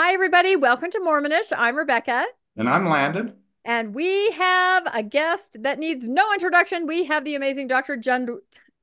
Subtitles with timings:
[0.00, 0.54] Hi, everybody.
[0.54, 1.52] Welcome to Mormonish.
[1.56, 2.24] I'm Rebecca.
[2.56, 3.32] And I'm Landon.
[3.64, 6.86] And we have a guest that needs no introduction.
[6.86, 7.96] We have the amazing Dr.
[7.96, 8.28] John,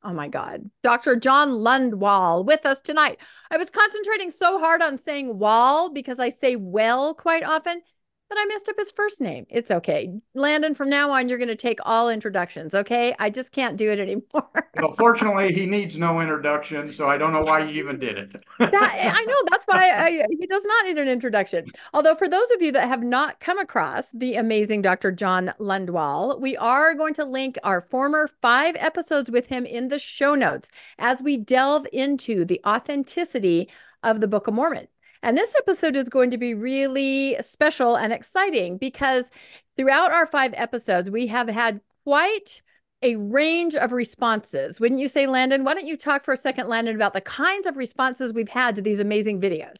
[0.03, 1.15] oh my God, Dr.
[1.15, 3.17] John Lundwall with us tonight.
[3.49, 7.81] I was concentrating so hard on saying wall because I say well quite often
[8.29, 9.45] but I messed up his first name.
[9.49, 10.11] It's okay.
[10.33, 13.15] Landon, from now on, you're going to take all introductions, okay?
[13.19, 14.49] I just can't do it anymore.
[14.81, 18.35] well, fortunately, he needs no introduction, so I don't know why you even did it.
[18.59, 18.73] that,
[19.15, 19.43] I know.
[19.49, 21.65] That's why I, he does not need an introduction.
[21.93, 25.11] Although, for those of you that have not come across the amazing Dr.
[25.11, 29.99] John Lundwall, we are going to link our former five episodes with him in the
[29.99, 33.69] show notes as we delve into the authenticity
[34.03, 34.87] of the Book of Mormon.
[35.25, 39.31] And this episode is going to be really special and exciting because
[39.75, 42.61] throughout our five episodes, we have had quite
[43.01, 44.79] a range of responses.
[44.79, 45.63] Wouldn't you say, Landon?
[45.63, 48.75] Why don't you talk for a second, Landon, about the kinds of responses we've had
[48.75, 49.77] to these amazing videos?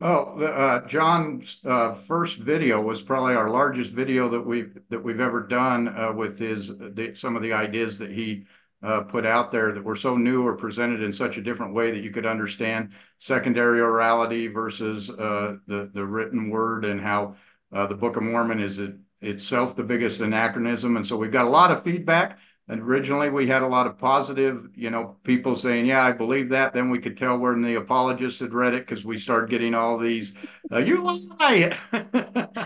[0.00, 5.20] Oh, uh, John's uh, first video was probably our largest video that we've that we've
[5.20, 8.46] ever done uh, with his the, some of the ideas that he
[8.84, 11.90] uh, put out there that were so new or presented in such a different way
[11.90, 17.34] that you could understand secondary orality versus uh, the the written word and how
[17.72, 20.96] uh, the Book of Mormon is it, itself the biggest anachronism.
[20.96, 22.38] And so we've got a lot of feedback.
[22.66, 26.48] And originally we had a lot of positive, you know, people saying, "Yeah, I believe
[26.48, 29.74] that." Then we could tell when the apologists had read it because we started getting
[29.74, 30.32] all these,
[30.72, 31.76] uh, "You lie."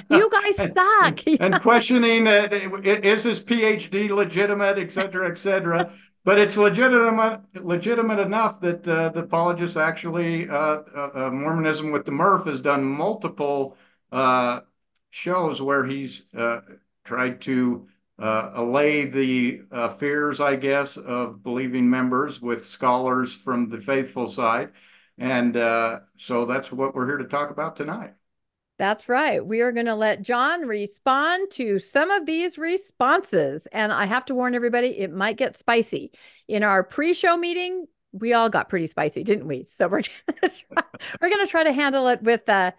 [0.08, 1.26] you guys suck.
[1.26, 5.90] and, and, questioning, is this PhD legitimate, et cetera, et cetera
[6.28, 12.04] but it's legitimate legitimate enough that uh, the apologists actually uh, uh, uh, Mormonism with
[12.04, 13.78] the Murph has done multiple
[14.12, 14.60] uh,
[15.08, 16.60] shows where he's uh,
[17.06, 19.62] tried to allay the
[19.98, 24.72] fears, I guess, of believing members with scholars from the faithful side,
[25.16, 25.54] and
[26.18, 28.17] so that's what we're here to talk about tonight.
[28.78, 29.44] That's right.
[29.44, 33.66] We are going to let John respond to some of these responses.
[33.72, 36.12] And I have to warn everybody, it might get spicy.
[36.46, 39.64] In our pre show meeting, we all got pretty spicy, didn't we?
[39.64, 40.82] So we're going to try,
[41.20, 42.70] we're to try to handle it with uh,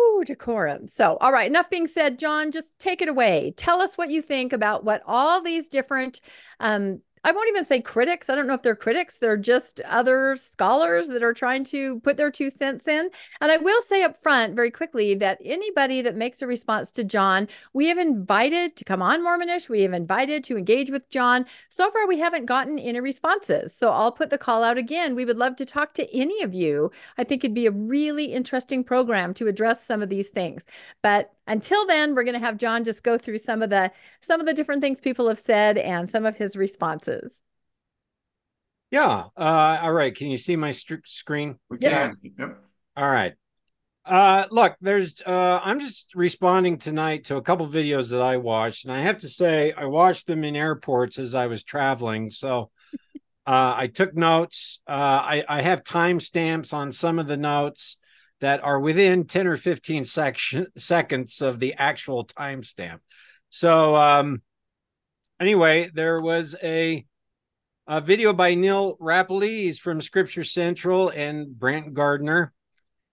[0.00, 0.88] ooh, decorum.
[0.88, 3.52] So, all right, enough being said, John, just take it away.
[3.56, 6.20] Tell us what you think about what all these different
[6.58, 8.28] um, I won't even say critics.
[8.28, 9.18] I don't know if they're critics.
[9.18, 13.08] They're just other scholars that are trying to put their two cents in.
[13.40, 17.02] And I will say up front very quickly that anybody that makes a response to
[17.02, 19.70] John, we have invited to come on Mormonish.
[19.70, 21.46] We have invited to engage with John.
[21.70, 23.74] So far, we haven't gotten any responses.
[23.74, 25.14] So I'll put the call out again.
[25.14, 26.90] We would love to talk to any of you.
[27.16, 30.66] I think it'd be a really interesting program to address some of these things.
[31.00, 34.40] But until then, we're going to have John just go through some of the some
[34.40, 37.13] of the different things people have said and some of his responses.
[38.90, 39.24] Yeah.
[39.36, 40.14] Uh, all right.
[40.14, 41.58] Can you see my st- screen?
[41.68, 42.12] We can.
[42.38, 42.58] Yep.
[42.96, 43.34] All right.
[44.04, 45.20] Uh, look, there's.
[45.24, 49.18] Uh, I'm just responding tonight to a couple videos that I watched, and I have
[49.18, 52.30] to say I watched them in airports as I was traveling.
[52.30, 52.70] So
[53.46, 54.80] uh, I took notes.
[54.88, 57.96] Uh, I, I have timestamps on some of the notes
[58.40, 62.98] that are within 10 or 15 section, seconds of the actual timestamp.
[63.48, 64.42] So, um,
[65.44, 67.04] anyway, there was a,
[67.86, 72.54] a video by Neal Rappleye's from Scripture Central and Brant Gardner.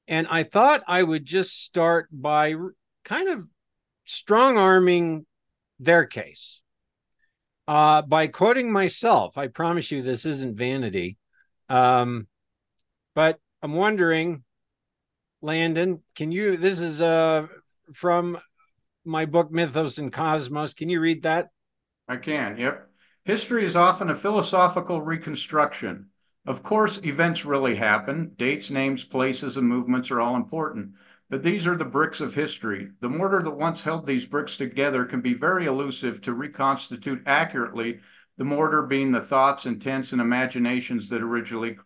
[0.08, 2.56] And I thought I would just start by
[3.04, 3.48] kind of
[4.06, 5.26] strong arming
[5.78, 6.62] their case
[7.68, 9.38] uh, by quoting myself.
[9.38, 11.18] I promise you this isn't vanity.
[11.68, 12.28] Um,
[13.14, 14.44] but I'm wondering
[15.42, 16.56] Landon, can you?
[16.56, 17.48] This is uh
[17.94, 18.38] from
[19.04, 20.74] my book Mythos and Cosmos.
[20.74, 21.50] Can you read that?
[22.08, 22.58] I can.
[22.58, 22.90] Yep.
[23.24, 26.08] History is often a philosophical reconstruction.
[26.46, 28.34] Of course, events really happen.
[28.38, 30.96] Dates, names, places, and movements are all important.
[31.30, 32.90] But these are the bricks of history.
[33.00, 38.00] The mortar that once held these bricks together can be very elusive to reconstitute accurately,
[38.38, 41.78] the mortar being the thoughts, intents, and imaginations that originally,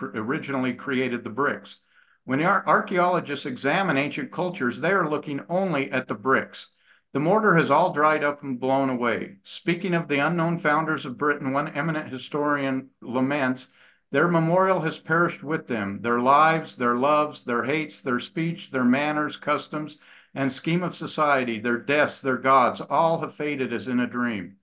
[0.00, 1.78] originally created the bricks.
[2.24, 6.68] When archaeologists examine ancient cultures, they are looking only at the bricks.
[7.14, 9.36] The mortar has all dried up and blown away.
[9.44, 13.68] Speaking of the unknown founders of Britain, one eminent historian laments,
[14.10, 16.00] their memorial has perished with them.
[16.02, 19.96] Their lives, their loves, their hates, their speech, their manners, customs,
[20.34, 24.56] and scheme of society, their deaths, their gods, all have faded as in a dream.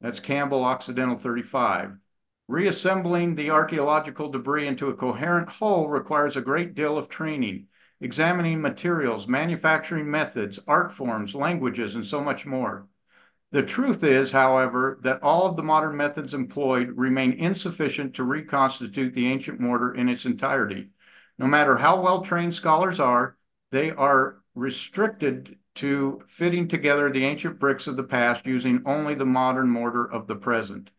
[0.00, 1.98] That's Campbell Occidental 35.
[2.48, 7.68] Reassembling the archaeological debris into a coherent whole requires a great deal of training,
[8.02, 12.86] examining materials, manufacturing methods, art forms, languages, and so much more.
[13.52, 19.14] The truth is, however, that all of the modern methods employed remain insufficient to reconstitute
[19.14, 20.88] the ancient mortar in its entirety.
[21.38, 23.36] No matter how well trained scholars are,
[23.70, 29.24] they are restricted to fitting together the ancient bricks of the past using only the
[29.24, 30.90] modern mortar of the present.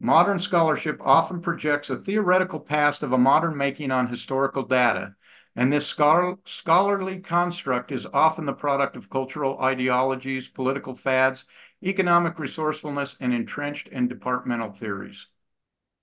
[0.00, 5.14] Modern scholarship often projects a theoretical past of a modern making on historical data,
[5.54, 11.44] and this scholarly construct is often the product of cultural ideologies, political fads,
[11.84, 15.26] economic resourcefulness, and entrenched and departmental theories.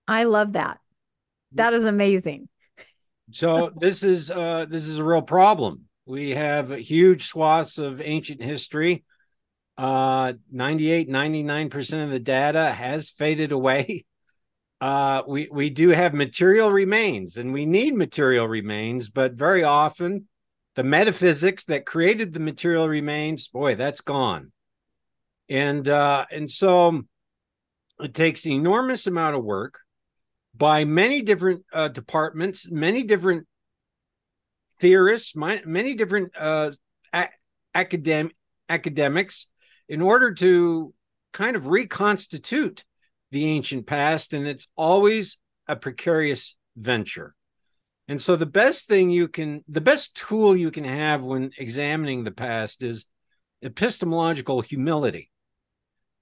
[0.07, 0.79] I love that.
[1.53, 2.47] That is amazing.
[3.31, 5.85] so this is uh, this is a real problem.
[6.05, 9.03] We have huge swaths of ancient history.
[9.77, 14.05] Uh, 98, 99% of the data has faded away.
[14.81, 20.27] Uh, we, we do have material remains and we need material remains, but very often
[20.75, 24.51] the metaphysics that created the material remains, boy, that's gone.
[25.49, 27.01] And uh, and so
[27.99, 29.79] it takes an enormous amount of work
[30.55, 33.47] by many different uh, departments, many different
[34.79, 36.71] theorists, my, many different uh,
[37.11, 37.29] a-
[37.75, 38.35] academic
[38.69, 39.47] academics,
[39.89, 40.93] in order to
[41.33, 42.85] kind of reconstitute
[43.31, 45.37] the ancient past, and it's always
[45.67, 47.35] a precarious venture.
[48.07, 52.23] And so, the best thing you can, the best tool you can have when examining
[52.23, 53.05] the past is
[53.61, 55.29] epistemological humility,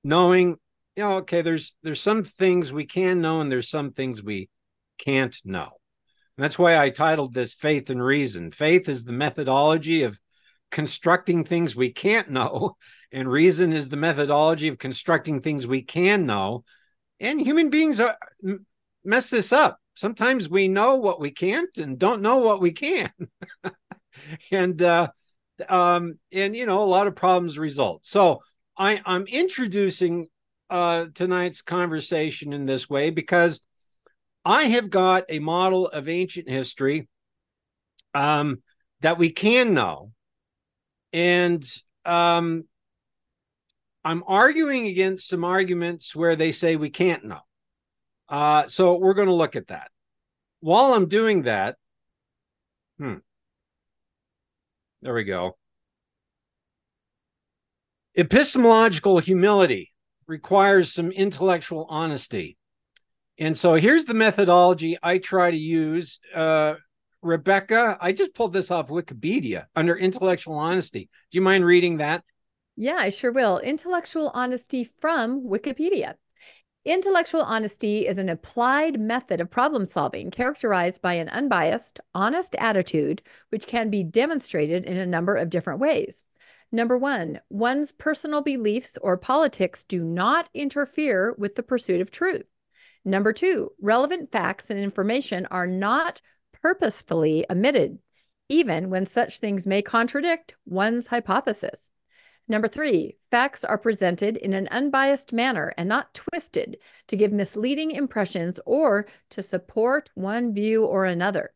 [0.03, 0.57] knowing,
[0.95, 4.49] you know, okay, there's there's some things we can know, and there's some things we
[4.97, 5.77] can't know.
[6.37, 8.51] And that's why I titled this Faith and Reason.
[8.51, 10.19] Faith is the methodology of
[10.69, 12.75] constructing things we can't know,
[13.11, 16.63] and reason is the methodology of constructing things we can know.
[17.19, 18.17] And human beings are,
[19.03, 19.79] mess this up.
[19.95, 23.11] Sometimes we know what we can't and don't know what we can.
[24.51, 25.07] and uh,
[25.67, 28.05] um, and you know, a lot of problems result.
[28.05, 28.41] So
[28.77, 30.27] I, I'm introducing
[30.69, 33.61] uh, tonight's conversation in this way because
[34.45, 37.07] I have got a model of ancient history
[38.13, 38.61] um,
[39.01, 40.11] that we can know.
[41.11, 41.65] And
[42.05, 42.65] um,
[44.07, 47.41] I'm arguing against some arguments where they say we can't know.
[48.29, 49.91] Uh, so we're going to look at that.
[50.61, 51.75] While I'm doing that,
[52.97, 53.15] hmm,
[55.01, 55.57] there we go.
[58.15, 59.91] Epistemological humility
[60.25, 62.55] requires some intellectual honesty.
[63.37, 66.21] And so here's the methodology I try to use.
[66.33, 66.75] Uh,
[67.21, 71.09] Rebecca, I just pulled this off Wikipedia under intellectual honesty.
[71.29, 72.23] Do you mind reading that?
[72.79, 73.57] Yeah, I sure will.
[73.57, 76.13] Intellectual honesty from Wikipedia.
[76.85, 83.23] Intellectual honesty is an applied method of problem solving characterized by an unbiased, honest attitude,
[83.49, 86.23] which can be demonstrated in a number of different ways.
[86.71, 92.45] Number one, one's personal beliefs or politics do not interfere with the pursuit of truth.
[93.03, 96.21] Number two, relevant facts and information are not
[96.61, 97.97] purposefully omitted,
[98.49, 101.89] even when such things may contradict one's hypothesis.
[102.49, 106.77] Number three, facts are presented in an unbiased manner and not twisted
[107.07, 111.51] to give misleading impressions or to support one view or another.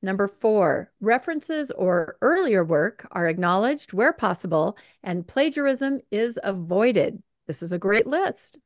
[0.00, 7.22] Number four, references or earlier work are acknowledged where possible and plagiarism is avoided.
[7.46, 8.58] This is a great list.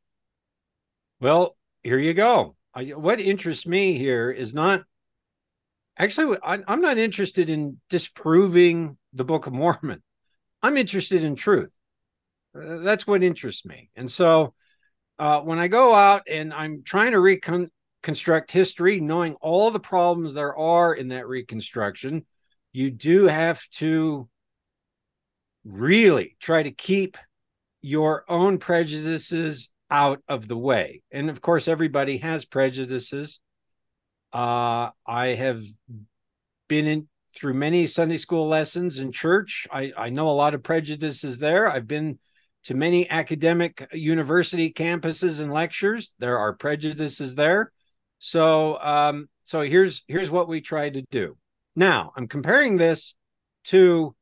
[1.21, 2.55] Well, here you go.
[2.75, 4.85] What interests me here is not
[5.99, 10.02] actually, I'm not interested in disproving the Book of Mormon.
[10.66, 11.70] I'm interested in truth.
[12.52, 13.88] Uh, that's what interests me.
[13.94, 14.52] And so
[15.16, 20.35] uh, when I go out and I'm trying to reconstruct history, knowing all the problems
[20.35, 22.26] there are in that reconstruction,
[22.73, 24.28] you do have to
[25.64, 27.16] really try to keep
[27.80, 31.02] your own prejudices out of the way.
[31.12, 33.38] And of course, everybody has prejudices.
[34.32, 35.62] Uh, I have
[36.66, 39.66] been in through many Sunday school lessons in church.
[39.71, 41.69] I, I know a lot of prejudices there.
[41.69, 42.19] I've been
[42.64, 46.14] to many academic university campuses and lectures.
[46.19, 47.71] There are prejudices there.
[48.19, 51.37] So um, so here's here's what we try to do.
[51.76, 53.14] Now I'm comparing this
[53.66, 54.16] to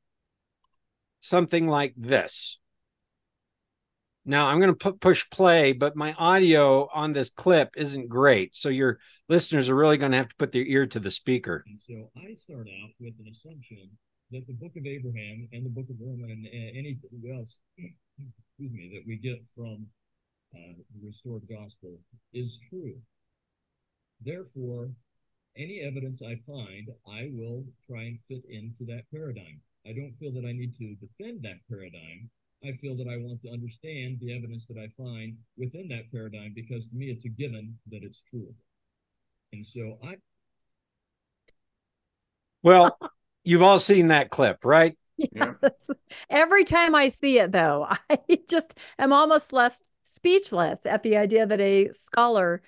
[1.21, 2.59] something like this.
[4.25, 8.57] Now I'm going to push play, but my audio on this clip isn't great.
[8.57, 11.65] So your listeners are really going to have to put their ear to the speaker.
[11.67, 13.91] And so I start out with an assumption
[14.31, 18.91] that the book of Abraham and the book of Mormon and anything else, excuse me,
[18.95, 19.87] that we get from
[20.55, 21.99] uh, the restored gospel
[22.33, 22.95] is true.
[24.25, 24.91] Therefore,
[25.57, 29.61] any evidence I find, I will try and fit into that paradigm.
[29.87, 32.31] I don't feel that I need to defend that paradigm.
[32.65, 36.53] I feel that I want to understand the evidence that I find within that paradigm
[36.55, 38.55] because to me it's a given that it's true.
[39.53, 40.17] And so I
[42.63, 42.99] well
[43.45, 44.97] You've all seen that clip, right?
[45.19, 45.53] Yeah.
[45.63, 45.91] Yes.
[46.31, 48.19] Every time I see it, though, I
[48.49, 52.63] just am almost less speechless at the idea that a scholar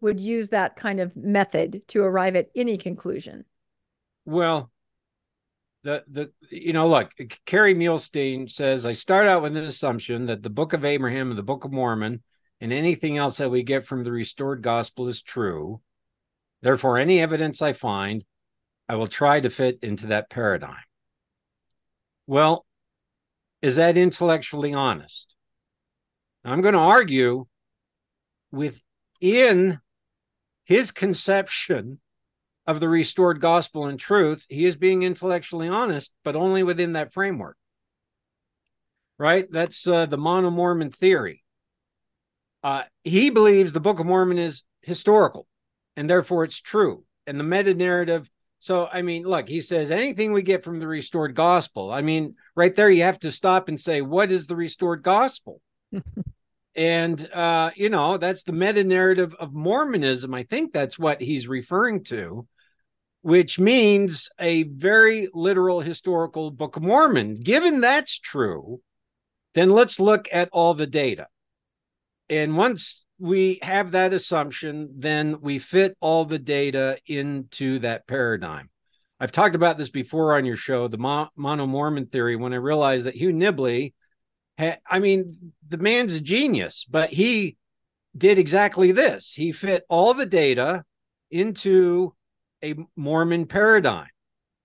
[0.00, 3.44] would use that kind of method to arrive at any conclusion.
[4.24, 4.70] Well,
[5.82, 7.12] the the you know look,
[7.46, 11.38] Kerry Muhlestein says I start out with an assumption that the Book of Abraham and
[11.38, 12.22] the Book of Mormon
[12.60, 15.80] and anything else that we get from the restored gospel is true.
[16.60, 18.24] Therefore, any evidence I find,
[18.88, 20.76] I will try to fit into that paradigm.
[22.28, 22.64] Well,
[23.62, 25.34] is that intellectually honest?
[26.44, 27.46] I'm going to argue
[28.52, 29.80] within
[30.64, 32.00] his conception
[32.66, 37.12] of the restored gospel and truth, he is being intellectually honest, but only within that
[37.12, 37.56] framework.
[39.18, 39.50] Right?
[39.50, 41.42] That's uh, the mono Mormon theory.
[42.62, 45.46] Uh, he believes the Book of Mormon is historical
[45.96, 47.04] and therefore it's true.
[47.26, 48.28] And the meta narrative.
[48.58, 51.92] So, I mean, look, he says anything we get from the restored gospel.
[51.92, 55.60] I mean, right there, you have to stop and say, what is the restored gospel?
[56.74, 61.46] and uh, you know that's the meta narrative of mormonism i think that's what he's
[61.46, 62.46] referring to
[63.22, 67.36] which means a very literal historical book of mormon.
[67.36, 68.80] Given that's true
[69.54, 71.26] then let's look at all the data.
[72.30, 78.70] And once we have that assumption then we fit all the data into that paradigm.
[79.20, 82.56] I've talked about this before on your show the Mo- mono mormon theory when i
[82.56, 83.92] realized that hugh nibley
[84.58, 87.56] I mean, the man's a genius, but he
[88.16, 89.32] did exactly this.
[89.32, 90.84] He fit all the data
[91.30, 92.14] into
[92.62, 94.08] a Mormon paradigm.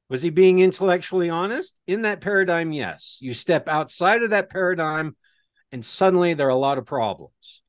[0.10, 1.78] Was he being intellectually honest?
[1.86, 3.18] In that paradigm, yes.
[3.20, 5.16] You step outside of that paradigm,
[5.72, 7.62] and suddenly there are a lot of problems.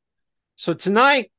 [0.56, 1.32] So tonight,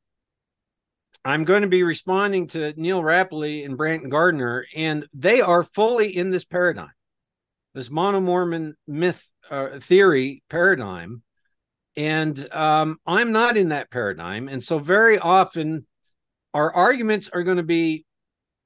[1.24, 6.16] I'm going to be responding to Neal Rappleye and Brant Gardner, and they are fully
[6.16, 6.92] in this paradigm
[7.74, 11.24] this mono Mormon myth uh, theory paradigm.
[11.96, 14.48] And um, I'm not in that paradigm.
[14.48, 15.86] And so, very often,
[16.54, 18.06] our arguments are going to be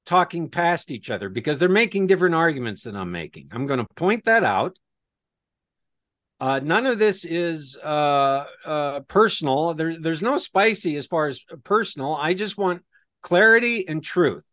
[0.05, 3.49] talking past each other because they're making different arguments than I'm making.
[3.51, 4.77] I'm going to point that out.
[6.39, 9.73] Uh, none of this is uh, uh, personal.
[9.73, 12.15] There, there's no spicy as far as personal.
[12.15, 12.83] I just want
[13.21, 14.43] clarity and truth.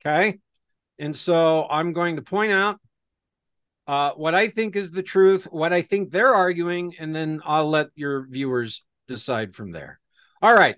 [0.00, 0.38] Okay.
[0.98, 2.80] And so I'm going to point out
[3.86, 7.68] uh, what I think is the truth, what I think they're arguing, and then I'll
[7.68, 10.00] let your viewers decide from there.
[10.40, 10.76] All right.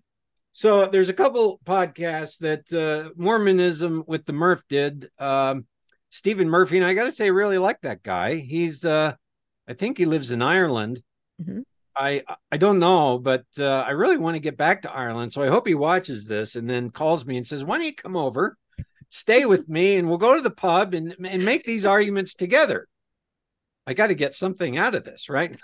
[0.57, 5.11] So there's a couple podcasts that uh, Mormonism with the Murph did.
[5.19, 5.67] Um,
[6.09, 8.37] Stephen Murphy, and I got to say, I really like that guy.
[8.37, 9.13] He's, uh,
[9.69, 11.03] I think he lives in Ireland.
[11.39, 11.61] Mm-hmm.
[11.95, 15.35] I I don't know, but uh, I really want to get back to Ireland.
[15.35, 17.95] So I hope he watches this and then calls me and says, "Why don't you
[17.95, 18.57] come over,
[19.11, 22.89] stay with me, and we'll go to the pub and and make these arguments together."
[23.87, 25.57] I got to get something out of this, right?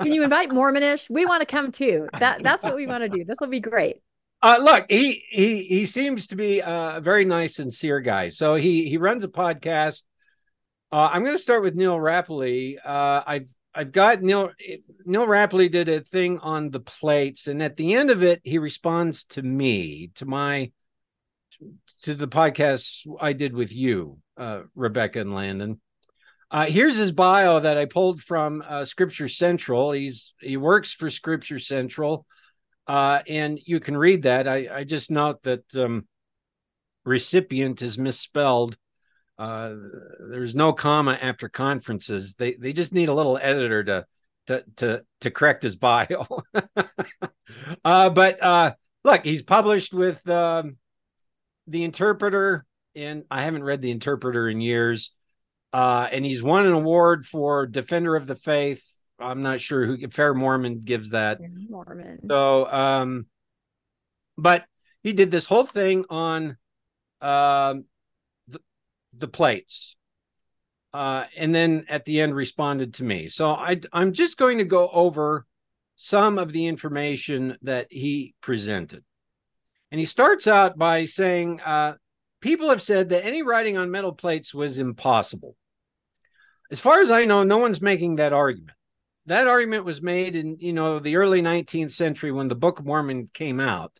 [0.00, 1.10] Can you invite Mormonish?
[1.10, 2.08] We want to come too.
[2.18, 3.24] That that's what we want to do.
[3.24, 3.96] This will be great.
[4.42, 8.28] Uh, look, he he he seems to be a very nice, sincere guy.
[8.28, 10.02] So he he runs a podcast.
[10.90, 12.76] Uh, I'm going to start with Neal Rappleye.
[12.84, 14.50] Uh, I've I've got Neal
[15.04, 18.58] Neal Rappleye did a thing on the plates, and at the end of it, he
[18.58, 20.72] responds to me to my
[22.02, 25.80] to the podcast I did with you, uh, Rebecca and Landon.
[26.50, 29.92] Uh, here's his bio that I pulled from uh, Scripture Central.
[29.92, 32.26] He's he works for Scripture Central,
[32.92, 34.46] uh, and you can read that.
[34.46, 36.06] I, I just note that um,
[37.06, 38.76] recipient is misspelled.
[39.38, 39.72] Uh,
[40.28, 42.34] there's no comma after conferences.
[42.34, 44.06] They they just need a little editor to
[44.48, 46.26] to to to correct his bio.
[47.84, 48.72] Uh, but uh,
[49.04, 50.76] look, he's published with um,
[51.66, 55.12] the Interpreter, and I haven't read the Interpreter in years.
[55.72, 58.91] Uh, and he's won an award for Defender of the Faith.
[59.22, 61.38] I'm not sure who Fair Mormon gives that.
[61.68, 62.20] Mormon.
[62.28, 63.26] So, um,
[64.36, 64.64] but
[65.02, 66.56] he did this whole thing on
[67.20, 67.84] um,
[68.48, 68.60] the,
[69.16, 69.96] the plates.
[70.92, 73.26] Uh, and then at the end responded to me.
[73.28, 75.46] So I, I'm just going to go over
[75.96, 79.02] some of the information that he presented.
[79.90, 81.94] And he starts out by saying, uh,
[82.42, 85.56] People have said that any writing on metal plates was impossible.
[86.72, 88.76] As far as I know, no one's making that argument.
[89.26, 92.86] That argument was made in, you know, the early 19th century when the Book of
[92.86, 93.92] Mormon came out,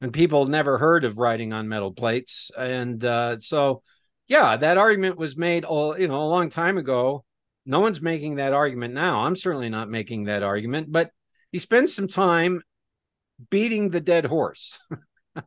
[0.00, 2.50] and people never heard of writing on metal plates.
[2.56, 3.82] And uh, so,
[4.28, 7.24] yeah, that argument was made, all you know, a long time ago.
[7.64, 9.20] No one's making that argument now.
[9.20, 11.10] I'm certainly not making that argument, but
[11.52, 12.62] he spends some time
[13.50, 14.80] beating the dead horse.
[15.36, 15.42] uh,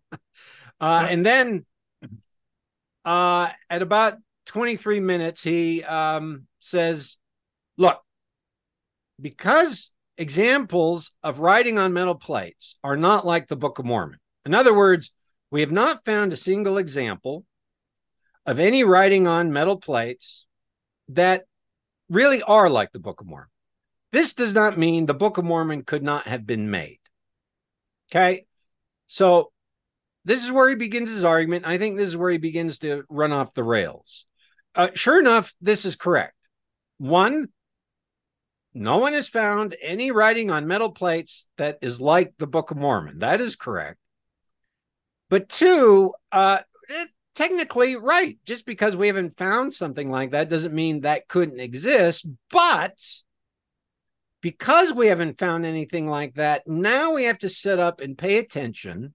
[0.79, 1.65] and then
[3.03, 7.17] uh, at about 23 minutes, he um, says,
[7.77, 7.99] Look,
[9.19, 14.19] because examples of writing on metal plates are not like the Book of Mormon.
[14.45, 15.13] In other words,
[15.51, 17.45] we have not found a single example
[18.45, 20.45] of any writing on metal plates
[21.09, 21.45] that
[22.09, 23.49] really are like the Book of Mormon.
[24.11, 26.99] This does not mean the Book of Mormon could not have been made.
[28.11, 28.45] Okay.
[29.07, 29.51] So
[30.23, 31.65] this is where he begins his argument.
[31.67, 34.25] I think this is where he begins to run off the rails.
[34.73, 36.35] Uh, sure enough, this is correct.
[36.97, 37.49] One,
[38.75, 42.77] no one has found any writing on metal plates that is like the Book of
[42.77, 43.19] Mormon.
[43.19, 43.97] That is correct.
[45.29, 48.37] But two, uh, it, technically, right.
[48.45, 52.27] Just because we haven't found something like that doesn't mean that couldn't exist.
[52.51, 52.99] But
[54.41, 58.39] because we haven't found anything like that, now we have to sit up and pay
[58.39, 59.13] attention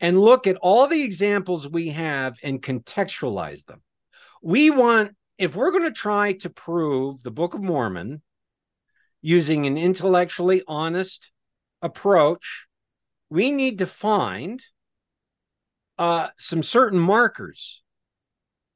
[0.00, 3.80] and look at all the examples we have and contextualize them.
[4.42, 8.20] We want, if we're going to try to prove the Book of Mormon
[9.22, 11.30] using an intellectually honest
[11.80, 12.66] approach,
[13.30, 14.62] we need to find
[15.98, 17.82] uh, some certain markers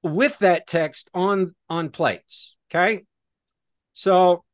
[0.02, 2.56] with that text on on plates.
[2.70, 3.04] Okay,
[3.92, 4.44] so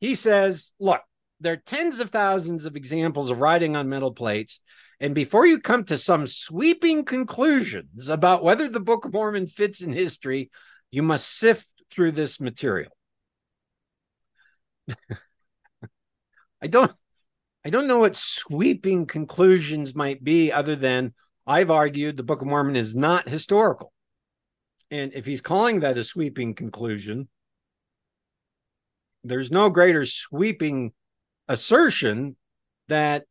[0.00, 1.00] he says, look,
[1.40, 4.60] there are tens of thousands of examples of writing on metal plates
[5.02, 9.80] and before you come to some sweeping conclusions about whether the Book of Mormon fits
[9.80, 10.48] in history,
[10.92, 12.92] you must sift through this material.
[16.62, 16.92] I don't
[17.64, 21.14] I don't know what sweeping conclusions might be other than
[21.46, 23.92] I've argued the Book of Mormon is not historical.
[24.90, 27.28] And if he's calling that a sweeping conclusion,
[29.24, 30.92] there's no greater sweeping
[31.48, 32.36] assertion
[32.88, 33.24] that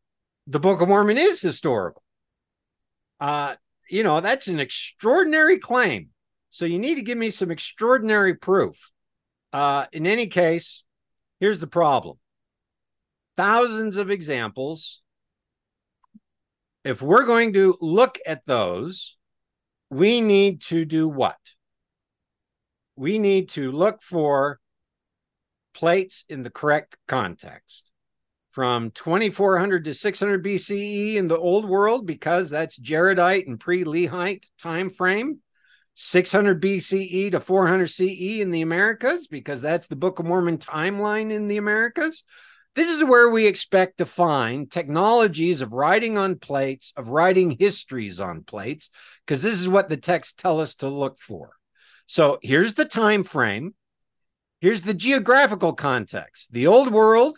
[0.47, 2.03] the Book of Mormon is historical.
[3.19, 3.55] Uh,
[3.89, 6.09] you know, that's an extraordinary claim.
[6.49, 8.91] So you need to give me some extraordinary proof.
[9.53, 10.83] Uh, in any case,
[11.41, 12.17] here's the problem
[13.35, 15.01] thousands of examples.
[16.83, 19.17] If we're going to look at those,
[19.89, 21.37] we need to do what?
[22.95, 24.59] We need to look for
[25.73, 27.91] plates in the correct context
[28.51, 34.89] from 2400 to 600 BCE in the old world because that's Jaredite and pre-Lehite time
[34.89, 35.39] frame.
[35.95, 41.31] 600 BCE to 400 CE in the Americas because that's the Book of Mormon timeline
[41.31, 42.23] in the Americas.
[42.73, 48.21] This is where we expect to find technologies of writing on plates, of writing histories
[48.21, 48.89] on plates,
[49.25, 51.51] because this is what the texts tell us to look for.
[52.05, 53.75] So here's the time frame.
[54.61, 56.53] Here's the geographical context.
[56.53, 57.37] The old world,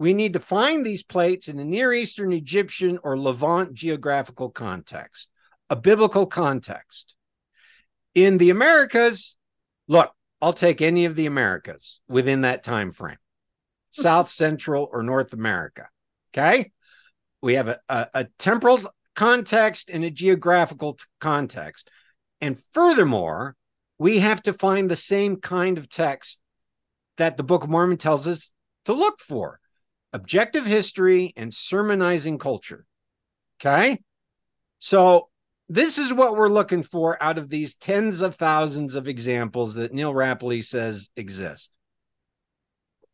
[0.00, 5.28] we need to find these plates in a Near Eastern Egyptian or Levant geographical context,
[5.68, 7.14] a biblical context.
[8.14, 9.36] In the Americas,
[9.88, 13.18] look, I'll take any of the Americas within that time frame.
[13.96, 14.02] Hmm.
[14.02, 15.88] South Central or North America.
[16.32, 16.72] Okay?
[17.42, 18.80] We have a, a, a temporal
[19.14, 21.90] context and a geographical context.
[22.40, 23.56] And furthermore,
[23.98, 26.40] we have to find the same kind of text
[27.18, 28.50] that the Book of Mormon tells us
[28.86, 29.60] to look for
[30.12, 32.86] objective history and sermonizing culture.
[33.60, 34.00] Okay.
[34.78, 35.28] So,
[35.70, 39.94] this is what we're looking for out of these tens of thousands of examples that
[39.94, 41.76] Neal Rappleye says exist.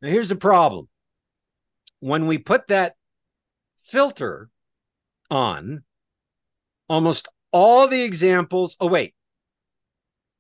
[0.01, 0.89] Now, here's the problem
[2.01, 2.95] when we put that
[3.79, 4.49] filter
[5.31, 5.85] on,
[6.89, 9.15] almost all the examples, oh, wait,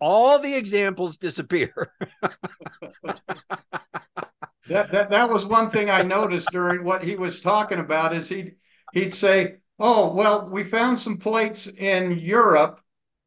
[0.01, 1.93] all the examples disappear.
[4.69, 8.29] That, that that was one thing I noticed during what he was talking about is
[8.29, 8.57] he'd
[8.93, 12.81] he'd say, "Oh, well, we found some plates in Europe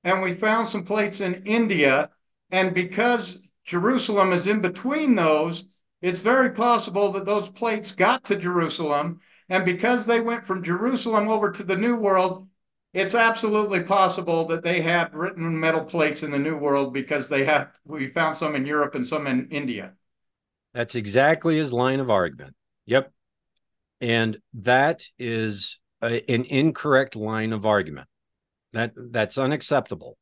[0.04, 2.10] and we found some plates in India,
[2.52, 5.66] and because Jerusalem is in between those,
[6.02, 11.28] it's very possible that those plates got to Jerusalem, and because they went from Jerusalem
[11.28, 12.48] over to the New World,
[12.94, 17.44] it's absolutely possible that they had written metal plates in the New World because they
[17.46, 19.94] have we found some in Europe and some in India."
[20.74, 22.56] That's exactly his line of argument.
[22.86, 23.12] Yep.
[24.02, 28.08] And that is a, an incorrect line of argument.
[28.74, 30.18] That that's unacceptable.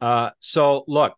[0.00, 1.16] Uh, so look,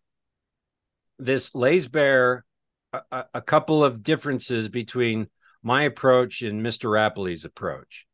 [1.19, 2.45] this lays bare
[2.93, 5.27] a, a couple of differences between
[5.63, 6.89] my approach and Mr.
[6.89, 8.05] Rappleye's approach.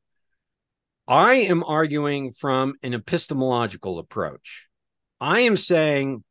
[1.07, 4.67] I am arguing from an epistemological approach.
[5.21, 6.23] I am saying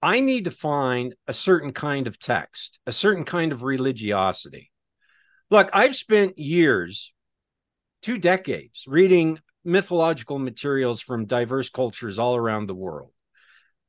[0.00, 4.70] I need to find a certain kind of text, a certain kind of religiosity.
[5.50, 7.12] Look, I've spent years,
[8.02, 13.10] two decades, reading mythological materials from diverse cultures all around the world.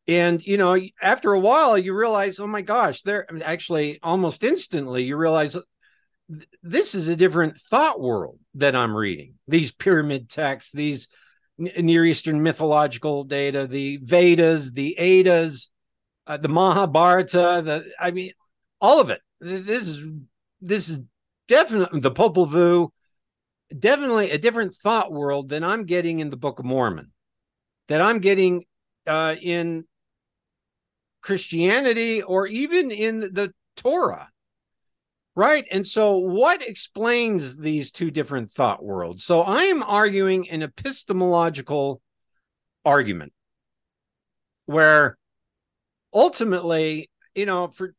[0.07, 5.03] and you know after a while you realize oh my gosh they're actually almost instantly
[5.03, 5.55] you realize
[6.61, 11.07] this is a different thought world that i'm reading these pyramid texts these
[11.57, 15.69] near eastern mythological data the vedas the eddas
[16.27, 18.31] uh, the mahabharata the i mean
[18.81, 20.11] all of it this is
[20.61, 20.99] this is
[21.47, 22.89] definitely the popol vuh
[23.79, 27.11] definitely a different thought world than i'm getting in the book of mormon
[27.87, 28.63] that i'm getting
[29.07, 29.85] uh, in
[31.23, 34.29] Christianity or even in the Torah.
[35.35, 35.65] Right.
[35.71, 39.23] And so, what explains these two different thought worlds?
[39.23, 42.01] So, I am arguing an epistemological
[42.85, 43.33] argument
[44.67, 45.17] where
[46.13, 47.95] ultimately, you know, for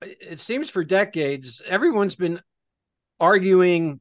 [0.00, 2.40] it seems for decades, everyone's been
[3.20, 4.00] arguing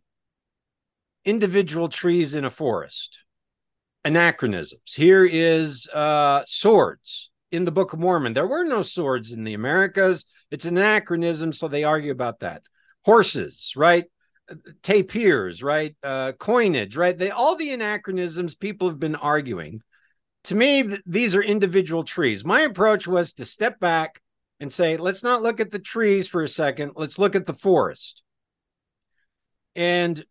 [1.26, 3.20] individual trees in a forest,
[4.04, 4.94] anachronisms.
[4.94, 8.34] Here is uh, swords in the Book of Mormon.
[8.34, 10.26] There were no swords in the Americas.
[10.52, 12.64] It's an anachronism, so they argue about that.
[13.06, 14.06] Horses, right?
[14.82, 15.96] Tapirs, right?
[16.04, 17.18] Uh, coinage, right?
[17.18, 19.82] They all the anachronisms people have been arguing.
[20.46, 22.44] To me, th- these are individual trees.
[22.44, 24.22] My approach was to step back
[24.60, 26.92] and say, let's not look at the trees for a second.
[26.96, 28.24] Let's look at the forest.
[29.76, 30.24] And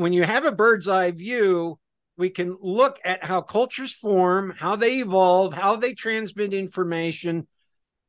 [0.00, 1.78] when you have a bird's eye view,
[2.16, 7.46] we can look at how cultures form, how they evolve, how they transmit information,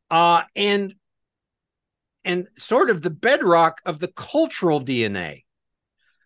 [0.09, 0.95] uh, and
[2.23, 5.43] and sort of the bedrock of the cultural DNA.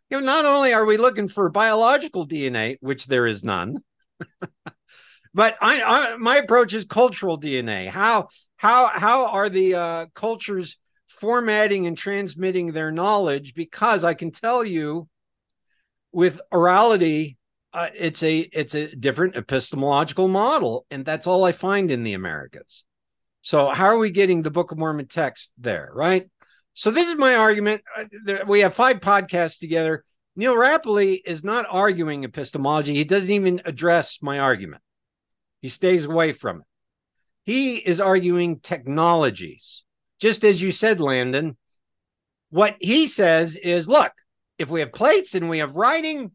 [0.10, 3.78] You know, not only are we looking for biological DNA, which there is none,
[5.34, 7.90] but I, I, my approach is cultural DNA.
[7.90, 13.54] How how how are the uh, cultures formatting and transmitting their knowledge?
[13.54, 15.08] Because I can tell you
[16.16, 17.36] with orality
[17.76, 22.14] uh, it's a it's a different epistemological model, and that's all I find in the
[22.14, 22.86] Americas.
[23.42, 26.30] So how are we getting the Book of Mormon text there, right?
[26.74, 27.82] So this is my argument.
[27.96, 28.06] Uh,
[28.48, 30.06] we have five podcasts together.
[30.38, 32.96] Neal Rappleye is not arguing epistemology.
[32.96, 34.82] He doesn't even address my argument.
[35.62, 36.66] He stays away from it.
[37.44, 39.84] He is arguing technologies.
[40.22, 41.58] Just as you said, Landon,
[42.52, 44.14] what he says is look,
[44.58, 46.32] if we have plates and we have writing,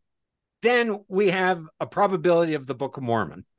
[0.63, 3.45] then we have a probability of the Book of Mormon.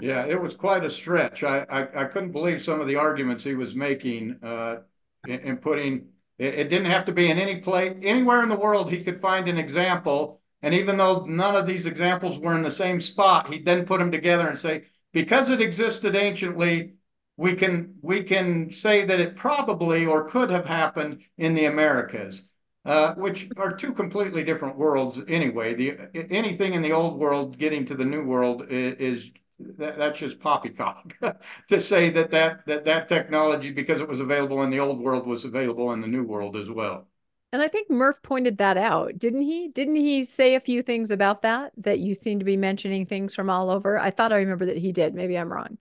[0.00, 1.44] yeah, it was quite a stretch.
[1.44, 4.78] I, I, I, couldn't believe some of the arguments he was making uh,
[5.26, 6.08] in, in, putting.
[6.38, 8.90] It, it, didn't have to be in any place anywhere in the world.
[8.90, 12.70] He could find an example, and even though none of these examples were in the
[12.70, 16.94] same spot, he'd then put them together and say, because it existed anciently,
[17.40, 22.42] we can we can say that it probably or could have happened in the Americas
[22.84, 25.74] uh, which are two completely different worlds anyway.
[25.74, 29.30] The anything in the old world getting to the new world is, is
[29.78, 31.14] that, that's just poppycock
[31.68, 35.26] to say that, that that that technology because it was available in the old world
[35.26, 37.06] was available in the new world as well.
[37.52, 39.68] And I think Murph pointed that out, didn't he?
[39.68, 41.72] Didn't he say a few things about that?
[41.78, 43.98] That you seem to be mentioning things from all over.
[43.98, 45.14] I thought I remember that he did.
[45.14, 45.78] Maybe I'm wrong.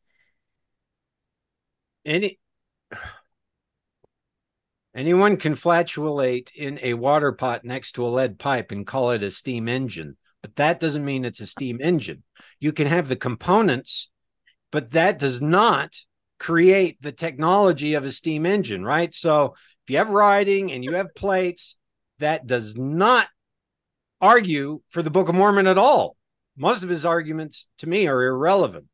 [2.06, 2.40] Any
[4.96, 9.22] Anyone can flatulate in a water pot next to a lead pipe and call it
[9.22, 12.24] a steam engine, but that doesn't mean it's a steam engine.
[12.60, 14.10] You can have the components,
[14.72, 15.96] but that does not
[16.40, 19.14] create the technology of a steam engine, right?
[19.14, 19.54] So
[19.86, 21.76] if you have writing and you have plates,
[22.18, 23.28] that does not
[24.20, 26.18] argue for the Book of Mormon at all.
[26.58, 28.88] Most of his arguments to me are irrelevant.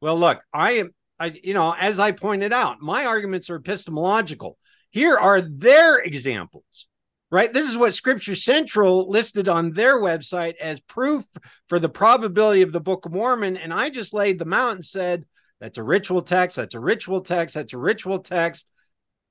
[0.00, 4.58] Well, look, I am, I, you know, as I pointed out, my arguments are epistemological.
[4.90, 6.86] Here are their examples,
[7.30, 7.52] right?
[7.52, 11.24] This is what Scripture Central listed on their website as proof
[11.68, 13.56] for the probability of the Book of Mormon.
[13.56, 15.24] And I just laid them out and said,
[15.60, 18.68] that's a ritual text, that's a ritual text, that's a ritual text.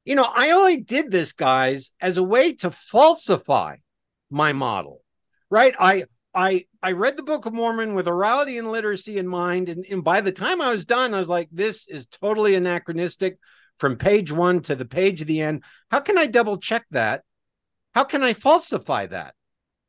[0.06, 3.78] You know, I only did this, guys, as a way to falsify
[4.30, 5.02] my model,
[5.50, 5.76] right?
[5.80, 9.86] I I I read the Book of Mormon with orality and literacy in mind, and,
[9.90, 13.38] and by the time I was done, I was like, this is totally anachronistic
[13.78, 15.64] from page one to the page of the end.
[15.92, 17.24] How can I double check that?
[17.94, 19.36] How can I falsify that?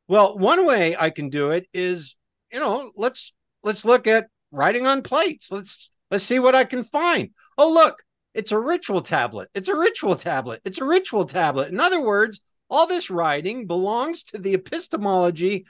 [0.07, 2.15] Well, one way I can do it is,
[2.51, 5.51] you know, let's let's look at writing on plates.
[5.51, 7.31] Let's let's see what I can find.
[7.57, 8.03] Oh, look,
[8.35, 9.49] it's a ritual tablet.
[9.55, 10.61] It's a ritual tablet.
[10.65, 11.71] It's a ritual tablet.
[11.71, 15.65] In other words, all this writing belongs to the epistemology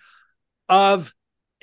[0.70, 1.14] of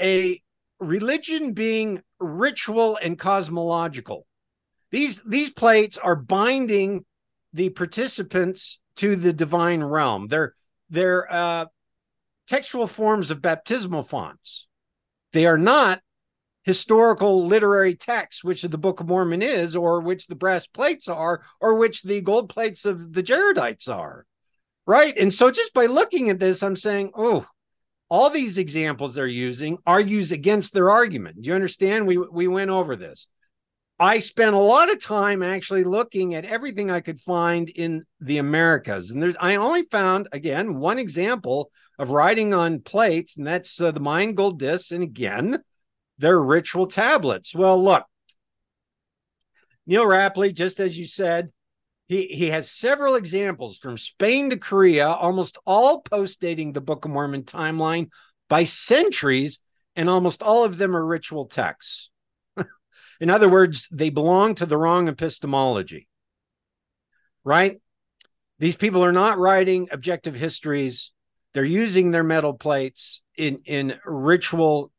[0.00, 0.42] a
[0.80, 4.26] religion being ritual and cosmological.
[4.90, 7.04] These these plates are binding
[7.52, 10.28] the participants to the divine realm.
[10.28, 10.54] They're
[10.90, 11.66] they're uh,
[12.46, 14.66] textual forms of baptismal fonts.
[15.32, 16.00] They are not
[16.64, 21.42] historical literary texts, which the Book of Mormon is, or which the brass plates are,
[21.60, 24.26] or which the gold plates of the Jaredites are.
[24.86, 25.16] Right.
[25.16, 27.46] And so just by looking at this, I'm saying, oh,
[28.12, 31.40] all these examples they're using argues against their argument.
[31.40, 32.06] Do you understand?
[32.06, 33.26] We we went over this.
[33.98, 38.36] I spent a lot of time actually looking at everything I could find in the
[38.36, 43.80] Americas, and there's I only found again one example of writing on plates, and that's
[43.80, 44.90] uh, the Mayan gold discs.
[44.92, 45.62] And again,
[46.18, 47.54] they're ritual tablets.
[47.54, 48.04] Well, look,
[49.86, 51.50] Neal Rappleye, just as you said,
[52.12, 57.06] he, he has several examples from Spain to Korea, almost all post dating the Book
[57.06, 58.10] of Mormon timeline
[58.50, 59.60] by centuries,
[59.96, 62.10] and almost all of them are ritual texts.
[63.20, 66.06] In other words, they belong to the wrong epistemology,
[67.44, 67.80] right?
[68.58, 71.12] These people are not writing objective histories.
[71.54, 74.92] They're using their metal plates in, in ritual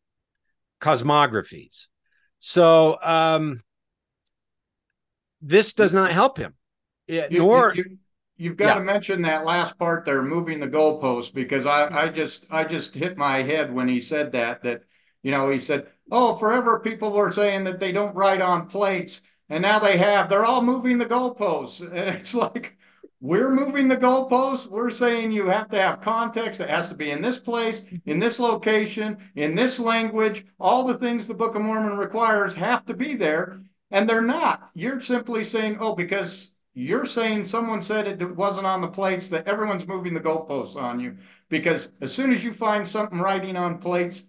[0.82, 1.90] cosmographies.
[2.40, 3.62] So um,
[5.44, 6.56] this does not help him.
[7.08, 7.76] Yeah, you, nor
[8.38, 8.74] you, have got yeah.
[8.76, 12.96] to mention that last part there, moving the goalpost, because I, I just I just
[12.96, 14.84] hit my head when he said that that
[15.22, 19.22] you know he said, oh, forever people were saying that they don't write on plates,
[19.50, 20.30] and now they have.
[20.30, 22.78] They're all moving the goalposts, and it's like
[23.20, 24.68] we're moving the goalposts.
[24.68, 26.60] We're saying you have to have context.
[26.60, 30.46] It has to be in this place, in this location, in this language.
[30.60, 33.62] All the things the Book of Mormon requires have to be there,
[33.92, 34.70] and they're not.
[34.74, 39.48] You're simply saying, oh, because you're saying someone said it wasn't on the plates, that
[39.48, 41.18] everyone's moving the goalposts on you.
[41.50, 44.26] Because as soon as you find something writing on plates,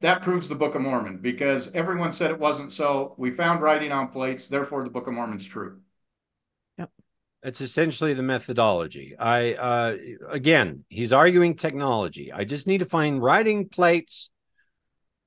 [0.00, 3.14] that proves the Book of Mormon because everyone said it wasn't so.
[3.18, 5.80] We found writing on plates, therefore the Book of Mormon's true.
[6.78, 6.90] Yep.
[7.42, 9.14] It's essentially the methodology.
[9.18, 9.96] I uh,
[10.28, 12.32] again, he's arguing technology.
[12.32, 14.30] I just need to find writing plates,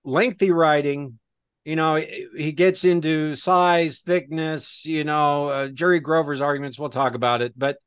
[0.03, 1.19] lengthy writing.
[1.65, 4.85] You know, he gets into size, thickness.
[4.85, 6.77] You know, uh, Jerry Grover's arguments.
[6.77, 7.77] We'll talk about it, but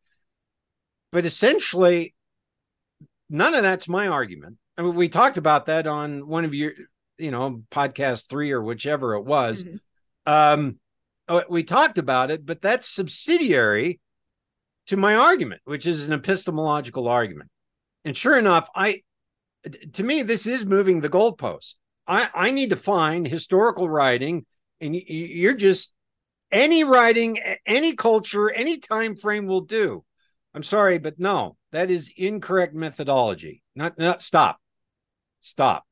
[1.12, 2.14] but essentially,
[3.28, 4.56] none of that's my argument.
[4.78, 6.72] I mean, we talked about that on one of your,
[7.18, 9.64] you know, podcast three or whichever it was.
[9.64, 10.32] Mm-hmm.
[10.32, 10.78] Um,
[11.28, 14.00] oh, we talked about it, but that's subsidiary
[14.88, 17.50] to my argument, which is an epistemological argument.
[18.04, 19.02] And sure enough, I
[19.94, 21.74] to me, this is moving the goalposts.
[22.06, 24.46] I, I need to find historical writing,
[24.80, 25.92] and you're just
[26.52, 30.04] any writing, any culture, any time frame will do.
[30.54, 33.62] I'm sorry, but no, that is incorrect methodology.
[33.74, 34.58] Not not stop.
[35.40, 35.84] Stop.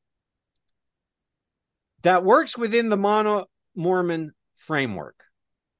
[2.02, 5.22] That works within the mono Mormon framework.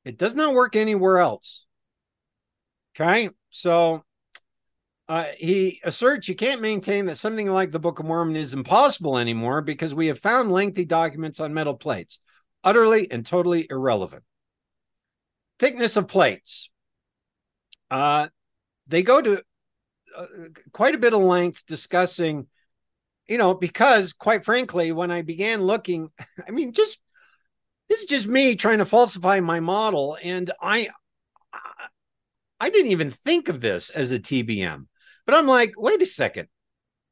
[0.05, 1.64] It does not work anywhere else.
[2.94, 3.31] Okay.
[3.51, 4.05] So
[5.08, 9.18] uh, he asserts you can't maintain that something like the Book of Mormon is impossible
[9.18, 12.20] anymore because we have found lengthy documents on metal plates,
[12.62, 14.24] utterly and totally irrelevant.
[15.58, 16.70] Thickness of plates.
[17.90, 18.28] Uh,
[18.86, 19.42] they go to
[20.16, 20.26] uh,
[20.72, 22.46] quite a bit of length discussing,
[23.28, 26.10] you know, because quite frankly, when I began looking,
[26.48, 26.98] I mean, just
[27.90, 30.88] this is just me trying to falsify my model, and I
[32.58, 34.86] I didn't even think of this as a TBM.
[35.26, 36.48] But I'm like, wait a second.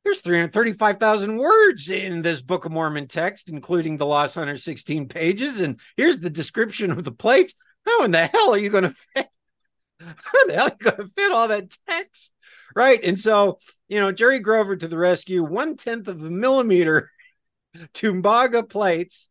[0.05, 5.61] There's 335,000 words in this Book of Mormon text, including the last 116 pages.
[5.61, 7.55] And here's the description of the plates.
[7.87, 9.29] How in the hell are you going to fit?
[10.01, 12.33] How the hell are you going to fit all that text?
[12.75, 13.03] Right.
[13.05, 17.11] And so, you know, Jerry Grover to the rescue, one tenth of a millimeter
[17.95, 19.29] Tumbaga plates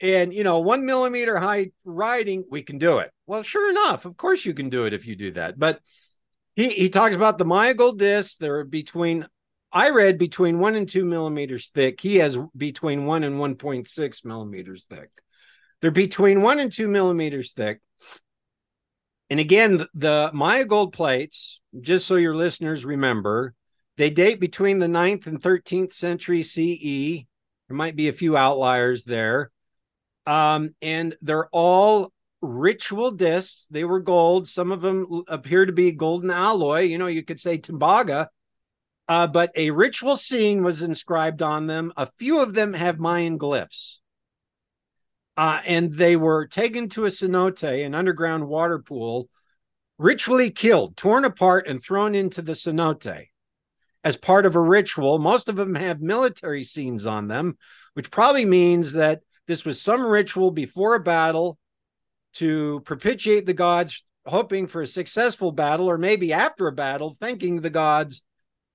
[0.00, 4.16] and you know one millimeter high writing we can do it well sure enough of
[4.16, 5.80] course you can do it if you do that but
[6.60, 8.36] he he talks about the maya gold discs.
[8.36, 9.26] They're between
[9.72, 12.00] i read between one and two millimeters thick.
[12.00, 15.10] He has between one and 1.6 millimeters thick.
[15.80, 17.80] They're between one and two millimeters thick.
[19.30, 23.54] And again the, maya gold plates just so your listeners remember
[23.96, 27.26] they date between the 9th and 13th century ce
[27.68, 29.52] there might be a few outliers there.
[30.26, 33.66] Um, and they're all ritual discs.
[33.70, 34.48] They were gold.
[34.48, 36.80] Some of them appear to be golden alloy.
[36.80, 38.28] You know, you could say Tumbaga,
[39.08, 41.92] uh, but a ritual scene was inscribed on them.
[41.96, 43.96] A few of them have Mayan glyphs.
[45.36, 49.28] Uh, and they were taken to a cenote, an underground water pool,
[49.98, 53.26] ritually killed, torn apart, and thrown into the cenote
[54.04, 55.18] as part of a ritual.
[55.18, 57.56] Most of them have military scenes on them,
[57.94, 61.58] which probably means that this was some ritual before a battle
[62.34, 67.60] to propitiate the gods, hoping for a successful battle, or maybe after a battle, thanking
[67.60, 68.22] the gods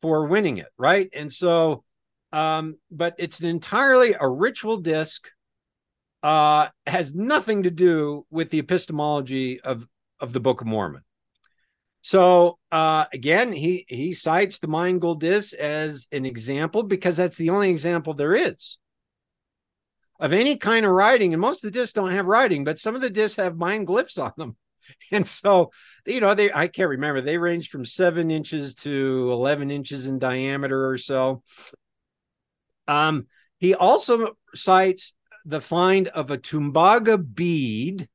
[0.01, 1.09] for winning it, right?
[1.13, 1.83] And so,
[2.31, 5.27] um, but it's an entirely a ritual disc.
[6.23, 9.87] uh, has nothing to do with the epistemology of,
[10.19, 11.03] of the Book of Mormon.
[12.01, 17.37] So uh, again, he he cites the Mayan Gold Disc as an example because that's
[17.37, 18.77] the only example there is
[20.19, 21.33] of any kind of writing.
[21.33, 23.85] And most of the discs don't have writing, but some of the discs have Mayan
[23.85, 24.55] glyphs on them.
[25.11, 25.71] And so,
[26.05, 30.19] you know, they I can't remember, they range from seven inches to 11 inches in
[30.19, 31.41] diameter or so.
[32.87, 33.25] Um,
[33.57, 38.07] he also cites the find of a Tumbaga bead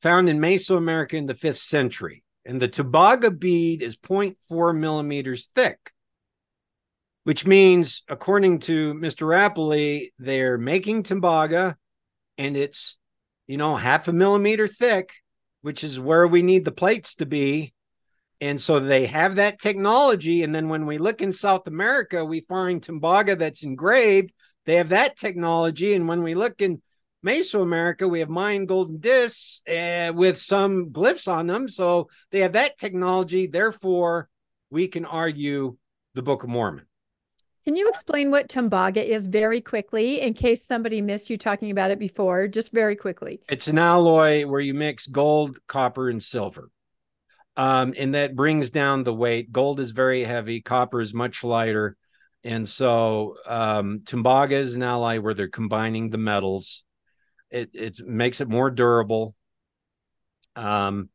[0.00, 2.22] found in Mesoamerica in the fifth century.
[2.44, 5.92] And the Tumbaga bead is 0.4 millimeters thick,
[7.24, 9.26] which means, according to Mr.
[9.26, 11.76] Rappleye, they're making Tumbaga
[12.38, 12.96] and it's,
[13.46, 15.12] you know, half a millimeter thick,
[15.62, 17.74] which is where we need the plates to be.
[18.40, 20.42] And so they have that technology.
[20.42, 24.32] And then when we look in South America, we find Tumbaga that's engraved.
[24.64, 25.92] They have that technology.
[25.94, 26.80] And when we look in
[27.24, 31.68] Mesoamerica, we have Mayan golden discs uh, with some glyphs on them.
[31.68, 33.46] So they have that technology.
[33.46, 34.30] Therefore,
[34.70, 35.76] we can argue
[36.14, 36.86] the Book of Mormon.
[37.64, 41.90] Can you explain what Tumbaga is very quickly in case somebody missed you talking about
[41.90, 42.48] it before?
[42.48, 43.40] Just very quickly.
[43.48, 46.70] It's an alloy where you mix gold, copper, and silver.
[47.56, 49.52] Um, and that brings down the weight.
[49.52, 51.96] Gold is very heavy, copper is much lighter.
[52.42, 56.84] And so um, Tumbaga is an alloy where they're combining the metals
[57.50, 59.34] it it makes it more durable.
[60.56, 61.08] Um,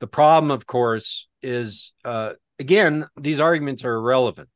[0.00, 4.48] the problem, of course, is uh, again these arguments are irrelevant.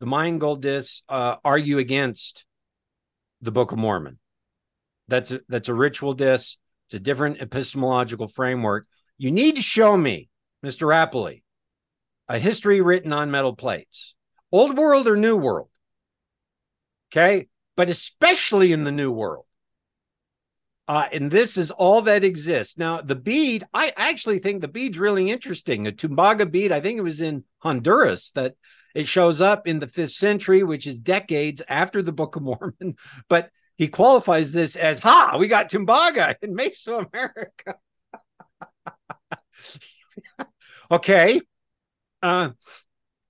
[0.00, 2.44] The Mayan gold discs uh, argue against
[3.40, 4.18] the Book of Mormon.
[5.08, 6.56] That's a, that's a ritual disc.
[6.86, 8.86] It's a different epistemological framework.
[9.18, 10.28] You need to show me,
[10.64, 10.86] Mr.
[10.86, 11.42] Rappleye,
[12.28, 14.14] a history written on metal plates,
[14.50, 15.68] old world or new world.
[17.12, 19.46] Okay, but especially in the new world
[20.90, 22.76] uh, and this is all that exists.
[22.76, 25.86] Now, the bead, I actually think the bead's really interesting.
[25.86, 28.56] A Tumbaga bead, I think it was in Honduras that
[28.94, 32.96] it shows up in the fifth century, which is decades after the Book of Mormon.
[33.28, 37.74] But he qualifies this as, ha, we got Tumbaga in Mesoamerica.
[40.90, 41.40] okay.
[42.22, 42.50] Uh,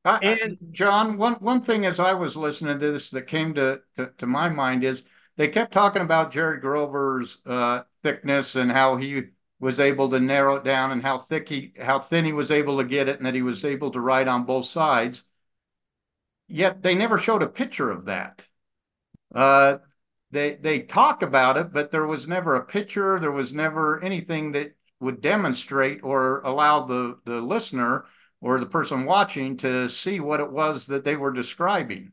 [0.05, 4.11] and John, one one thing as I was listening to this that came to, to,
[4.18, 5.03] to my mind is
[5.37, 9.23] they kept talking about Jerry Grover's uh, thickness and how he
[9.61, 12.79] was able to narrow it down and how thick he, how thin he was able
[12.79, 15.23] to get it, and that he was able to write on both sides.
[16.51, 18.45] Yet they never showed a picture of that.
[19.33, 19.79] Uh,
[20.33, 23.21] they they talk about it, but there was never a picture.
[23.21, 28.07] There was never anything that would demonstrate or allow the the listener
[28.41, 32.13] or the person watching to see what it was that they were describing.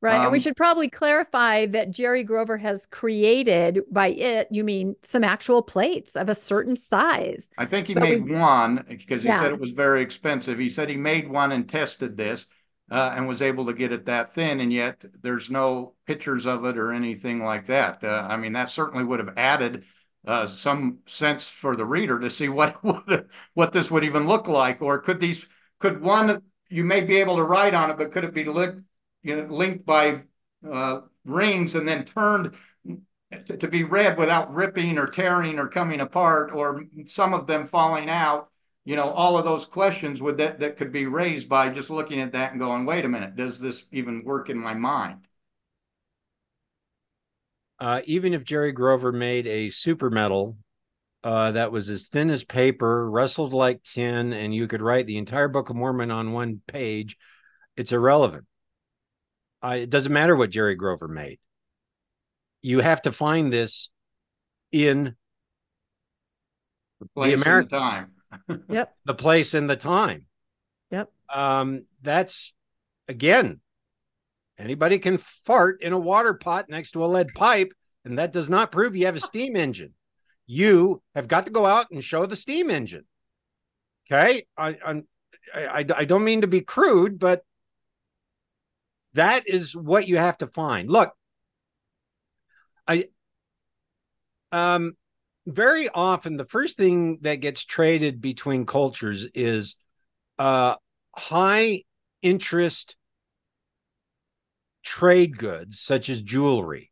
[0.00, 0.16] Right.
[0.16, 4.62] Um, and we um, should probably clarify that Jerry Grover has created by it, you
[4.62, 7.48] mean some actual plates of a certain size.
[7.56, 9.40] I think he but made we, one because he yeah.
[9.40, 10.58] said it was very expensive.
[10.58, 12.46] He said he made one and tested this
[12.90, 14.60] uh, and was able to get it that thin.
[14.60, 18.04] And yet there's no pictures of it or anything like that.
[18.04, 19.84] Uh, I mean, that certainly would have added
[20.26, 22.78] uh, some sense for the reader to see what,
[23.54, 24.82] what this would even look like.
[24.82, 25.46] Or could these,
[25.78, 28.80] could one, you may be able to write on it, but could it be looked
[29.24, 30.22] you know, linked by
[30.70, 32.54] uh, rings and then turned
[33.46, 37.66] to, to, be read without ripping or tearing or coming apart or some of them
[37.66, 38.50] falling out
[38.84, 42.20] you know all of those questions would that that could be raised by just looking
[42.20, 45.26] at that and going wait a minute does this even work in my mind
[47.80, 50.56] uh, even if jerry grover made a super metal
[51.22, 55.18] uh, that was as thin as paper wrestled like tin and you could write the
[55.18, 57.16] entire book of mormon on one page
[57.76, 58.44] it's irrelevant
[59.64, 61.38] I, it doesn't matter what Jerry Grover made.
[62.60, 63.88] You have to find this
[64.72, 65.16] in
[67.00, 68.10] the, the American time.
[68.68, 68.94] Yep.
[69.04, 70.26] The place and the time.
[70.90, 71.10] Yep.
[71.32, 72.54] Um, that's
[73.08, 73.60] again,
[74.58, 77.72] anybody can fart in a water pot next to a lead pipe,
[78.04, 79.94] and that does not prove you have a steam engine.
[80.46, 83.04] You have got to go out and show the steam engine.
[84.06, 85.02] Okay, I, I,
[85.54, 87.42] I, I don't mean to be crude, but
[89.14, 90.90] that is what you have to find.
[90.90, 91.12] Look,
[92.86, 93.08] I
[94.52, 94.96] um
[95.46, 99.76] very often the first thing that gets traded between cultures is
[100.38, 100.74] uh
[101.14, 101.82] high
[102.22, 102.96] interest
[104.82, 106.90] trade goods such as jewelry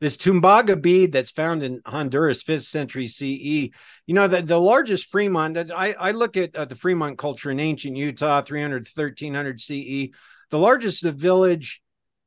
[0.00, 3.70] this Tumbaga bead that's found in Honduras, fifth century CE.
[4.06, 7.58] You know, the, the largest Fremont, I, I look at uh, the Fremont culture in
[7.58, 10.12] ancient Utah, 300, 1300 CE.
[10.50, 11.80] The largest the village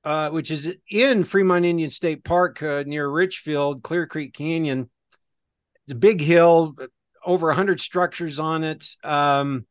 [0.08, 4.89] uh, which is in Fremont Indian State Park uh, near Richfield, Clear Creek Canyon.
[5.88, 6.75] It's a big hill,
[7.25, 8.85] over 100 structures on it.
[9.03, 9.65] Um,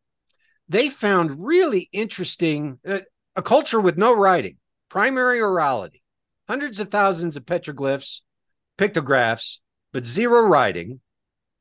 [0.69, 3.01] they found really interesting uh,
[3.37, 4.57] a culture with no writing,
[4.89, 6.01] primary orality,
[6.49, 8.21] hundreds of thousands of petroglyphs,
[8.79, 9.61] pictographs,
[9.93, 11.01] but zero writing.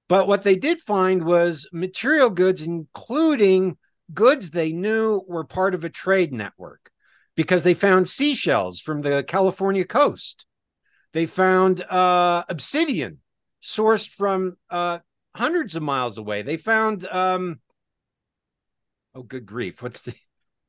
[0.07, 3.77] But what they did find was material goods, including
[4.13, 6.91] goods they knew were part of a trade network
[7.35, 10.45] because they found seashells from the California coast.
[11.11, 13.19] They found uh, obsidian
[13.65, 14.99] sourced from uh,
[15.35, 16.43] hundreds of miles away.
[16.43, 17.59] They found, um,
[19.15, 20.13] oh, good grief, what's the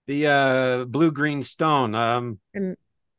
[0.07, 1.95] the uh, blue green stone?
[1.95, 2.39] Um,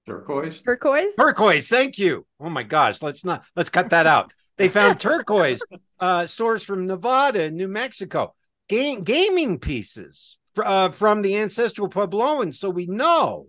[0.08, 0.60] turquoise.
[0.60, 1.16] Turquoise.
[1.16, 1.68] Turquoise.
[1.68, 2.26] Thank you.
[2.40, 4.34] Oh my gosh, let's not let's cut that out.
[4.58, 5.62] They found turquoise,
[6.00, 8.34] uh, sourced from Nevada and New Mexico.
[8.70, 12.56] Game, gaming pieces uh, from the ancestral Puebloans.
[12.56, 13.48] So we know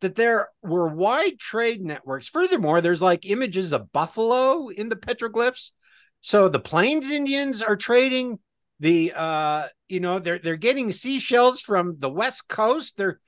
[0.00, 2.28] that there were wide trade networks.
[2.28, 5.72] Furthermore, there's like images of buffalo in the petroglyphs.
[6.20, 8.38] So the Plains Indians are trading
[8.80, 12.96] the uh you know they're they're getting seashells from the west coast.
[12.96, 13.20] They're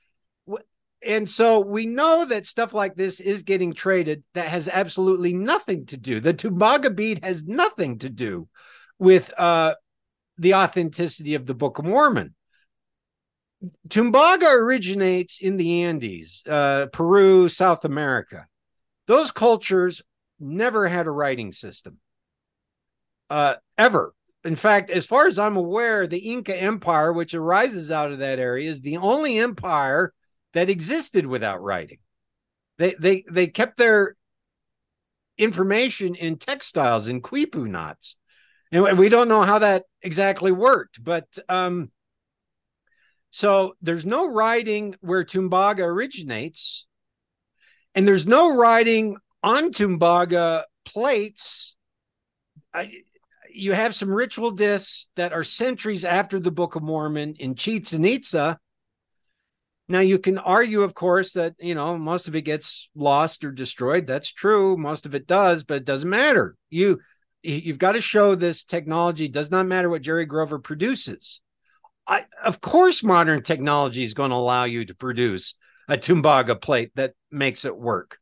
[1.05, 5.85] and so we know that stuff like this is getting traded that has absolutely nothing
[5.87, 6.19] to do.
[6.19, 8.47] The Tumbaga bead has nothing to do
[8.97, 9.75] with uh
[10.37, 12.33] the authenticity of the Book of Mormon.
[13.87, 18.47] Tumbaga originates in the Andes, uh, Peru, South America.
[19.07, 20.01] Those cultures
[20.39, 21.99] never had a writing system,
[23.29, 24.13] uh, ever.
[24.43, 28.39] In fact, as far as I'm aware, the Inca Empire, which arises out of that
[28.39, 30.13] area, is the only empire
[30.53, 31.99] that existed without writing.
[32.77, 34.17] They they they kept their
[35.37, 38.17] information in textiles in quipu knots,
[38.71, 41.91] and we don't know how that exactly worked, but um,
[43.35, 46.85] so there's no writing where Tumbaga originates,
[47.95, 51.75] and there's no writing on Tumbaga plates.
[52.75, 52.91] I,
[53.51, 58.05] you have some ritual discs that are centuries after the Book of Mormon in Chichen
[58.05, 58.59] Itza.
[59.87, 63.51] Now you can argue, of course, that you know most of it gets lost or
[63.51, 64.05] destroyed.
[64.05, 64.77] That's true.
[64.77, 66.55] Most of it does, but it doesn't matter.
[66.69, 66.99] You
[67.41, 69.27] you've got to show this technology.
[69.27, 71.41] Does not matter what Jerry Grover produces.
[72.07, 75.55] I, of course, modern technology is going to allow you to produce
[75.87, 78.19] a Tumbaga plate that makes it work.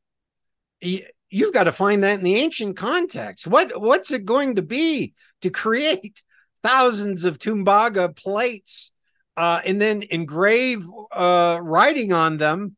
[0.82, 3.48] You've got to find that in the ancient context.
[3.48, 6.22] What what's it going to be to create
[6.64, 8.92] thousands of Tumbaga plates
[9.38, 12.76] uh, and then engrave uh, writing on them?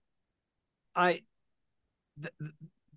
[0.95, 1.23] I
[2.21, 2.53] th-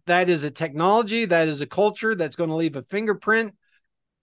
[0.06, 3.54] that is a technology, that is a culture that's going to leave a fingerprint.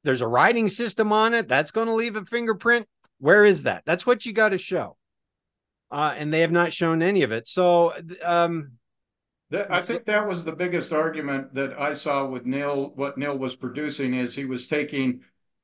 [0.03, 2.87] There's a writing system on it that's going to leave a fingerprint
[3.23, 3.83] where is that?
[3.85, 4.97] That's what you got to show.
[5.89, 7.47] Uh, and they have not shown any of it.
[7.47, 8.73] So, um,
[9.69, 12.91] I think that was the biggest argument that I saw with Neal.
[12.95, 15.21] What Neal was producing is he was taking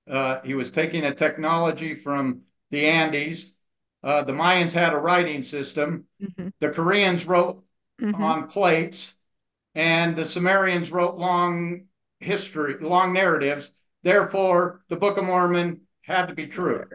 [0.10, 2.41] uh, he was taking a technology from
[2.72, 3.51] the Andes.
[4.03, 6.05] Uh, the Mayans had a writing system.
[6.22, 6.49] Mm-hmm.
[6.62, 7.62] The Koreans wrote
[8.01, 8.24] mm-hmm.
[8.24, 9.16] on plates,
[9.76, 11.88] and the Sumerians wrote long
[12.22, 13.72] history, long narratives.
[14.03, 16.86] Therefore, the Book of Mormon had to be true.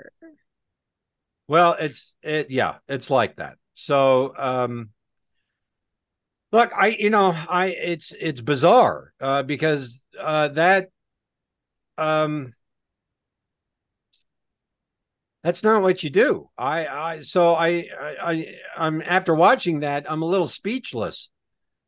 [1.47, 3.57] Well, it's it yeah, it's like that.
[3.75, 4.91] So um
[6.53, 10.89] look, I you know, I it's it's bizarre uh because uh that
[11.99, 12.55] um
[15.43, 16.49] that's not what you do.
[16.57, 17.87] I I so I
[18.23, 21.29] I I'm after watching that, I'm a little speechless.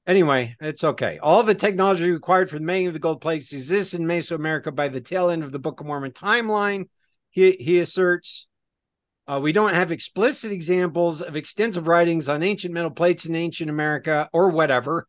[0.06, 1.18] Anyway, it's okay.
[1.18, 4.88] All the technology required for the making of the gold plates exists in Mesoamerica by
[4.88, 6.88] the tail end of the Book of Mormon timeline.
[7.30, 8.46] He he asserts
[9.28, 13.70] uh, we don't have explicit examples of extensive writings on ancient metal plates in ancient
[13.70, 15.08] America or whatever.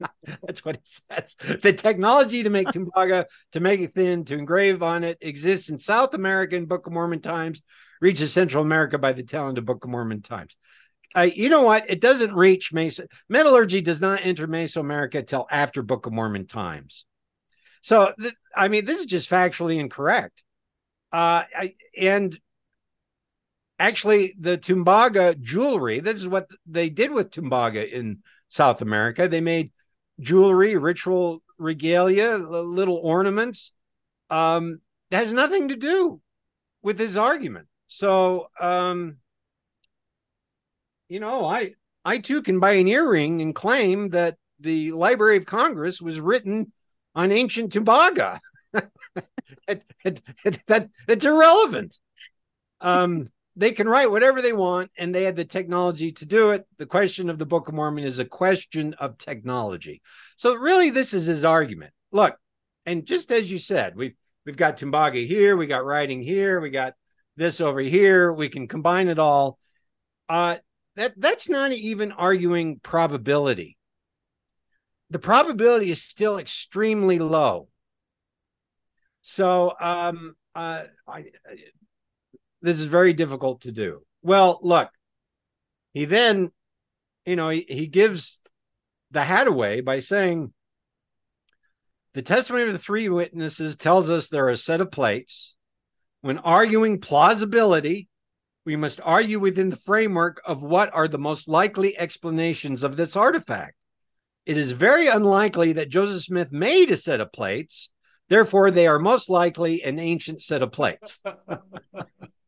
[0.42, 1.36] That's what he says.
[1.62, 5.78] The technology to make Tumbaga, to make it thin, to engrave on it exists in
[5.78, 7.62] South American Book of Mormon times,
[8.00, 10.56] reaches Central America by the tail end of Book of Mormon times.
[11.14, 11.88] Uh, you know what?
[11.88, 13.06] It doesn't reach Mesa.
[13.28, 17.04] Metallurgy does not enter Mesoamerica till after Book of Mormon times.
[17.82, 20.42] So, th- I mean, this is just factually incorrect.
[21.12, 22.38] Uh, I, and
[23.80, 26.00] actually the Tumbaga jewelry.
[26.00, 28.18] This is what they did with Tumbaga in
[28.50, 29.26] South America.
[29.26, 29.72] They made
[30.20, 33.72] jewelry, ritual regalia, little ornaments.
[34.28, 36.20] Um, that has nothing to do
[36.82, 37.66] with his argument.
[37.88, 39.16] So, um,
[41.08, 41.74] you know, I
[42.04, 46.72] I too can buy an earring and claim that the Library of Congress was written
[47.14, 48.38] on ancient Tumbaga.
[49.66, 49.84] it,
[50.66, 51.98] that it's irrelevant.
[52.80, 53.26] Um,
[53.60, 56.66] they can write whatever they want and they had the technology to do it.
[56.78, 60.00] The question of the Book of Mormon is a question of technology.
[60.36, 61.92] So really this is his argument.
[62.10, 62.38] Look,
[62.86, 64.14] and just as you said, we've
[64.46, 66.94] we've got Tumbaga here, we got writing here, we got
[67.36, 69.58] this over here, we can combine it all.
[70.26, 70.56] Uh
[70.96, 73.76] that that's not even arguing probability.
[75.10, 77.68] The probability is still extremely low.
[79.20, 81.26] So um uh I
[82.62, 84.02] this is very difficult to do.
[84.22, 84.90] Well, look,
[85.92, 86.50] he then,
[87.24, 88.40] you know, he, he gives
[89.10, 90.52] the hat away by saying
[92.14, 95.54] the testimony of the three witnesses tells us there are a set of plates.
[96.22, 98.08] When arguing plausibility,
[98.66, 103.16] we must argue within the framework of what are the most likely explanations of this
[103.16, 103.74] artifact.
[104.44, 107.90] It is very unlikely that Joseph Smith made a set of plates.
[108.28, 111.22] Therefore, they are most likely an ancient set of plates.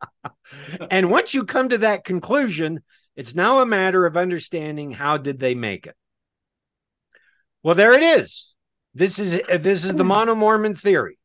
[0.91, 2.81] and once you come to that conclusion,
[3.17, 5.97] it's now a matter of understanding how did they make it.
[7.63, 8.55] Well, there it is.
[8.95, 11.19] This is this is the mono Mormon theory.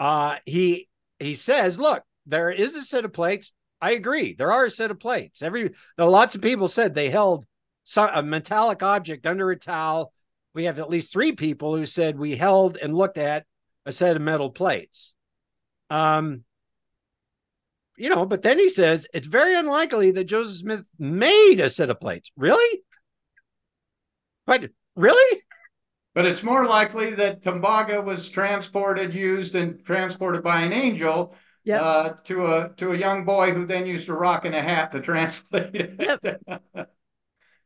[0.00, 3.52] Uh, he he says, look, there is a set of plates.
[3.80, 4.34] I agree.
[4.34, 5.42] There are a set of plates.
[5.42, 7.46] Every lots of people said they held
[7.84, 10.12] some, a metallic object under a towel.
[10.54, 13.44] We have at least three people who said we held and looked at
[13.84, 15.12] a set of metal plates.
[15.90, 16.44] Um,
[17.96, 21.90] you know, but then he says it's very unlikely that Joseph Smith made a set
[21.90, 22.30] of plates.
[22.36, 22.82] Really?
[24.46, 25.40] But really?
[26.14, 31.34] But it's more likely that Tumbaga was transported, used, and transported by an angel
[31.64, 31.82] yep.
[31.82, 34.92] uh, to a to a young boy who then used a rock and a hat
[34.92, 35.94] to translate it.
[35.98, 36.52] Yep.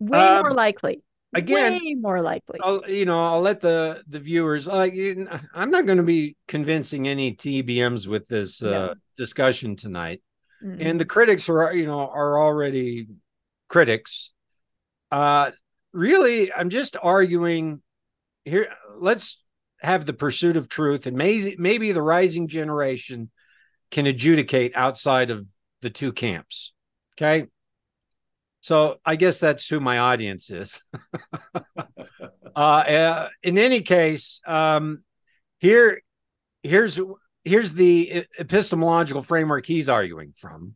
[0.01, 1.03] Way um, more likely.
[1.35, 2.59] Again, way more likely.
[2.63, 4.67] I'll, you know, I'll let the the viewers.
[4.67, 4.95] Like,
[5.55, 10.23] I'm not going to be convincing any TBMs with this uh, discussion tonight,
[10.65, 10.81] mm-hmm.
[10.81, 13.09] and the critics are, you know, are already
[13.69, 14.33] critics.
[15.13, 15.51] Uh,
[15.93, 17.83] really, I'm just arguing
[18.47, 18.73] here.
[18.97, 19.45] Let's
[19.81, 23.31] have the pursuit of truth, and maybe maybe the rising generation
[23.91, 25.47] can adjudicate outside of
[25.83, 26.73] the two camps.
[27.17, 27.49] Okay.
[28.61, 30.83] So I guess that's who my audience is.
[31.55, 35.03] uh, uh, in any case, um,
[35.59, 36.03] here,
[36.63, 37.01] here's
[37.45, 40.75] here's the epistemological framework he's arguing from,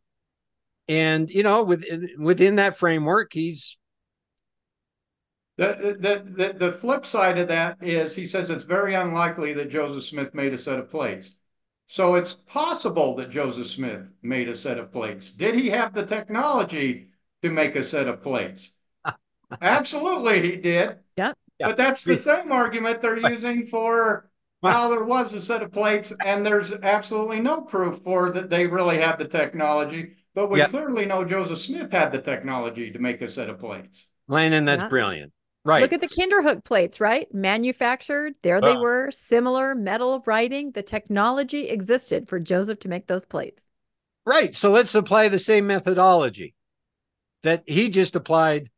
[0.89, 1.85] and you know, with,
[2.19, 3.77] within that framework, he's
[5.59, 9.71] the, the, the, the flip side of that is he says it's very unlikely that
[9.71, 11.35] Joseph Smith made a set of plates.
[11.89, 15.31] So it's possible that Joseph Smith made a set of plates.
[15.31, 17.09] Did he have the technology
[17.43, 18.71] to make a set of plates?
[19.61, 20.97] Absolutely, he did.
[21.61, 21.69] Yeah.
[21.69, 24.31] But that's the same argument they're using for
[24.63, 28.67] how there was a set of plates, and there's absolutely no proof for that they
[28.67, 30.15] really had the technology.
[30.35, 34.07] But we clearly know Joseph Smith had the technology to make a set of plates.
[34.27, 34.89] Landon, that's yeah.
[34.89, 35.33] brilliant.
[35.65, 35.83] Right.
[35.83, 37.33] Look at the Kinderhook plates, right?
[37.33, 38.35] Manufactured.
[38.43, 38.81] There they ah.
[38.81, 40.73] were, similar metal writing.
[40.73, 43.65] The technology existed for Joseph to make those plates.
[44.27, 44.55] Right.
[44.55, 46.55] So let's apply the same methodology
[47.43, 48.69] that he just applied.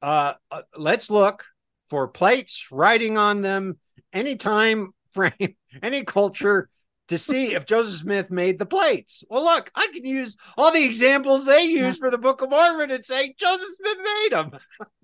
[0.00, 1.44] Uh, uh, let's look
[1.90, 3.78] for plates, writing on them,
[4.12, 6.68] any time frame, any culture
[7.08, 9.24] to see if Joseph Smith made the plates.
[9.30, 12.90] Well, look, I can use all the examples they use for the Book of Mormon
[12.90, 14.50] and say Joseph Smith made them.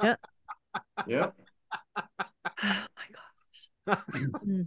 [0.02, 0.16] Yeah.
[1.06, 1.30] Yeah.
[1.96, 2.84] oh
[3.86, 4.66] my gosh.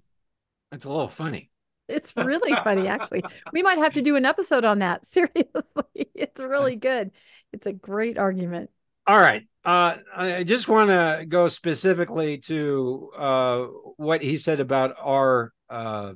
[0.71, 1.51] That's a little funny.
[1.87, 3.23] It's really funny, actually.
[3.53, 5.05] We might have to do an episode on that.
[5.05, 7.11] Seriously, it's really good.
[7.53, 8.69] It's a great argument.
[9.05, 9.47] All right.
[9.63, 13.65] Uh, I just want to go specifically to uh,
[13.97, 16.13] what he said about our uh,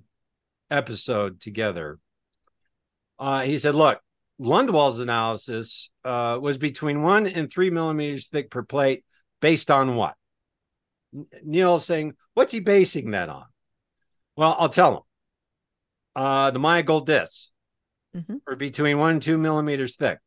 [0.69, 1.99] episode together.
[3.19, 3.99] Uh, he said, look,
[4.39, 9.05] Lundwall's analysis uh, was between one and three millimeters thick per plate
[9.41, 10.15] based on what?
[11.43, 13.45] Neal saying, what's he basing that on?
[14.35, 15.03] Well, I'll tell him.
[16.15, 17.51] Uh, the Maya gold discs
[18.15, 18.37] mm-hmm.
[18.47, 20.19] are between one and two millimeters thick.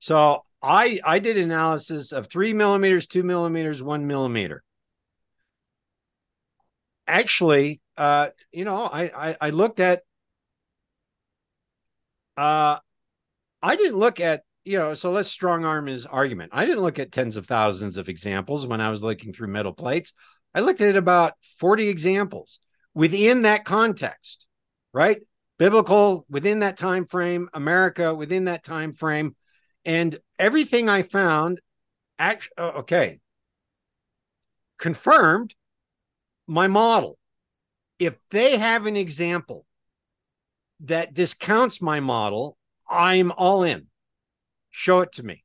[0.00, 4.62] So I I did analysis of three millimeters, two millimeters, one millimeter.
[7.06, 10.02] Actually, uh, you know, I, I I looked at
[12.36, 12.78] uh
[13.62, 16.50] I didn't look at you know, so let's strong arm his argument.
[16.52, 19.72] I didn't look at tens of thousands of examples when I was looking through metal
[19.72, 20.12] plates.
[20.54, 22.60] I looked at about 40 examples
[22.92, 24.46] within that context,
[24.92, 25.22] right?
[25.58, 29.34] Biblical within that time frame, America within that time frame,
[29.88, 31.60] and everything I found
[32.18, 33.20] actually oh, okay
[34.78, 35.54] confirmed
[36.46, 37.18] my model.
[37.98, 39.64] If they have an example
[40.80, 42.56] that discounts my model,
[42.88, 43.86] I'm all in.
[44.70, 45.42] Show it to me.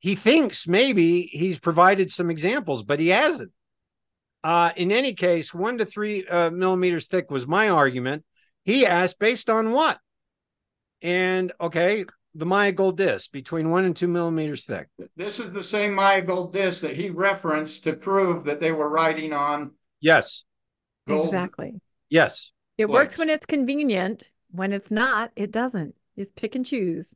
[0.00, 3.52] He thinks maybe he's provided some examples, but he hasn't.
[4.42, 8.24] Uh, in any case, one to three uh, millimeters thick was my argument.
[8.64, 9.98] He asked based on what?
[11.02, 12.04] And okay,
[12.34, 14.88] the Maya gold disc between one and two millimeters thick.
[15.16, 18.88] This is the same Maya gold disc that he referenced to prove that they were
[18.88, 19.72] writing on.
[20.00, 20.44] Yes.
[21.08, 21.26] Gold.
[21.26, 21.80] Exactly.
[22.08, 22.52] Yes.
[22.78, 24.30] It works when it's convenient.
[24.50, 25.94] When it's not, it doesn't.
[26.16, 27.14] Just pick and choose.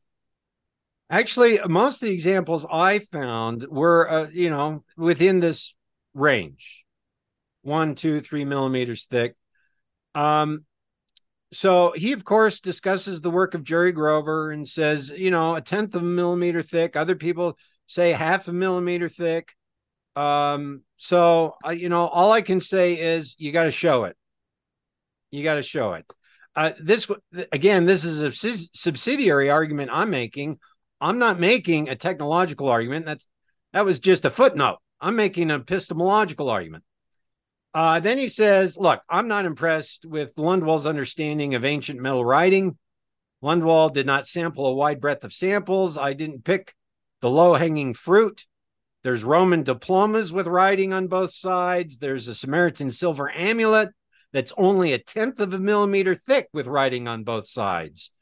[1.11, 5.75] Actually, most of the examples I found were, uh, you know, within this
[6.15, 6.85] range,
[7.63, 9.35] one, two, three millimeters thick.
[10.15, 10.65] Um,
[11.55, 15.61] so he, of course, discusses the work of Jerry Grover and says, you know, a
[15.61, 16.97] tenth of a millimeter thick.
[16.97, 19.55] Other people say half a millimeter thick.
[20.17, 24.17] Um, so, uh, you know, all I can say is you got to show it.
[25.31, 26.05] You got to show it.
[26.57, 27.11] Uh, this
[27.51, 30.59] again, this is a subsidiary argument I'm making.
[31.01, 33.07] I'm not making a technological argument.
[33.07, 33.27] That's
[33.73, 34.79] that was just a footnote.
[35.01, 36.85] I'm making an epistemological argument.
[37.75, 42.79] Uh, then he says, Look, I'm not impressed with Lundwall's understanding of ancient metal writing.
[43.43, 45.99] Lundwall did not sample a wide breadth of samples.
[45.99, 46.75] I didn't pick
[47.21, 48.47] the low hanging fruit.
[49.03, 51.99] There's Roman diplomas with writing on both sides.
[51.99, 53.91] There's a Samaritan silver amulet
[54.33, 58.13] that's only a tenth of a millimeter thick with writing on both sides.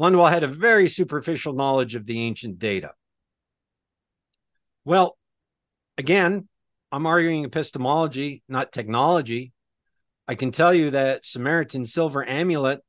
[0.00, 2.90] Lundwall had a very superficial knowledge of the ancient data.
[4.84, 5.16] Well,
[5.96, 6.48] again,
[6.96, 9.52] I'm arguing epistemology, not technology.
[10.26, 12.80] I can tell you that Samaritan silver amulet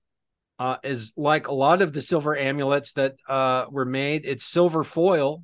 [0.57, 4.23] uh, is like a lot of the silver amulets that uh, were made.
[4.23, 5.43] It's silver foil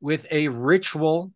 [0.00, 1.32] with a ritual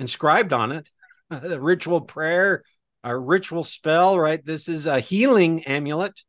[0.00, 0.90] inscribed on it,
[1.30, 2.64] a ritual prayer,
[3.04, 4.18] a ritual spell.
[4.18, 6.24] Right, this is a healing amulet,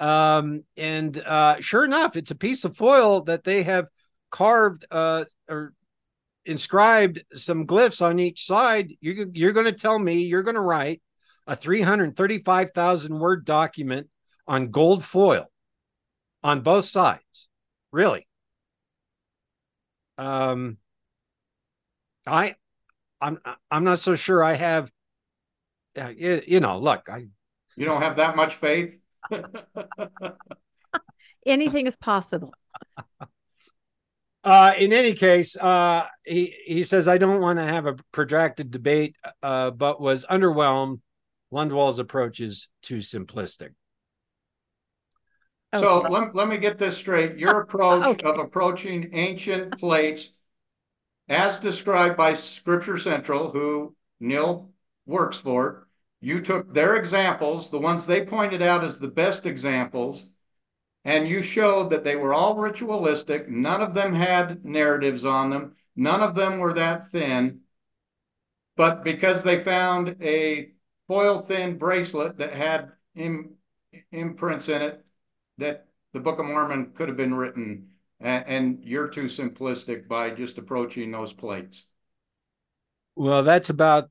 [0.00, 3.88] um, and uh, sure enough, it's a piece of foil that they have
[4.30, 5.74] carved uh, or
[6.48, 10.60] inscribed some glyphs on each side, you're, you're going to tell me you're going to
[10.60, 11.02] write
[11.46, 14.08] a 335,000 word document
[14.46, 15.46] on gold foil
[16.42, 17.48] on both sides.
[17.92, 18.26] Really?
[20.16, 20.78] Um,
[22.26, 22.56] I,
[23.20, 23.38] I'm,
[23.70, 24.90] I'm not so sure I have,
[25.96, 27.26] uh, you, you know, look, I,
[27.76, 28.98] you don't have that much faith.
[31.46, 32.52] Anything is possible.
[34.48, 38.70] Uh, in any case, uh, he he says I don't want to have a protracted
[38.70, 41.00] debate, uh, but was underwhelmed.
[41.52, 43.74] Lundwall's approach is too simplistic.
[45.74, 45.84] Okay.
[45.84, 47.36] So let, let me get this straight.
[47.36, 48.26] Your approach okay.
[48.26, 50.30] of approaching ancient plates,
[51.28, 54.70] as described by Scripture Central, who Neal
[55.04, 55.88] works for,
[56.22, 60.30] you took their examples, the ones they pointed out as the best examples,
[61.04, 63.48] and you showed that they were all ritualistic.
[63.48, 65.76] None of them had narratives on them.
[65.96, 67.60] None of them were that thin.
[68.76, 70.70] But because they found a
[71.06, 73.54] foil thin bracelet that had Im-
[74.12, 75.04] imprints in it,
[75.58, 77.88] that the Book of Mormon could have been written,
[78.20, 81.84] and, and you're too simplistic by just approaching those plates.
[83.16, 84.10] Well, that's about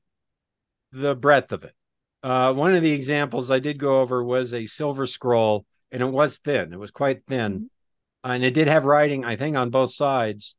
[0.92, 1.74] the breadth of it.
[2.22, 6.06] Uh, one of the examples I did go over was a silver scroll and it
[6.06, 6.72] was thin.
[6.72, 8.30] It was quite thin, mm-hmm.
[8.30, 10.56] and it did have writing, I think, on both sides.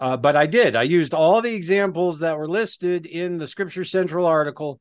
[0.00, 0.74] Uh, but I did.
[0.74, 4.80] I used all the examples that were listed in the Scripture Central article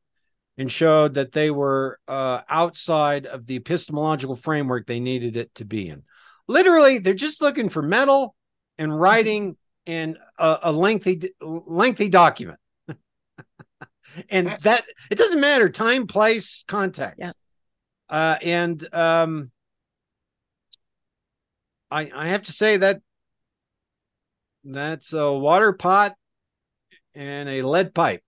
[0.57, 5.65] and showed that they were uh, outside of the epistemological framework they needed it to
[5.65, 6.03] be in.
[6.47, 8.35] Literally, they're just looking for metal
[8.77, 12.59] and writing and a, a lengthy, lengthy document.
[14.29, 17.19] and that it doesn't matter time, place, context.
[17.19, 17.31] Yeah.
[18.09, 19.51] Uh, and um,
[21.91, 23.01] I I have to say that
[24.63, 26.15] that's a water pot
[27.13, 28.23] and a lead pipe.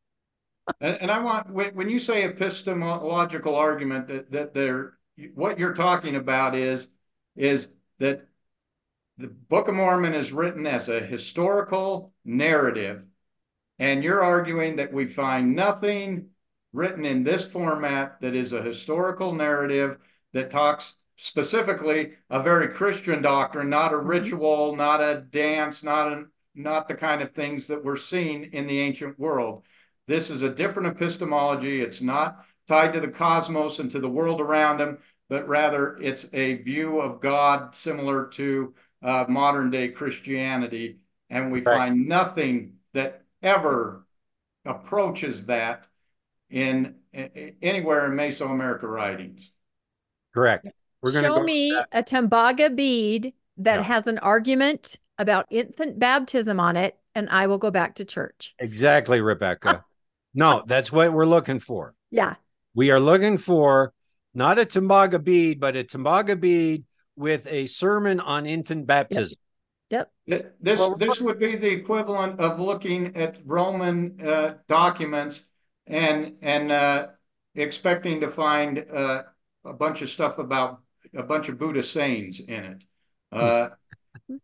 [0.80, 4.98] And, I want when you say epistemological argument that that they're
[5.34, 6.88] what you're talking about is
[7.36, 7.68] is
[8.00, 8.28] that
[9.18, 13.04] the Book of Mormon is written as a historical narrative,
[13.78, 16.30] and you're arguing that we find nothing
[16.72, 19.98] written in this format that is a historical narrative
[20.34, 24.08] that talks specifically a very Christian doctrine, not a mm-hmm.
[24.08, 28.68] ritual, not a dance, not a, not the kind of things that we're seeing in
[28.68, 29.64] the ancient world.
[30.06, 31.82] This is a different epistemology.
[31.82, 34.98] It's not tied to the cosmos and to the world around him,
[35.30, 40.98] but rather it's a view of God similar to uh, modern day Christianity.
[41.30, 41.78] And we right.
[41.78, 44.06] find nothing that ever
[44.66, 45.86] approaches that
[46.50, 49.50] in, in anywhere in Mesoamerica writings.
[50.34, 50.68] Correct.
[51.04, 53.84] We're gonna show me a Tumbaga bead that Yeah.
[53.84, 58.56] has an argument about infant baptism on it, and I will go back to church.
[58.58, 59.84] Exactly, Rebecca.
[60.34, 61.94] no, that's what we're looking for.
[62.10, 62.36] Yeah.
[62.74, 63.94] We are looking for
[64.34, 66.86] not a Tumbaga bead, but a Tumbaga bead
[67.18, 69.38] with a sermon on infant baptism.
[69.90, 70.12] Yep.
[70.28, 75.44] Th- This, Well, this would be the equivalent of looking at Roman uh, documents
[75.86, 77.08] and, and uh,
[77.54, 79.24] expecting to find uh,
[79.66, 80.80] a bunch of stuff about
[81.16, 82.84] a bunch of Buddha sayings in it.
[83.32, 83.70] Uh,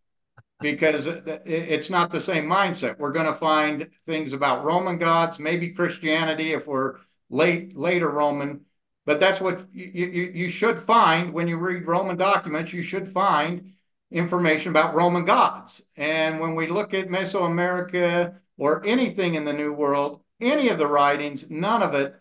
[0.62, 2.98] Because it, it- it's not the same mindset.
[2.98, 6.98] We're gonna find things about Roman gods, maybe Christianity if we're
[7.30, 8.66] late, later Roman.
[9.06, 13.10] But that's what you, you, you should find when you read Roman documents, you should
[13.10, 13.74] find
[14.12, 15.82] information about Roman gods.
[15.96, 20.88] And when we look at Mesoamerica or anything in the New World, any of the
[20.88, 22.16] writings, none of it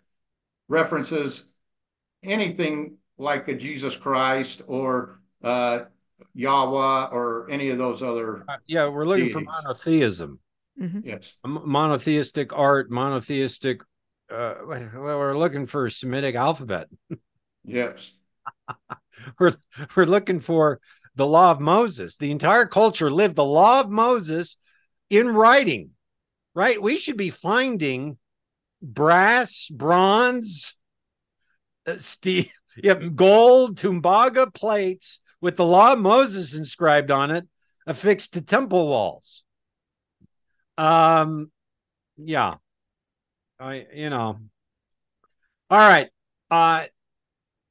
[0.69, 1.45] references
[2.23, 5.81] anything like a Jesus Christ or uh,
[6.35, 8.45] Yahweh or any of those other.
[8.49, 9.63] Uh, yeah, we're looking for Deities.
[9.65, 10.41] monotheism,
[10.81, 11.03] Mhm.
[11.05, 11.35] Yes.
[11.45, 13.83] M- monotheistic art, monotheistic.
[14.31, 16.89] Uh, well, we're looking for Semitic alphabet.
[17.65, 18.13] Yes.
[19.39, 19.55] We're
[19.95, 20.81] we're looking for
[21.17, 22.17] the law of Moses.
[22.17, 24.57] The entire culture lived the law of Moses
[25.11, 25.91] in writing,
[26.55, 26.81] right?
[26.81, 28.17] We should be finding
[28.81, 30.77] brass, bronze,
[31.87, 32.45] uh, steel,
[32.83, 37.47] yep, gold, tumbaga plates with the law of Moses inscribed on it,
[37.87, 39.45] affixed to temple walls.
[40.77, 41.51] Um,
[42.17, 42.57] yeah,
[43.59, 44.39] I you know,
[45.71, 46.09] all right.
[46.51, 46.87] Uh,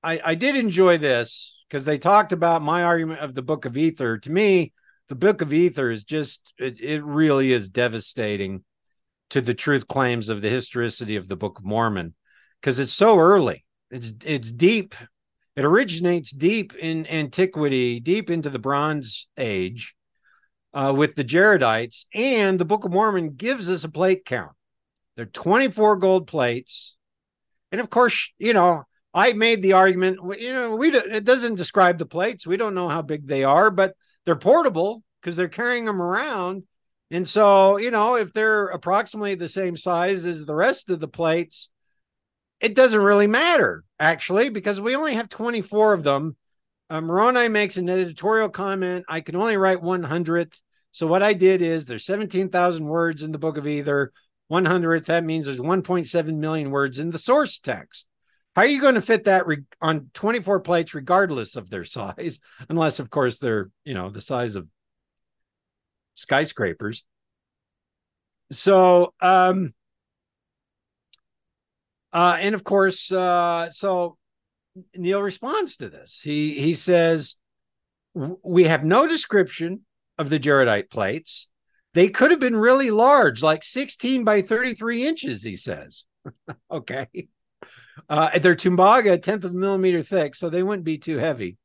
[0.03, 3.77] I I did enjoy this because they talked about my argument of the Book of
[3.77, 4.17] Ether.
[4.19, 4.73] To me,
[5.09, 8.63] the Book of Ether is just it, it really is devastating
[9.29, 12.13] to the truth claims of the historicity of the Book of Mormon
[12.61, 13.65] because it's so early.
[13.91, 14.95] It's it's deep.
[15.55, 19.95] It originates deep in antiquity, deep into the Bronze Age,
[20.73, 24.51] uh, with the Jaredites, and the Book of Mormon gives us a plate count.
[25.15, 26.95] There are 24 gold plates,
[27.71, 28.83] and of course, you know,
[29.13, 30.19] I made the argument.
[30.39, 32.45] You know, we it doesn't describe the plates.
[32.45, 36.63] We don't know how big they are, but they're portable because they're carrying them around.
[37.09, 41.07] And so, you know, if they're approximately the same size as the rest of the
[41.07, 41.69] plates,
[42.59, 46.35] it doesn't really matter actually because we only have 24 of them.
[46.89, 49.05] Uh, Moroni makes an editorial comment.
[49.09, 50.59] I can only write 100th.
[50.91, 54.11] So what I did is there's 17,000 words in the book of Ether
[54.51, 55.05] 100th.
[55.05, 58.07] That means there's 1.7 million words in the source text.
[58.55, 62.39] How are you going to fit that re- on 24 plates, regardless of their size?
[62.69, 64.67] Unless, of course, they're, you know, the size of
[66.15, 67.03] skyscrapers.
[68.51, 69.73] So, um,
[72.13, 74.17] uh, and of course, uh, so
[74.95, 76.21] Neal responds to this.
[76.21, 77.35] He he says,
[78.13, 79.85] "We have no description
[80.17, 81.47] of the Jaredite plates.
[81.93, 86.05] They could have been really large, like 16 by 33 inches." He says,
[86.71, 87.07] "Okay."
[88.09, 91.57] Uh, they're Tumbaga, a tenth of a millimeter thick, so they wouldn't be too heavy.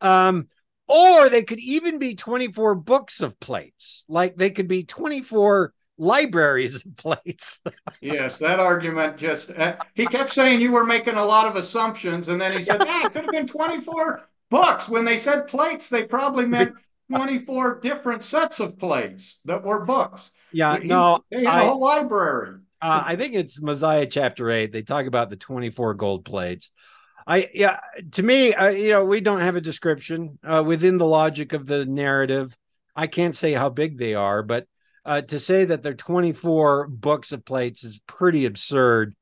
[0.00, 0.48] Um,
[0.88, 6.74] or they could even be 24 books of plates, like they could be 24 libraries
[6.84, 7.60] of plates.
[8.02, 12.28] Yes, that argument just, uh, he kept saying you were making a lot of assumptions,
[12.28, 14.88] and then he said, yeah, it could have been 24 books.
[14.88, 16.72] When they said plates, they probably meant
[17.10, 20.30] 24 different sets of plates that were books.
[20.52, 22.58] yeah, He- no, They had I- a whole library.
[22.82, 24.70] Uh, I think it's Mosiah chapter eight.
[24.72, 26.70] They talk about the 24 gold plates.
[27.26, 27.80] I, yeah,
[28.12, 31.66] to me, uh, you know, we don't have a description uh, within the logic of
[31.66, 32.54] the narrative.
[32.94, 34.66] I can't say how big they are, but
[35.06, 39.14] uh, to say that they're 24 books of plates is pretty absurd.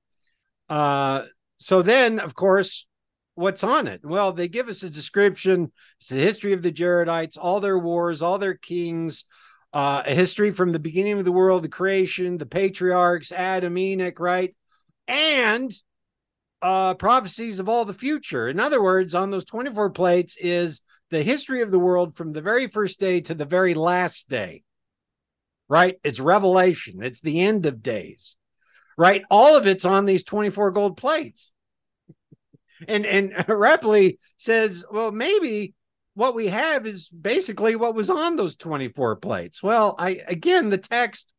[0.68, 1.24] Uh,
[1.58, 2.86] so then, of course,
[3.34, 4.00] what's on it?
[4.02, 5.70] Well, they give us a description.
[6.00, 9.24] It's the history of the Jaredites, all their wars, all their kings,
[9.74, 14.18] uh, a history from the beginning of the world, the creation, the patriarchs, Adam, Enoch,
[14.18, 14.54] right?
[15.06, 15.70] And
[16.62, 18.48] uh, prophecies of all the future.
[18.48, 20.80] In other words, on those 24 plates is
[21.10, 24.62] the history of the world from the very first day to the very last day,
[25.74, 25.98] right?
[26.04, 28.36] It's revelation, it's the end of days,
[28.96, 29.24] right?
[29.28, 31.50] All of it's on these 24 gold plates.
[32.86, 35.74] And and Rappleye says, well, maybe
[36.14, 39.64] what we have is basically what was on those 24 plates.
[39.64, 41.32] Well, I again the text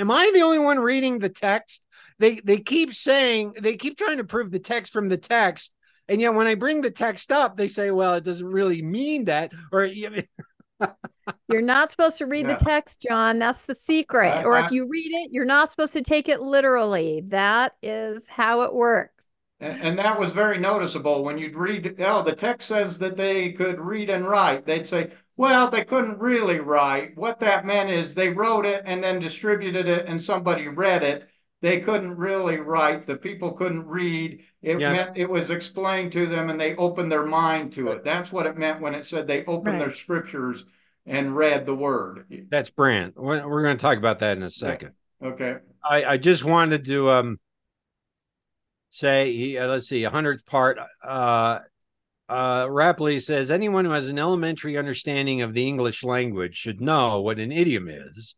[0.00, 1.84] am I the only one reading the text?
[2.18, 5.72] They they keep saying they keep trying to prove the text from the text.
[6.08, 9.26] And yet when I bring the text up, they say, well, it doesn't really mean
[9.26, 9.88] that or
[11.48, 12.54] You're not supposed to read Yeah.
[12.54, 13.38] the text, John.
[13.38, 14.30] That's the secret.
[14.30, 17.22] I- or I- if you read it, you're not supposed to take it literally.
[17.28, 19.28] That is how it works.
[19.60, 23.52] And, and that was very noticeable when you'd read, oh, the text says that they
[23.52, 24.66] could read and write.
[24.66, 27.16] They'd say, well, they couldn't really write.
[27.16, 31.28] What that meant is they wrote it and then distributed it and somebody read it.
[31.64, 33.06] They couldn't really write.
[33.06, 34.42] The people couldn't read.
[34.60, 34.92] It Yeah.
[34.92, 38.04] meant it was explained to them and they opened their mind to it.
[38.04, 40.66] That's what it meant when it said they opened their scriptures
[41.06, 42.26] and read the word.
[42.50, 43.16] That's Brant.
[43.16, 44.92] We're, we're going to talk about that in a second.
[45.24, 45.56] Okay.
[45.82, 47.40] I, I just wanted to um
[48.90, 51.60] say he uh, let's see a hundredth part uh
[52.28, 57.22] uh Rappleye says anyone who has an elementary understanding of the English language should know
[57.22, 58.36] what an idiom is.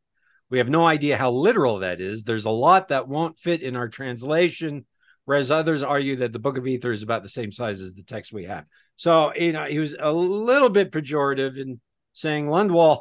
[0.51, 2.22] We have no idea how literal that is.
[2.22, 4.86] There's a lot that won't fit in our translation,
[5.24, 8.05] whereas others argue that the Book of Ether is about the same size as the
[8.05, 8.64] text we have.
[8.97, 11.80] So you know he was a little bit pejorative in
[12.12, 13.01] saying Lundwall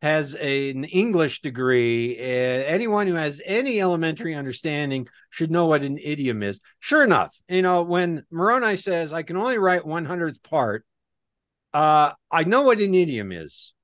[0.00, 2.16] has a- an English degree.
[2.18, 6.60] Uh, anyone who has any elementary understanding should know what an idiom is.
[6.78, 10.84] Sure enough, you know, when Moroni says, I can only write 100th part,
[11.74, 13.74] uh, I know what an idiom is,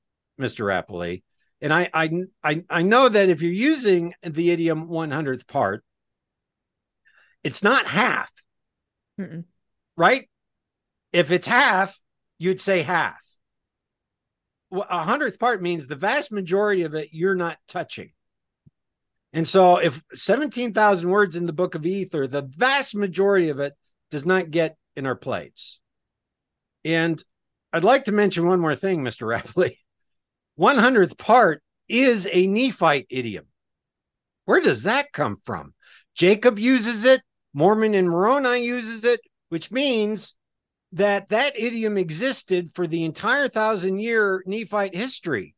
[0.41, 0.65] Mr.
[0.65, 1.23] Rappleye.
[1.65, 2.11] And I, I,
[2.45, 5.83] I, I know that if you're using the idiom 100th part,
[7.43, 8.31] it's not half,
[9.21, 9.45] Mm-mm.
[9.97, 10.29] right?
[11.13, 11.99] If it's half,
[12.39, 13.17] you'd say half
[14.75, 18.11] a hundredth part means the vast majority of it you're not touching.
[19.33, 23.75] And so, if 17,000 words in the book of Ether, the vast majority of it
[24.11, 25.81] does not get in our plates.
[26.85, 27.23] And
[27.73, 29.27] I'd like to mention one more thing, Mr.
[29.43, 29.77] Rappleye.
[30.59, 33.47] 100th part is a Nephite idiom.
[34.45, 35.75] Where does that come from?
[36.15, 40.35] Jacob uses it, Mormon and Moroni uses it, which means
[40.93, 45.55] that that idiom existed for the entire thousand year Nephite history.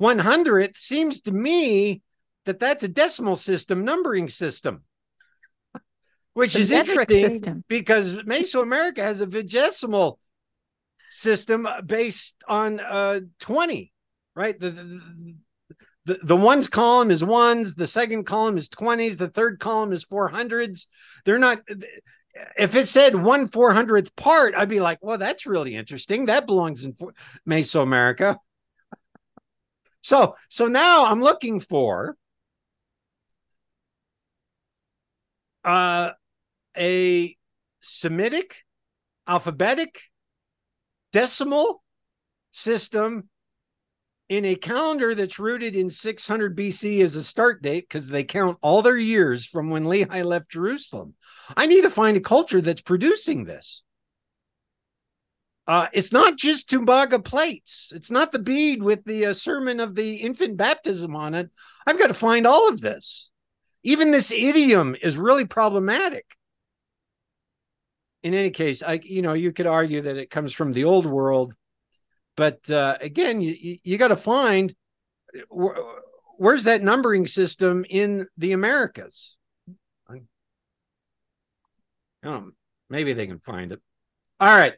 [0.00, 2.02] 100th seems to me
[2.46, 4.84] that that's a decimal system numbering system,
[6.34, 7.64] which The is interesting system.
[7.68, 10.18] because Mesoamerica has a vigesimal
[11.10, 13.92] system based on uh, 20,
[14.38, 14.58] right?
[14.58, 15.34] The, the,
[16.04, 20.04] the, the ones column is ones, the second column is 20s, the third column is
[20.04, 20.86] 400s.
[21.24, 21.60] They're not
[22.56, 26.26] if it said one four hundredth part, I'd be like, well, that's really interesting.
[26.26, 26.94] That belongs in
[27.48, 28.36] Mesoamerica.
[30.02, 32.16] So, so now I'm looking for
[35.64, 36.10] uh,
[36.76, 37.36] a
[37.80, 38.54] Semitic
[39.26, 40.00] alphabetic
[41.12, 41.82] decimal
[42.50, 43.28] system
[44.28, 48.58] in a calendar that's rooted in 600 BC as a start date because they count
[48.60, 51.14] all their years from when Lehi left Jerusalem.
[51.56, 53.82] I need to find a culture that's producing this.
[55.66, 57.92] Uh, it's not just Tumbaga plates.
[57.94, 61.50] It's not the bead with the uh, sermon of the infant baptism on it.
[61.86, 63.30] I've got to find all of this.
[63.82, 66.24] Even this idiom is really problematic.
[68.22, 71.06] In any case, I you know you could argue that it comes from the old
[71.06, 71.54] world,
[72.38, 74.72] but uh, again, you you, got to find
[75.48, 75.74] where,
[76.36, 79.36] where's that numbering system in the Americas.
[82.24, 82.50] Oh,
[82.88, 83.80] maybe they can find it.
[84.38, 84.74] All right.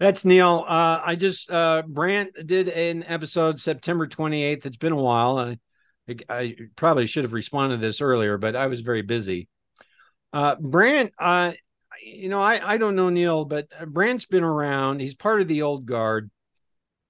[0.00, 0.64] That's Neal.
[0.66, 4.66] Uh, I just uh, Brant did an episode September 28th.
[4.66, 5.38] It's been a while.
[5.38, 5.58] I,
[6.28, 9.48] I probably should have responded to this earlier, but I was very busy.
[10.32, 11.52] Uh, Brant, uh,
[12.02, 15.00] you know, I, I don't know Neal, but Brant's been around.
[15.00, 16.30] He's part of the old guard.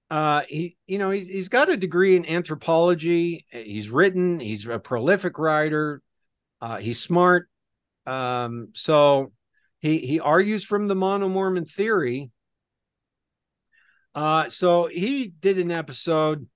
[0.09, 3.45] Uh, he, you know, he's, he's got a degree in anthropology.
[3.49, 4.39] He's written.
[4.39, 6.01] He's a prolific writer.
[6.59, 7.49] Uh, he's smart.
[8.05, 9.31] Um, so
[9.79, 12.29] he he argues from the mono Mormon theory.
[14.13, 16.47] Uh, so he did an episode,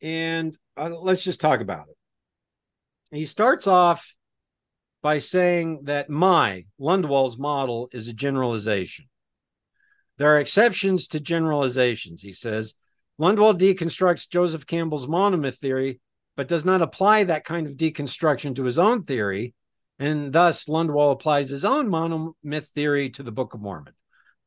[0.00, 3.16] and uh, let's just talk about it.
[3.16, 4.14] He starts off
[5.02, 9.06] by saying that my Lundwall's model is a generalization.
[10.18, 12.74] There are exceptions to generalizations, he says.
[13.20, 16.00] Lundwall deconstructs Joseph Campbell's monomyth theory,
[16.36, 19.54] but does not apply that kind of deconstruction to his own theory.
[19.98, 23.94] And thus, Lundwall applies his own monomyth theory to the Book of Mormon.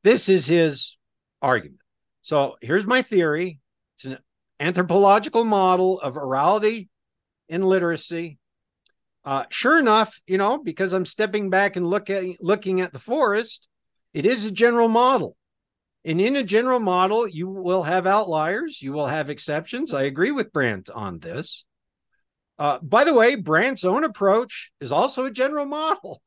[0.03, 0.97] This is his
[1.41, 1.81] argument.
[2.21, 3.59] So here's my theory
[3.97, 4.17] it's an
[4.59, 6.89] anthropological model of orality
[7.49, 8.39] and literacy.
[9.25, 12.99] Uh, sure enough, you know, because I'm stepping back and look at, looking at the
[12.99, 13.67] forest,
[14.13, 15.35] it is a general model.
[16.05, 19.93] And in a general model, you will have outliers, you will have exceptions.
[19.93, 21.65] I agree with Brant on this.
[22.59, 26.21] Uh, by the way, Brant's own approach is also a general model.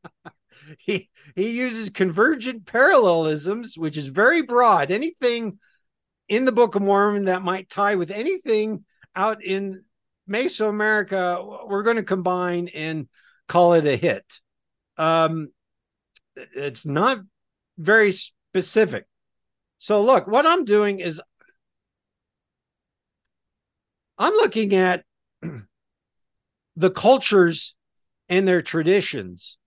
[0.78, 4.90] he he uses convergent parallelisms, which is very broad.
[4.90, 5.58] Anything
[6.28, 8.84] in the Book of Mormon that might tie with anything
[9.16, 9.83] out in
[10.28, 13.08] Mesoamerica, we're going to combine and
[13.48, 14.40] call it a hit.
[14.96, 15.48] um,
[16.36, 17.18] it's not
[17.78, 19.06] very specific.
[19.78, 21.20] So, look, what I'm doing is
[24.18, 25.04] I'm looking at
[26.76, 27.74] the cultures
[28.28, 29.58] and their traditions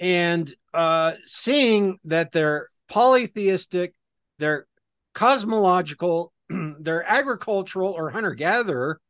[0.00, 3.94] and uh, seeing that they're polytheistic,
[4.38, 4.66] they're
[5.14, 9.00] cosmological, they're agricultural or hunter gatherer,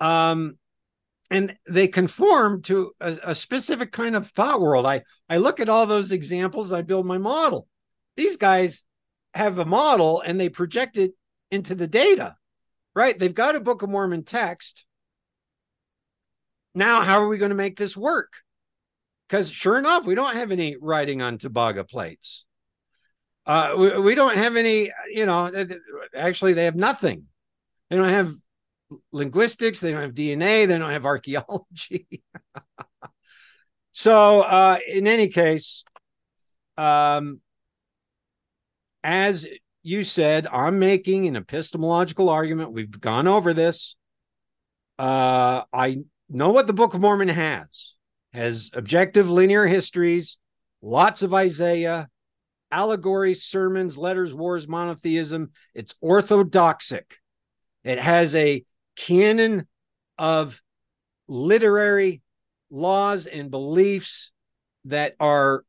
[0.00, 0.58] um,
[1.30, 4.86] and they conform to a, a, specific kind of thought world.
[4.86, 7.66] I I look at all those examples, I build my model.
[8.16, 8.84] These guys
[9.34, 11.12] have a model and they project it
[11.50, 12.36] into the data,
[12.94, 13.18] right?
[13.18, 14.84] They've got a Book of Mormon text.
[16.74, 18.32] Now, how are we going to make this work?
[19.28, 22.44] Because sure enough, we don't have any writing on Tumbaga plates.
[23.46, 25.50] Uh, we, we don't have any, you know,
[26.14, 27.24] actually, they have nothing.
[27.88, 28.34] They don't have
[29.12, 32.22] linguistics, they don't have DNA, they don't have archaeology.
[33.92, 35.84] so, uh, in any case,
[36.76, 37.40] um,
[39.02, 39.46] as
[39.82, 42.72] you said, I'm making an epistemological argument.
[42.72, 43.96] We've gone over this.
[44.98, 47.94] Uh, I know what the Book of Mormon has
[48.32, 50.38] has objective linear histories,
[50.82, 52.08] lots of Isaiah,
[52.70, 55.50] allegories, sermons, letters, wars, monotheism.
[55.74, 57.16] It's orthodoxic.
[57.84, 58.64] It has a
[58.98, 59.66] canon
[60.18, 60.60] of
[61.28, 62.20] literary
[62.70, 64.30] laws and beliefs
[64.86, 65.64] that are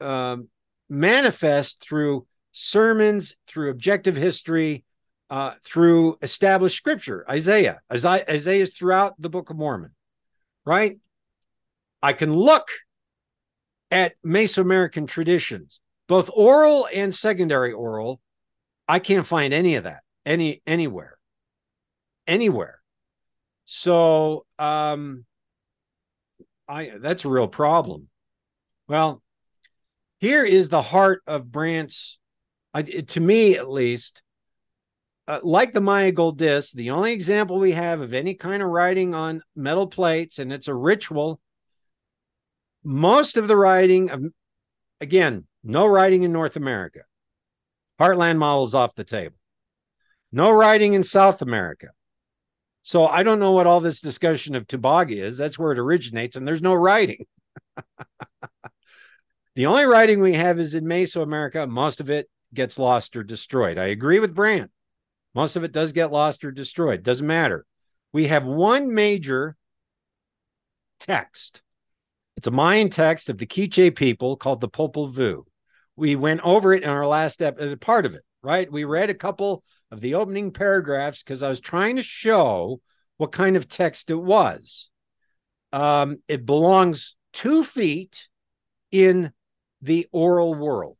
[0.00, 0.48] um,
[0.88, 4.84] manifest through sermons, through objective history,
[5.30, 7.24] uh, through established scripture.
[7.28, 9.92] Isaiah, Isaiah, is throughout the Book of Mormon,
[10.64, 10.98] right?
[12.02, 12.68] I can look
[13.90, 18.20] at Mesoamerican traditions, both oral and secondary oral.
[18.86, 21.15] I can't find any of that any anywhere,
[22.26, 22.80] anywhere.
[23.64, 25.24] So, um,
[26.68, 28.08] I that's a real problem.
[28.88, 29.22] Well,
[30.18, 32.18] here is the heart of Brant's,
[32.74, 34.22] to me at least,
[35.28, 38.68] uh, like the Maya gold disc, the only example we have of any kind of
[38.68, 41.40] writing on metal plates, and it's a ritual.
[42.84, 44.22] Most of the writing, of,
[45.00, 47.00] again, no writing in North America.
[48.00, 49.36] Heartland models off the table.
[50.30, 51.88] No writing in South America.
[52.86, 55.36] So I don't know what all this discussion of Tumbaga is.
[55.36, 57.26] That's where it originates, and there's no writing.
[59.56, 61.68] the only writing we have is in Mesoamerica.
[61.68, 63.76] Most of it gets lost or destroyed.
[63.76, 64.70] I agree with Brant.
[65.34, 67.02] Most of it does get lost or destroyed.
[67.02, 67.66] Doesn't matter.
[68.12, 69.56] We have one major
[71.00, 71.62] text.
[72.36, 75.42] It's a Mayan text of the Quiche people called the Popol Vuh.
[75.96, 78.70] We went over it in our last episode, uh, part of it, right?
[78.70, 82.80] We read a couple of the opening paragraphs because I was trying to show
[83.16, 84.90] what kind of text it was.
[85.72, 88.28] Um, it belongs two feet
[88.90, 89.32] in
[89.82, 90.98] the oral world.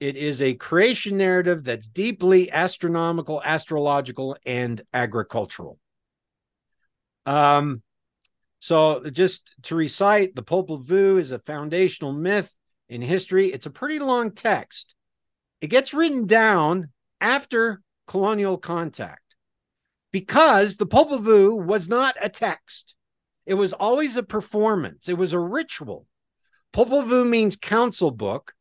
[0.00, 5.78] It is a creation narrative that's deeply astronomical, astrological, and agricultural.
[7.26, 7.82] Um,
[8.58, 12.54] so, just to recite, the Popol Vuh is a foundational myth
[12.88, 13.46] in history.
[13.46, 14.94] It's a pretty long text.
[15.60, 16.90] It gets written down
[17.24, 19.34] after colonial contact
[20.12, 22.94] because the Popol Vuh was not a text.
[23.46, 25.08] It was always a performance.
[25.08, 26.06] It was a ritual.
[26.74, 28.52] Popol Vuh means council book,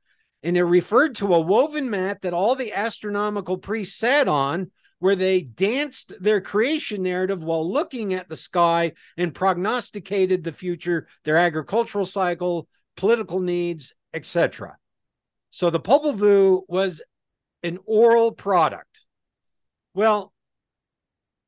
[0.43, 5.15] and it referred to a woven mat that all the astronomical priests sat on where
[5.17, 11.35] they danced their creation narrative while looking at the sky and prognosticated the future their
[11.35, 14.77] agricultural cycle political needs etc
[15.49, 17.01] so the Popol Vuh was
[17.63, 19.01] an oral product
[19.93, 20.33] well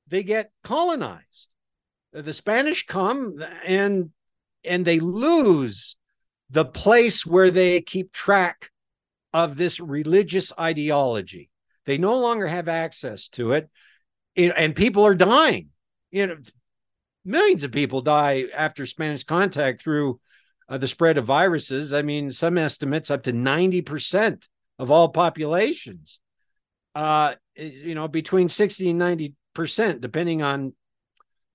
[0.07, 1.49] they get colonized
[2.11, 4.11] the spanish come and
[4.63, 5.97] and they lose
[6.49, 8.69] the place where they keep track
[9.33, 11.49] of this religious ideology.
[11.85, 13.69] They no longer have access to it,
[14.35, 15.69] and people are dying.
[16.11, 16.37] You know,
[17.23, 20.19] millions of people die after Spanish contact through
[20.67, 21.93] uh, the spread of viruses.
[21.93, 24.47] I mean, some estimates up to 90%
[24.79, 26.19] of all populations.
[26.93, 29.01] Uh, you know, between 60 and
[29.55, 30.73] 90%, depending on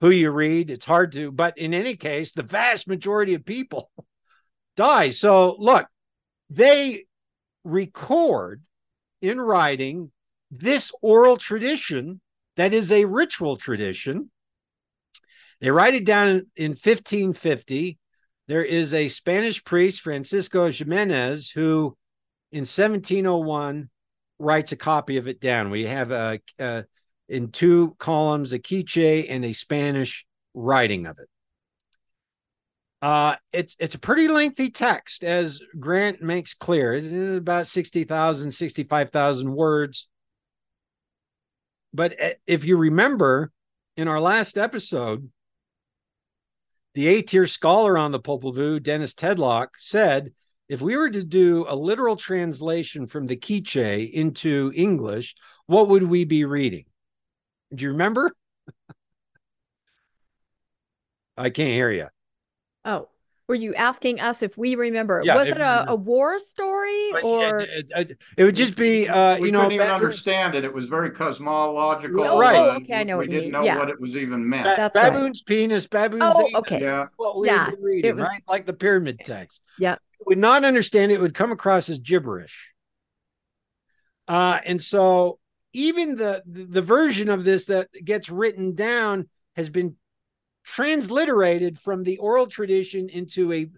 [0.01, 0.71] who you read.
[0.71, 3.91] It's hard to, but in any case, the vast majority of people
[4.77, 5.11] die.
[5.11, 5.87] So look,
[6.49, 7.05] they
[7.65, 8.63] record
[9.21, 10.11] in writing
[10.51, 12.21] this oral tradition
[12.57, 14.31] that is a ritual tradition.
[15.61, 17.99] They write it down in 1550.
[18.49, 21.97] There is a Spanish priest, Francisco Ximénez who
[22.53, 23.89] in 1701
[24.39, 25.71] writes a copy of it down.
[25.71, 26.85] We have a, a
[27.29, 31.29] in two columns a Quiche and a Spanish writing of it.
[33.03, 36.93] Uh, it's it's a pretty lengthy text, as Grant makes clear.
[36.93, 40.09] It is about 60,000, 65,000 words.
[41.95, 43.53] But eh, if you remember
[43.97, 45.31] in our last episode,
[46.95, 50.33] the A tier scholar on the Popol Vuh, Dennis Tedlock, said
[50.71, 55.35] if we were to do a literal translation from the Quiche into English,
[55.67, 56.85] what would we be reading?
[57.75, 58.31] Do you remember?
[61.37, 62.07] I can't hear you.
[62.85, 63.09] Oh,
[63.49, 65.23] were you asking us if we remember?
[65.25, 67.63] Yeah, was if it a, a war story or?
[67.63, 70.63] it, it- it- it would just be, uh, we you know, couldn't even understand it.
[70.65, 72.23] It was very cosmological.
[72.23, 72.55] Oh, Right.
[72.55, 73.53] and okay, I know we what you didn't mean.
[73.61, 73.77] know Yeah.
[73.79, 74.67] what it was even meant.
[74.67, 75.13] ba- That's right.
[75.13, 76.55] baboon's penis, baboon's Oh, anus.
[76.59, 76.81] okay.
[76.81, 78.43] yeah, What we Yeah, would be reading, was- right?
[78.49, 79.61] Like the pyramid text.
[79.81, 79.97] Yeah.
[80.27, 81.17] Would not understand it.
[81.17, 82.73] it Would come across as gibberish.
[84.29, 85.39] Uh, and so
[85.73, 89.97] even the, the version of this that gets written down has been
[90.65, 93.69] transliterated from the oral tradition into a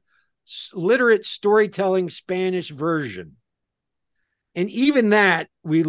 [0.75, 3.37] literate storytelling Spanish version.
[4.55, 5.85] And even that we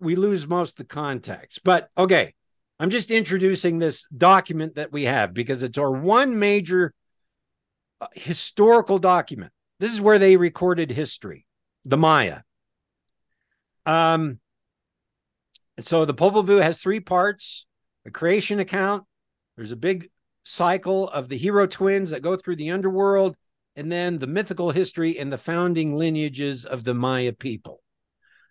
[0.00, 1.60] we lose most of the context.
[1.64, 2.34] But okay,
[2.80, 6.94] I'm just introducing this document that we have because it's our one major
[8.00, 9.52] uh, historical document.
[9.80, 11.46] This is where they recorded history,
[11.84, 12.40] the Maya.
[13.86, 14.40] Um,
[15.78, 17.66] so the Popol Vuh has three parts:
[18.04, 19.04] a creation account.
[19.56, 20.10] There's a big
[20.44, 23.36] cycle of the hero twins that go through the underworld,
[23.76, 27.82] and then the mythical history and the founding lineages of the Maya people.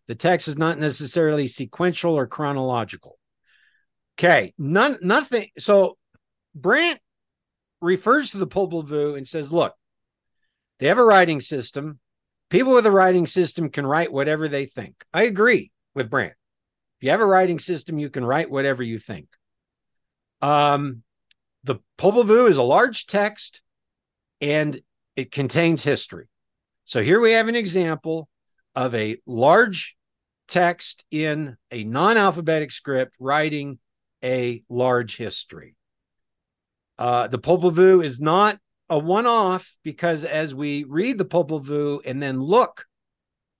[0.08, 3.20] The text is not necessarily sequential or chronological.
[4.18, 5.50] Okay, none, nothing.
[5.60, 5.98] So
[6.56, 7.00] Brant
[7.82, 9.76] refers to the Popol Vuh and says, look,
[10.80, 12.00] they have a writing system.
[12.50, 15.04] People with a writing system can write whatever they think.
[15.14, 16.34] I agree with Brant.
[16.98, 19.28] If you have a writing system, you can write whatever you think.
[20.42, 21.04] Um,
[21.64, 23.62] the Popol is a large text
[24.40, 24.80] and
[25.16, 26.28] it contains history.
[26.86, 28.30] So here we have an example
[28.76, 29.96] of a large
[30.48, 33.80] text in a non alphabetic script writing
[34.24, 35.76] a large history.
[36.98, 38.58] Uh, the Popol is not
[38.90, 42.86] a one off because as we read the Popol Vuh and then look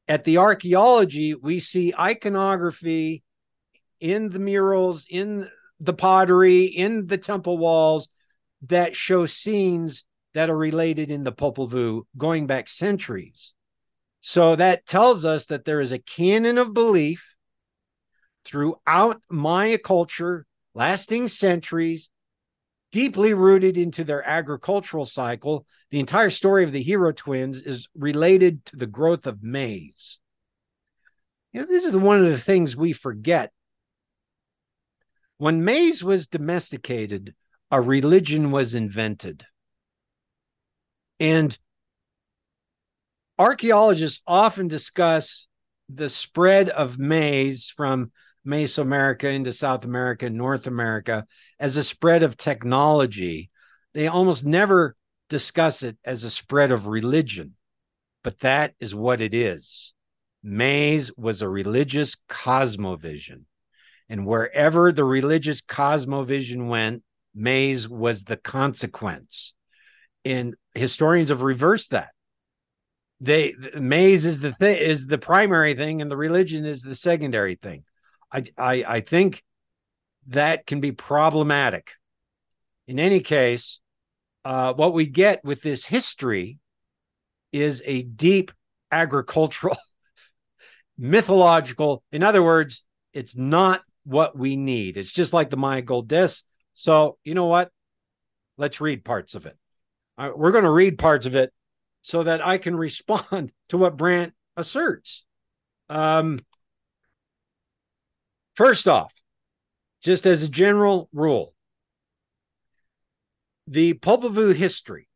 [0.08, 3.24] at the archaeology, we see iconography
[4.00, 5.50] in the murals, in
[5.80, 8.08] the pottery, in the temple walls
[8.68, 13.54] that show scenes that are related in the Popol Vuh going back centuries.
[14.22, 17.36] So that tells us that there is a canon of belief
[18.46, 22.10] throughout Maya culture, lasting centuries,
[22.92, 25.66] deeply rooted into their agricultural cycle.
[25.92, 30.20] The entire story of the hero twins is related to the growth of maize.
[31.54, 33.52] You know, this is one of the things we forget.
[35.38, 37.36] When maize was domesticated,
[37.72, 39.46] a religion was invented.
[41.20, 41.58] And
[43.38, 45.48] archaeologists often discuss
[45.90, 48.12] the spread of maize from
[48.48, 51.26] Mesoamerica into South America and North America
[51.60, 53.52] as a spread of technology.
[53.94, 54.96] They almost never
[55.30, 57.56] discuss it as a spread of religion,
[58.24, 59.94] but that is what it is.
[60.42, 63.44] Maize was a religious cosmovision.
[64.10, 67.04] And wherever the religious cosmovision went,
[67.36, 69.54] Maize was the consequence.
[70.24, 72.10] And historians have reversed that.
[73.20, 77.56] They maize is the thing is the primary thing, and the religion is the secondary
[77.56, 77.84] thing.
[78.32, 79.44] I, I I think
[80.28, 81.92] that can be problematic.
[82.88, 83.80] In any case,
[84.46, 86.60] uh, what we get with this history
[87.52, 88.52] is a deep
[88.92, 89.78] agricultural,
[90.98, 92.04] mythological.
[92.12, 92.84] In other words,
[93.14, 94.98] it's not what we need.
[94.98, 96.46] It's just like the Maya gold disc.
[96.74, 97.72] So you know what?
[98.58, 99.58] Let's read parts of it.
[100.18, 101.52] Uh, we're going to read parts of it
[102.02, 105.26] so that I can respond to what Brant asserts.
[105.90, 106.40] Um,
[108.58, 109.14] first off,
[110.04, 111.54] just as a general rule,
[113.68, 115.08] the Vuh history.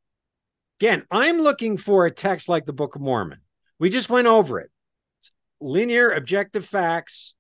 [0.80, 3.40] Again, I'm looking for a text like the Book of Mormon.
[3.80, 4.72] We just went over it.
[5.20, 7.36] It's linear, objective facts,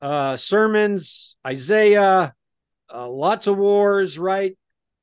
[0.00, 2.34] uh, sermons, Isaiah,
[2.92, 4.56] uh, lots of wars, right?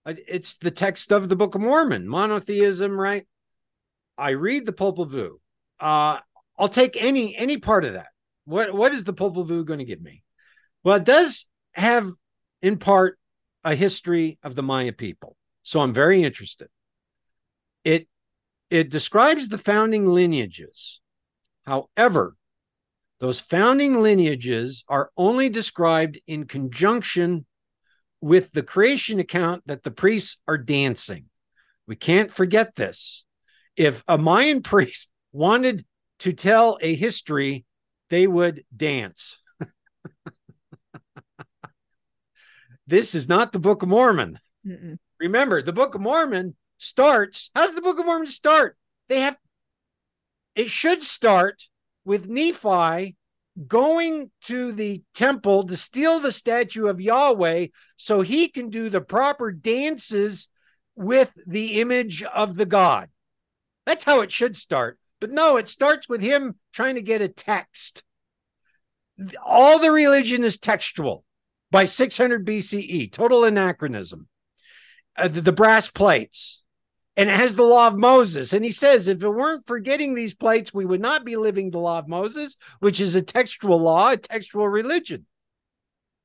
[0.06, 3.28] It's the text of the Book of Mormon, monotheism, right?
[4.18, 5.32] I read the Popol Vuh.
[5.80, 6.20] Uh,
[6.58, 8.08] I'll take any any part of that.
[8.46, 10.24] What what is the Popol Vuh going to give me?
[10.84, 12.10] Well, it does have
[12.62, 13.18] in part
[13.64, 16.70] a history of the Maya people, so I'm very interested.
[17.84, 18.08] It
[18.70, 21.02] it describes the founding lineages.
[21.66, 22.36] However,
[23.20, 27.46] those founding lineages are only described in conjunction
[28.22, 31.26] with the creation account that the priests are dancing.
[31.86, 33.26] We can't forget this.
[33.76, 35.86] If a Mayan priest wanted
[36.20, 37.66] to tell a history,
[38.10, 39.41] they would dance.
[42.92, 44.38] This is not the Book of Mormon.
[44.68, 44.98] Mm-mm.
[45.18, 47.50] Remember, the Book of Mormon starts.
[47.56, 48.78] How does the Book of Mormon start?
[49.08, 49.38] They have,
[50.56, 51.64] it should start
[52.04, 53.16] with Nephi
[53.66, 59.02] going to the temple to steal the statue of Yahweh so he can do the
[59.02, 60.50] proper dances
[60.96, 63.08] with the image of the God.
[63.86, 65.00] That's how it should start.
[65.22, 68.04] But no, it starts with him trying to get a text.
[69.46, 71.24] All the religion is textual
[71.72, 74.28] by 600 BCE, total anachronism.
[75.18, 76.62] Uh, the, the brass plates,
[77.18, 78.54] and it has the law of Moses.
[78.54, 81.70] And he says, if it weren't for getting these plates, we would not be living
[81.70, 85.26] the law of Moses, which is a textual law, a textual religion.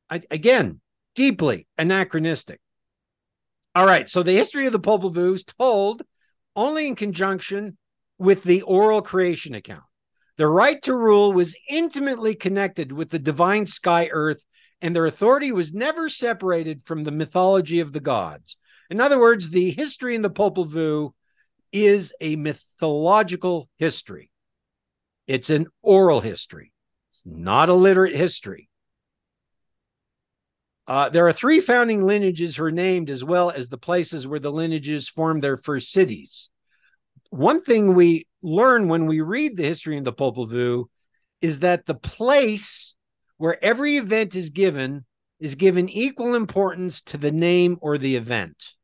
[0.08, 0.80] I, again,
[1.14, 2.60] deeply anachronistic.
[3.74, 4.08] All right.
[4.08, 6.02] So the history of the Popol Vuh is told
[6.54, 7.76] only in conjunction
[8.18, 9.82] with the oral creation account.
[10.38, 14.44] The right to rule was intimately connected with the divine sky earth,
[14.80, 18.56] and their authority was never separated from the mythology of the gods.
[18.90, 21.12] In other words, the history in the Popol Vuh
[21.72, 24.30] is a mythological history.
[25.26, 26.72] It's an oral history.
[27.10, 28.68] It's not a literate history.
[30.86, 34.38] Uh, there are three founding lineages who are named, as well as the places where
[34.38, 36.48] the lineages formed their first cities.
[37.30, 40.84] One thing we learn when we read the history in the Popol Vuh
[41.40, 42.95] is that the place
[43.38, 45.04] where every event is given
[45.38, 48.74] is given equal importance to the name or the event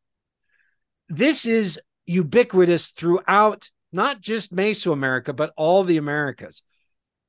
[1.08, 6.62] this is ubiquitous throughout not just Mesoamerica, but all the Americas.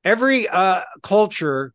[0.02, 1.74] Every uh, culture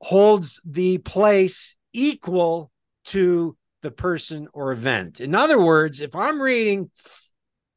[0.00, 2.70] holds the place equal
[3.06, 5.20] to the person or event.
[5.20, 6.90] In other words, if I'm reading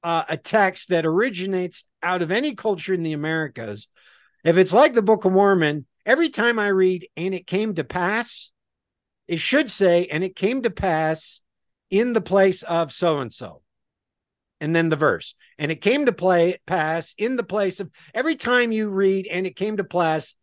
[0.03, 3.87] uh, a text that originates out of any culture in the Americas,
[4.43, 7.83] if it's like the Book of Mormon, every time I read, and it came to
[7.83, 8.51] pass,
[9.27, 11.41] it should say, and it came to pass
[11.89, 13.61] in the place of so and so.
[14.59, 15.35] And then the verse.
[15.57, 19.47] And it came to play pass in the place of every time you read, and
[19.47, 20.35] it came to pass.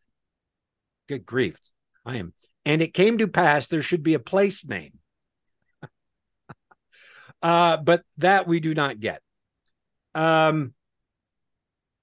[1.09, 1.59] Good grief.
[2.05, 2.33] I am.
[2.65, 4.99] And it came to pass, there should be a place name.
[7.43, 9.23] uh, but that we do not get.
[10.15, 10.75] Um,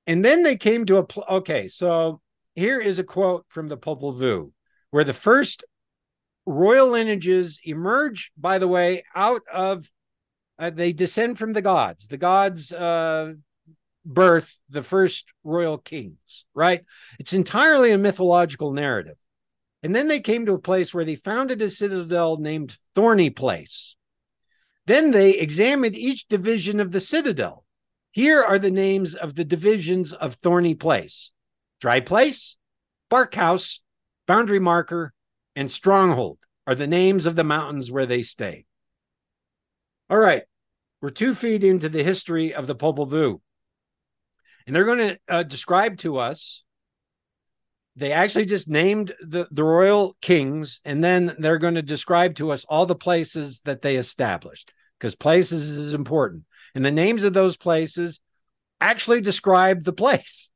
[0.08, 1.68] and then they came to a pl- okay.
[1.68, 2.22] So
[2.56, 4.52] here is a quote from the Popol Vuh,
[4.90, 5.64] where the first
[6.46, 9.92] royal lineages emerge, by the way, out of
[10.58, 12.08] uh, they descend from the gods.
[12.08, 13.34] The gods uh,
[14.06, 16.84] birth the first royal kings, right?
[17.20, 19.18] It's entirely a mythological narrative.
[19.84, 23.96] And then they came to a place where they founded a citadel named Thorny Place.
[24.88, 27.66] Then they examined each division of the citadel.
[28.18, 31.30] Here are the names of the divisions of Thorny Place
[31.80, 32.58] Dry Place,
[33.12, 33.82] Bark House,
[34.26, 35.14] Boundary Marker,
[35.56, 38.66] and Stronghold are the names of the mountains where they stay.
[40.10, 40.42] All right,
[41.00, 43.40] we're two feet into the history of the Popol Vuh.
[44.66, 46.64] And they're going to uh, describe to us,
[47.96, 52.50] they actually just named the, the royal kings, and then they're going to describe to
[52.50, 56.46] us all the places that they established, because places is important.
[56.76, 58.20] And the names of those places
[58.80, 60.50] actually describe the place.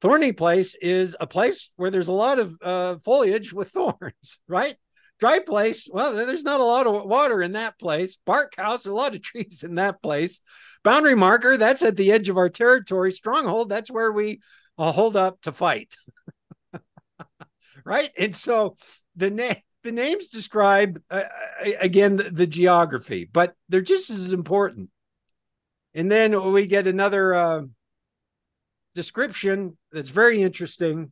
[0.00, 4.76] Thorny Place is a place where there's a lot of uh, foliage with thorns, right?
[5.18, 8.16] Dry Place, well, there's not a lot of water in that place.
[8.24, 10.40] Bark House, a lot of trees in that place.
[10.84, 13.12] Boundary Marker, that's at the edge of our territory.
[13.12, 14.40] Stronghold, that's where we
[14.78, 15.92] uh, hold up to fight,
[17.84, 18.10] right?
[18.16, 18.76] And so
[19.16, 19.56] the name.
[19.84, 21.22] The names describe uh,
[21.80, 24.90] again the, the, geography, but they're just as important.
[25.98, 27.62] And then we get another uh,
[28.94, 31.10] description that's very interesting.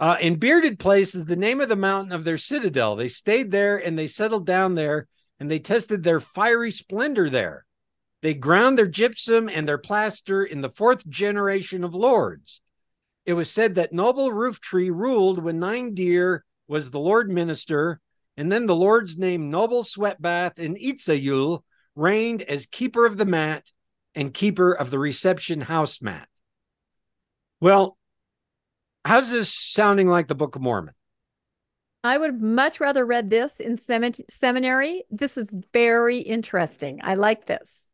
[0.00, 2.96] Uh, in Bearded Place is the name of the mountain of their citadel.
[2.96, 5.08] They stayed there and they settled down there
[5.38, 7.66] and they tested their fiery splendor there.
[8.22, 12.62] They ground their gypsum and their plaster in the fourth generation of lords.
[13.26, 18.00] It was said that noble roof tree ruled when Nine Deer was the Lord minister,
[18.38, 21.60] and then the Lord's name Noble Sweatbath and Iztayul
[21.96, 23.70] reigned as keeper of the mat
[24.14, 26.28] and keeper of the reception house mat.
[27.60, 27.96] Well,
[29.04, 30.94] how's this sounding like the Book of Mormon?
[32.02, 35.04] I would much rather read this in seminary.
[35.10, 37.00] This is very interesting.
[37.02, 37.86] I like this.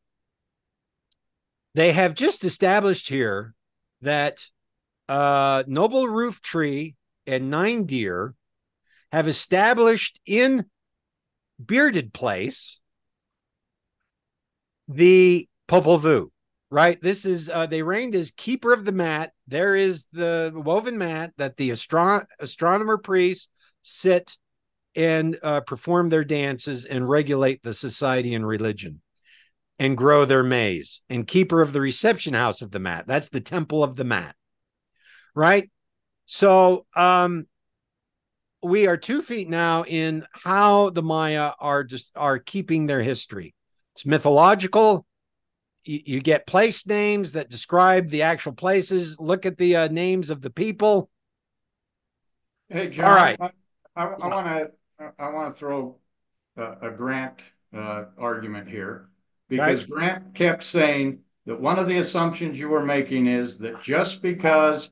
[1.75, 3.55] They have just established here
[4.01, 4.45] that
[5.09, 6.97] uh, Noble Roof Tree
[7.27, 8.35] and Nine Deer
[9.13, 10.67] have established in
[11.65, 12.81] bearded place,
[14.91, 16.27] the Popol Vuh,
[16.71, 17.01] right?
[17.01, 19.33] This is uh, they reigned as keeper of the mat.
[19.47, 23.49] There is the woven mat that the astro- astronomer priests
[23.83, 24.37] sit
[24.97, 29.01] and uh, perform their dances and regulate the society and religion
[29.79, 33.05] and grow their maize and keeper of the reception house of the mat.
[33.07, 34.35] That's the temple of the mat,
[35.35, 35.71] right?
[36.27, 37.47] So um,
[38.63, 43.55] we are two feet now in how the Maya are just are keeping their history.
[44.01, 45.05] It's mythological.
[45.85, 49.21] You, you get place names that describe the actual places.
[49.21, 51.11] Look at the uh, names of the people.
[52.71, 53.09] Hey, John.
[53.09, 53.39] All right.
[53.39, 53.51] I,
[53.95, 55.97] I want to I want to throw
[56.57, 57.43] a, a Grant
[57.77, 59.11] uh, argument here
[59.51, 59.91] because Right.
[59.91, 64.89] Grant kept saying that one of the assumptions you were making is that just because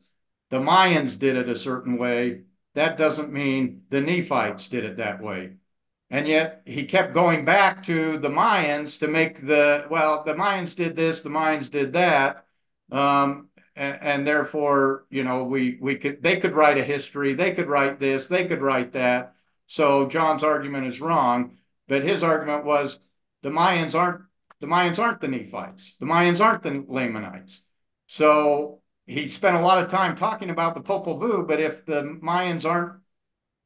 [0.51, 2.43] the Mayans did it a certain way,
[2.75, 5.53] that doesn't mean the Nephites did it that way.
[6.11, 10.75] And yet he kept going back to the Mayans to make the, well, the Mayans
[10.75, 12.47] did this, the Mayans did that.
[12.91, 17.53] Um, and, and therefore, you know, we, we could, they could write a history, they
[17.53, 19.35] could write this, they could write that.
[19.67, 21.59] So John's argument is wrong,
[21.89, 22.99] but his argument was
[23.43, 24.23] the Mayans aren't,
[24.61, 25.95] the Mayans aren't the Nephites.
[26.01, 27.61] The Mayans aren't the Lamanites.
[28.07, 32.03] So he spent a lot of time talking about the Popol Vuh, but if the
[32.03, 33.01] Mayans aren't,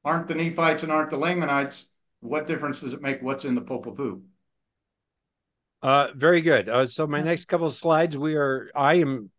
[0.05, 1.87] aren't the Nephites and aren't the Lamanites,
[2.23, 4.21] what difference does it make what's in the Popol Vuh?
[5.83, 6.69] Uh, very good.
[6.69, 9.31] Uh, so my next couple of slides, we are I am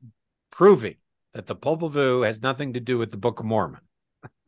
[0.52, 0.96] proving
[1.34, 3.80] that the Popol Vuh has nothing to do with the Book of Mormon.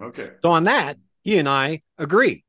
[0.01, 0.29] Okay.
[0.43, 2.43] So on that, he and I agree.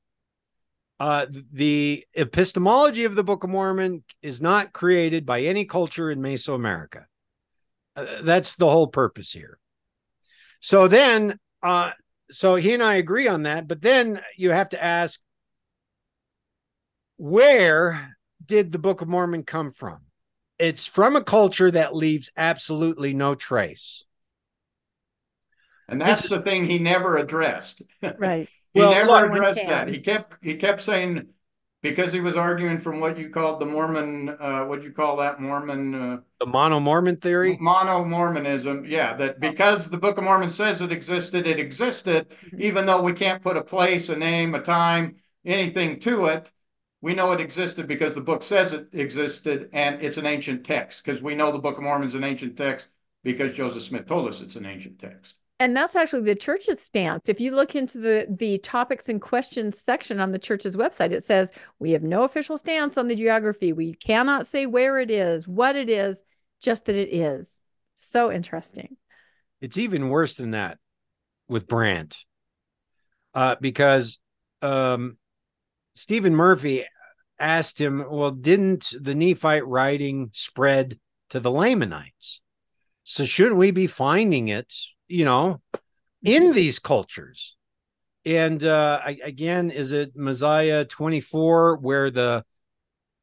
[0.98, 6.20] Uh, the epistemology of the Book of Mormon is not created by any culture in
[6.20, 7.04] Mesoamerica.
[7.94, 9.58] Uh, that's the whole purpose here.
[10.60, 11.92] So then, uh,
[12.30, 13.68] so he and I agree on that.
[13.68, 15.20] But then you have to ask,
[17.16, 20.00] where did the Book of Mormon come from?
[20.58, 24.04] It's from a culture that leaves absolutely no trace.
[25.88, 27.82] And that's is- the thing he never addressed.
[28.16, 28.48] Right.
[28.74, 29.68] He Well, never addressed can.
[29.68, 29.88] that.
[29.88, 31.28] He kept he kept saying
[31.82, 35.40] because he was arguing from what you called the Mormon uh what you call that
[35.40, 37.60] Mormon uh The mono Mormon theory.
[37.60, 42.58] mono Mormonism, yeah, that because the Book of Mormon says it existed, it existed, Mhm.
[42.58, 46.50] even though we can't put a place, a name, a time, anything to it.
[47.02, 51.04] We know it existed because the book says it existed and it's an ancient text,
[51.04, 52.88] because we know the Book of Mormon is an ancient text
[53.22, 55.34] because Joseph Smith told us it's an ancient text.
[55.58, 57.28] And that's actually the church's stance.
[57.28, 61.24] If you look into the the topics and questions section on the church's website, it
[61.24, 63.72] says we have no official stance on the geography.
[63.72, 66.22] We cannot say where it is, what it is,
[66.60, 67.60] just that it is.
[67.94, 68.96] So interesting.
[69.62, 70.78] It's even worse than that
[71.48, 72.18] with Brant,
[73.32, 74.18] uh, because
[74.60, 75.16] um,
[75.96, 76.84] Stephen Murphy
[77.38, 81.00] asked him, "Well, didn't the Nephite writing spread
[81.30, 82.40] to the Lamanites?
[83.02, 84.72] So shouldn't we be finding it,
[85.08, 85.62] you know,
[86.22, 87.56] in these cultures?"
[88.24, 92.44] And uh, again, is it Mosiah twenty four where the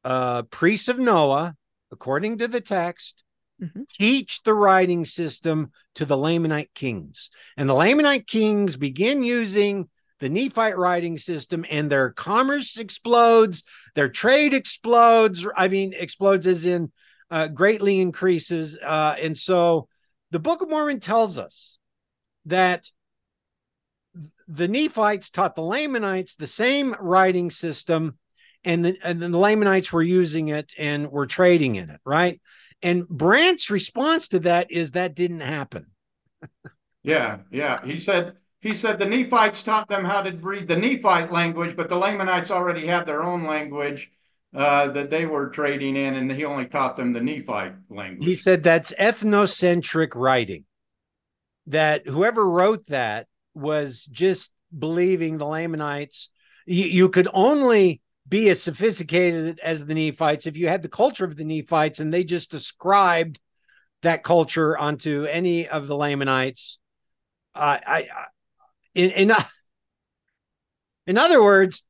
[0.02, 1.54] uh, priests of Noah,
[1.90, 3.22] according to the text,
[3.62, 3.86] Mhm.
[3.88, 7.30] teach the writing system to the Lamanite kings.
[7.56, 9.88] And the Lamanite kings begin using
[10.24, 13.62] the Nephite writing system, and their commerce explodes,
[13.94, 15.46] their trade explodes.
[15.54, 16.90] I mean, explodes as in
[17.30, 18.74] uh, greatly increases.
[18.82, 19.86] Uh, and so
[20.30, 21.76] the Book of Mormon tells us
[22.46, 22.88] that
[24.48, 28.16] the Nephites taught the Lamanites the same writing system,
[28.64, 32.40] and the, and then the Lamanites were using it and were trading in it, right?
[32.80, 35.88] And Brant's response to that is that didn't happen.
[37.02, 37.84] Yeah, yeah.
[37.84, 41.90] He said he said the Nephites taught them how to read the Nephite language, but
[41.90, 44.10] the Lamanites already had their own language
[44.56, 48.26] uh, that they were trading in, and he only taught them the Nephite language.
[48.26, 50.64] He said that's ethnocentric writing.
[51.66, 56.30] That whoever wrote that was just believing the Lamanites.
[56.64, 61.26] You, you could only be as sophisticated as the Nephites if you had the culture
[61.26, 63.40] of the Nephites and they just ascribed
[64.00, 66.78] that culture onto any of the Lamanites.
[67.54, 68.08] I, I
[68.94, 69.32] in, in,
[71.06, 71.82] in other words,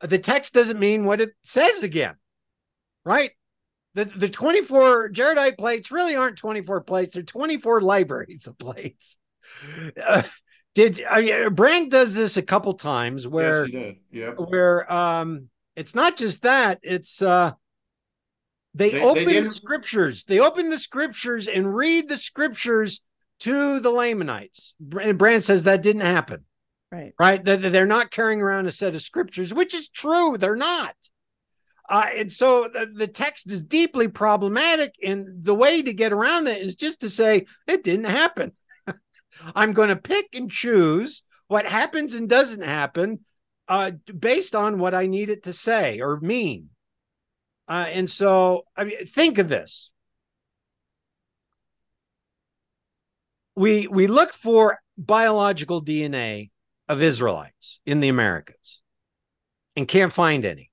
[0.00, 2.14] the text doesn't mean what it says again,
[3.04, 3.32] right?
[3.94, 9.18] The, the 24 Jaredite plates really aren't 24 plates, they're 24 libraries of plates.
[10.02, 10.22] Uh,
[10.74, 13.96] did uh, Brant does this a couple times where yes.
[14.12, 14.34] Yep.
[14.48, 17.52] where um it's not just that it's uh
[18.74, 23.02] they, They- they open the scriptures they open the scriptures and read the scriptures
[23.40, 26.44] to the lamanites and Brant says that didn't happen
[26.92, 27.14] Right.
[27.18, 27.42] Right.
[27.42, 30.36] They're not carrying around a set of scriptures, which is true.
[30.36, 30.94] They're not.
[31.88, 34.94] Uh, and so the, the text is deeply problematic.
[35.02, 38.52] And the way to get around that is just to say it didn't happen.
[39.54, 43.20] I'm going to pick and choose what happens and doesn't happen
[43.68, 46.68] uh, based on what I need it to say or mean.
[47.66, 49.90] Uh, and so, I mean, think of this.
[53.54, 56.51] We we look for biological DNA
[56.92, 58.80] of Israelites in the Americas
[59.74, 60.70] and can't find any.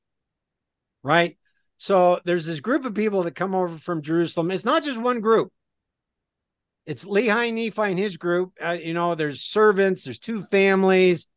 [1.02, 1.38] Right?
[1.78, 4.52] So there's this group of people that come over from Jerusalem.
[4.52, 5.50] It's not just one group.
[6.86, 8.52] It's Lehi Nephi and his group.
[8.62, 11.28] Uh, you know, there's servants, there's two families,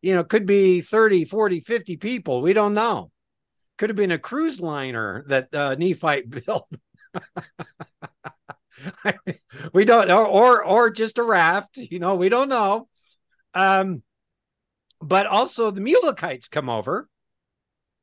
[0.00, 2.40] you know, could be 30, 40, 50 people.
[2.40, 3.10] We don't know.
[3.76, 6.68] Could have been a cruise liner that uh, Nephi built.
[9.74, 12.88] we don't know, or or just a raft, you know, we don't know.
[13.52, 14.02] Um,
[15.00, 17.08] but also the Mulekites come over,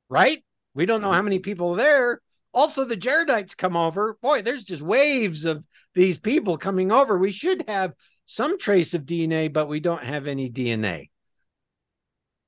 [0.09, 0.43] right?
[0.73, 2.21] We don't know how many people there.
[2.53, 4.17] Also, the Jaredites come over.
[4.21, 5.63] Boy, there's just waves of
[5.93, 7.17] these people coming over.
[7.17, 7.93] We should have
[8.25, 11.09] some trace of DNA, but we don't have any DNA.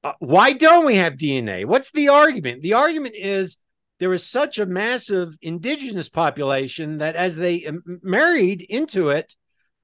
[0.03, 1.65] Uh, why don't we have DNA?
[1.65, 2.61] What's the argument?
[2.61, 3.57] The argument is
[3.99, 9.35] there was such a massive indigenous population that as they married into it,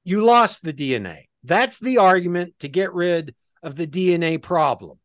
[0.04, 1.26] you lost the DNA.
[1.44, 3.36] That's the argument to get rid
[3.66, 5.00] of the DNA problem.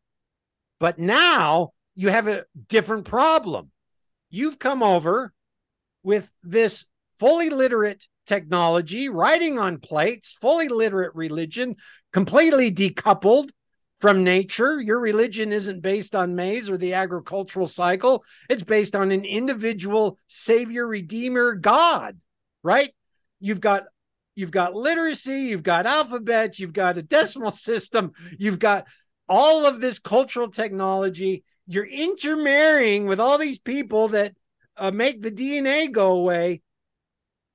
[0.79, 3.71] But now you have a different problem.
[4.29, 5.33] You've come over
[6.03, 6.85] with this
[7.19, 11.75] fully literate technology, writing on plates, fully literate religion,
[12.13, 13.49] completely decoupled
[13.97, 14.79] from nature.
[14.79, 20.17] Your religion isn't based on maize or the agricultural cycle, it's based on an individual
[20.27, 22.17] savior, redeemer, God,
[22.63, 22.93] right?
[23.39, 23.83] You've got
[24.35, 28.87] you've got literacy, you've got alphabet, you've got a decimal system, you've got
[29.27, 31.43] all of this cultural technology.
[31.67, 34.35] You're intermarrying with all these people that
[34.75, 36.61] uh, make the DNA go away.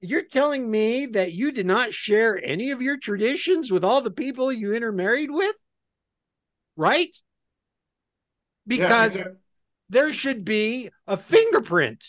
[0.00, 4.10] You're telling me that you did not share any of your traditions with all the
[4.10, 5.56] people you intermarried with?
[6.76, 7.14] Right?
[8.66, 9.24] Because yeah,
[9.88, 12.04] there should be a fingerprint,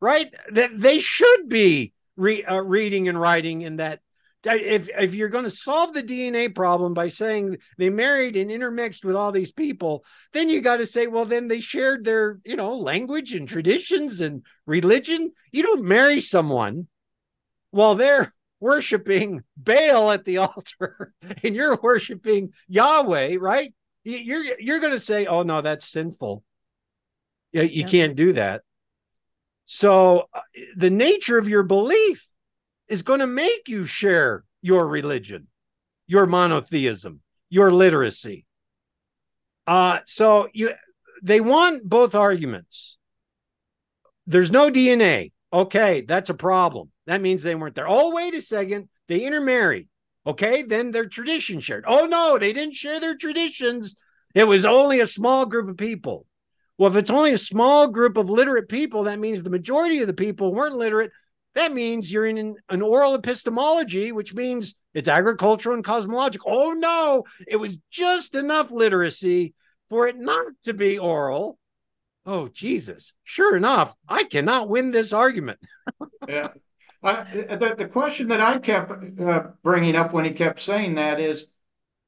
[0.00, 0.32] right?
[0.50, 4.00] That they should be re- uh, reading and writing in that
[4.54, 9.04] if if you're going to solve the DNA problem by saying they married and intermixed
[9.04, 12.56] with all these people, then you got to say, well, then they shared their you
[12.56, 15.32] know language and traditions and religion.
[15.52, 16.86] You don't marry someone
[17.70, 21.12] while they're worshiping Baal at the altar
[21.42, 23.74] and you're worshiping Yahweh, right?
[24.04, 26.44] You're you're going to say, oh no, that's sinful.
[27.52, 27.86] You, you yeah.
[27.88, 28.62] can't do that.
[29.64, 30.40] So uh,
[30.76, 32.24] the nature of your belief
[32.88, 35.48] is going to make you share your religion,
[36.06, 38.46] your monotheism, your literacy.
[39.66, 40.72] Uh, so you
[41.22, 42.98] they want both arguments.
[44.26, 45.32] There's no DNA.
[45.52, 46.90] Okay, that's a problem.
[47.06, 47.88] That means they weren't there.
[47.88, 48.88] Oh, wait a second.
[49.08, 49.88] They intermarried.
[50.26, 51.84] Okay, then their tradition shared.
[51.86, 53.94] Oh no, they didn't share their traditions.
[54.34, 56.26] It was only a small group of people.
[56.78, 60.08] Well, if it's only a small group of literate people, that means the majority of
[60.08, 61.10] the people weren't literate
[61.56, 66.50] that means you're in an oral epistemology, which means it's agricultural and cosmological.
[66.52, 69.54] Oh no, it was just enough literacy
[69.88, 71.58] for it not to be oral.
[72.26, 73.14] Oh Jesus!
[73.24, 75.58] Sure enough, I cannot win this argument.
[76.28, 76.48] yeah,
[77.02, 81.20] I, the the question that I kept uh, bringing up when he kept saying that
[81.20, 81.46] is,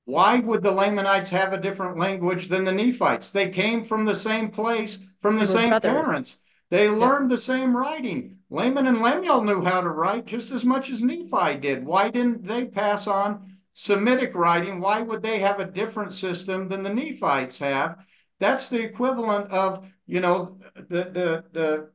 [0.04, 3.30] why would the Lamanites have a different language than the Nephites?
[3.30, 6.06] They came from the same place, from the same brothers.
[6.06, 6.36] parents.
[6.68, 7.36] They learned yeah.
[7.36, 8.37] the same writing.
[8.50, 11.84] Laman and Lemuel knew how to write just as much as Nephi did.
[11.84, 14.80] Why didn't they pass on Semitic writing?
[14.80, 17.98] Why would they have a different system than the Nephites have?
[18.40, 21.90] That's the equivalent of, you know, the the the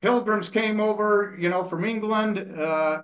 [0.00, 3.02] pilgrims came over, you know, from England, uh,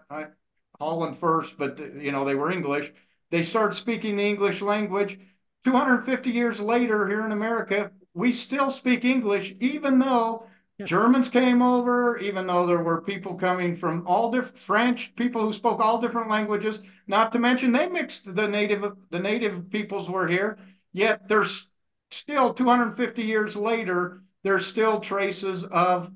[0.78, 2.92] Holland first, but you know they were English.
[3.30, 5.18] They started speaking the English language.
[5.64, 10.46] 250 years later, here in America, we still speak English, even though
[10.84, 15.52] Germans came over, even though there were people coming from all different French people who
[15.52, 16.80] spoke all different languages.
[17.06, 20.58] Not to mention they mixed the native the native peoples were here.
[20.92, 21.68] Yet there's
[22.10, 26.12] still 250 years later, there's still traces of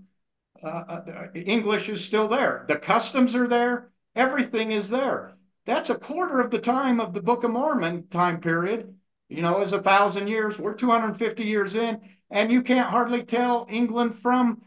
[0.63, 2.67] uh, uh, English is still there.
[2.69, 3.91] The customs are there.
[4.15, 5.37] Everything is there.
[5.65, 8.95] That's a quarter of the time of the Book of Mormon time period.
[9.31, 10.59] You know, is a thousand years.
[10.59, 12.01] We're 250 years in
[12.31, 14.63] and you can't hardly tell England from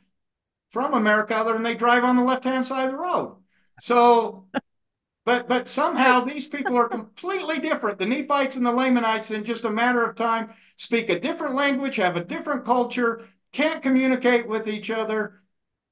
[0.71, 3.37] from America other than they drive on the left hand side of the road.
[3.79, 4.47] So
[5.25, 7.99] But but somehow these people are completely different.
[7.99, 11.97] The Nephites and the Lamanites, in just a matter of time, speak a different language,
[11.97, 15.41] have a different culture, can't communicate with each other.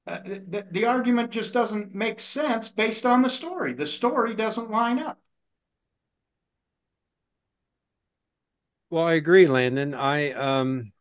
[0.06, 3.74] Uh, the, the argument just doesn't make sense based on the story.
[3.74, 5.18] The story doesn't line up.
[8.90, 9.94] Well, I agree, Landon.
[9.94, 10.92] I um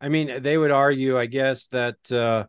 [0.00, 2.46] I mean, they would argue, I guess, that uh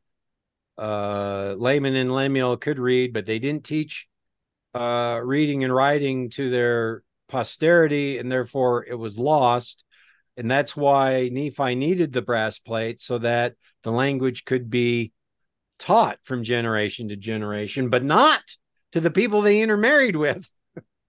[0.79, 4.07] uh Laman and Lemuel could read, but they didn't teach
[4.73, 9.83] uh reading and writing to their posterity, and therefore it was lost.
[10.35, 15.11] And that's why Nephi needed the brass plate so that the language could be
[15.79, 18.43] taught from generation to generation, but not
[18.91, 20.47] to the people they intermarried with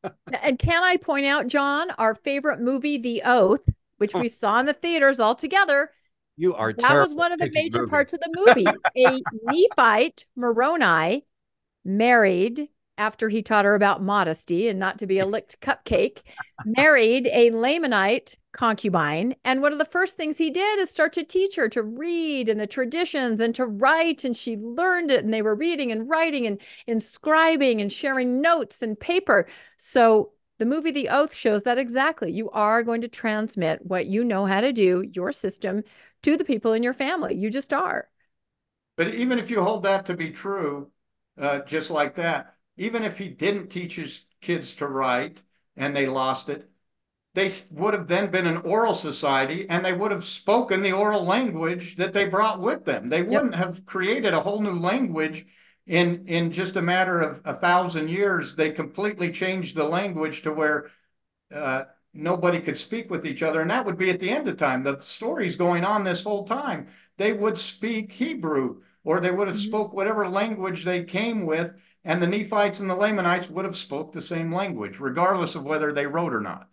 [0.43, 4.67] and can I point out, John, our favorite movie, The Oath, which we saw in
[4.67, 5.91] the theaters all together.
[6.39, 7.91] You are that was one of the major movies.
[7.91, 8.67] parts of the movie.
[8.97, 11.27] A Nephite Moroni
[11.85, 16.23] married after he taught her about modesty and not to be a licked cupcake,
[16.65, 19.37] married a Lamanite concubine.
[19.45, 22.49] And one of the first things he did is start to teach her to read
[22.49, 24.25] and the traditions and to write.
[24.25, 25.25] And she learned it.
[25.25, 29.47] And they were reading and writing and inscribing and sharing notes and paper.
[29.77, 32.33] So the movie The Oath shows that exactly.
[32.33, 35.85] You are going to transmit what you know how to do, your system,
[36.23, 37.35] to the people in your family.
[37.35, 38.09] You just are.
[38.97, 40.91] But even if you hold that to be true,
[41.41, 45.43] uh, just like that, even if he didn't teach his kids to write
[45.77, 46.69] and they lost it,
[47.35, 51.25] they would have then been an oral society and they would have spoken the oral
[51.25, 53.09] language that they brought with them.
[53.09, 53.61] They wouldn't yep.
[53.61, 55.47] have created a whole new language
[55.87, 58.57] in in just a matter of a thousand years.
[58.57, 60.91] They completely changed the language to where
[61.55, 64.57] uh, nobody could speak with each other, and that would be at the end of
[64.57, 64.83] time.
[64.83, 66.89] The story's going on this whole time.
[67.17, 69.69] They would speak Hebrew, or they would have mm-hmm.
[69.69, 71.73] spoke whatever language they came with,
[72.05, 75.93] and the Nephites and the Lamanites would have spoke the same language, regardless of whether
[75.93, 76.69] they wrote or not.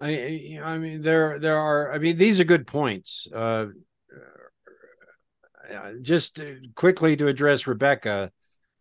[0.00, 1.92] I, I mean, there, there are.
[1.92, 3.28] I mean, these are good points.
[3.34, 3.66] Uh,
[5.70, 6.40] uh, just
[6.74, 8.32] quickly to address Rebecca.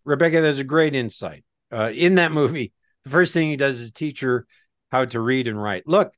[0.06, 2.74] Rebecca, there's a great insight uh, in that movie.
[3.04, 4.46] The first thing he does is teach her
[4.92, 5.84] how to read and write.
[5.88, 6.14] Look,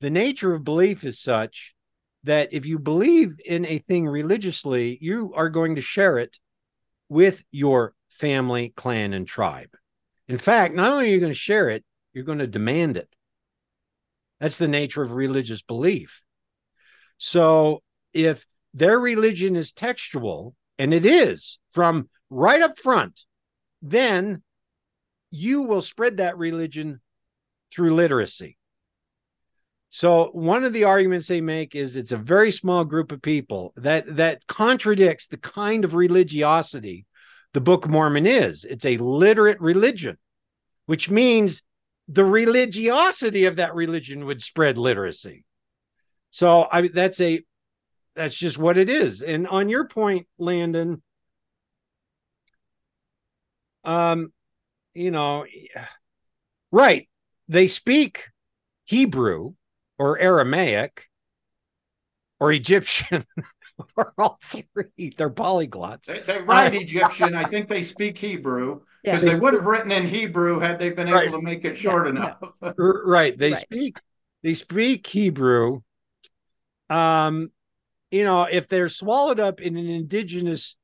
[0.00, 1.74] the nature of belief is such
[2.24, 6.38] that if you believe in a thing religiously, you are going to share it
[7.08, 9.70] with your family, clan, and tribe.
[10.28, 13.08] In fact, not only are you going to share it, you're going to demand it.
[14.40, 16.22] That's the nature of religious belief.
[17.18, 17.82] So
[18.12, 23.22] if their religion is textual, and it is from right up front,
[23.82, 24.42] then
[25.34, 27.00] you will spread that religion
[27.72, 28.56] through literacy.
[29.90, 33.72] So one of the arguments they make is it's a very small group of people
[33.76, 37.06] that that contradicts the kind of religiosity
[37.52, 38.64] the Book of Mormon is.
[38.64, 40.18] It's a literate religion,
[40.86, 41.62] which means
[42.08, 45.44] the religiosity of that religion would spread literacy.
[46.30, 47.42] So I that's a
[48.14, 49.22] that's just what it is.
[49.22, 51.02] And on your point, Landon,
[53.84, 54.32] um,
[54.94, 55.46] you know,
[56.72, 57.08] right,
[57.48, 58.28] they speak
[58.84, 59.54] Hebrew
[59.98, 61.06] or Aramaic
[62.40, 63.24] or Egyptian.
[63.96, 65.12] or all three.
[65.16, 66.04] They're polyglots.
[66.04, 67.34] They, they write Egyptian.
[67.34, 70.90] I think they speak Hebrew because yeah, they, would have written in Hebrew had they
[70.90, 71.28] been right.
[71.28, 72.38] able to make it short yeah, enough.
[72.78, 73.36] right.
[73.36, 73.60] They right.
[73.60, 73.96] speak.
[74.42, 75.80] They speak Hebrew.
[76.88, 77.50] Um,
[78.10, 80.76] you know, if they're swallowed up in an indigenous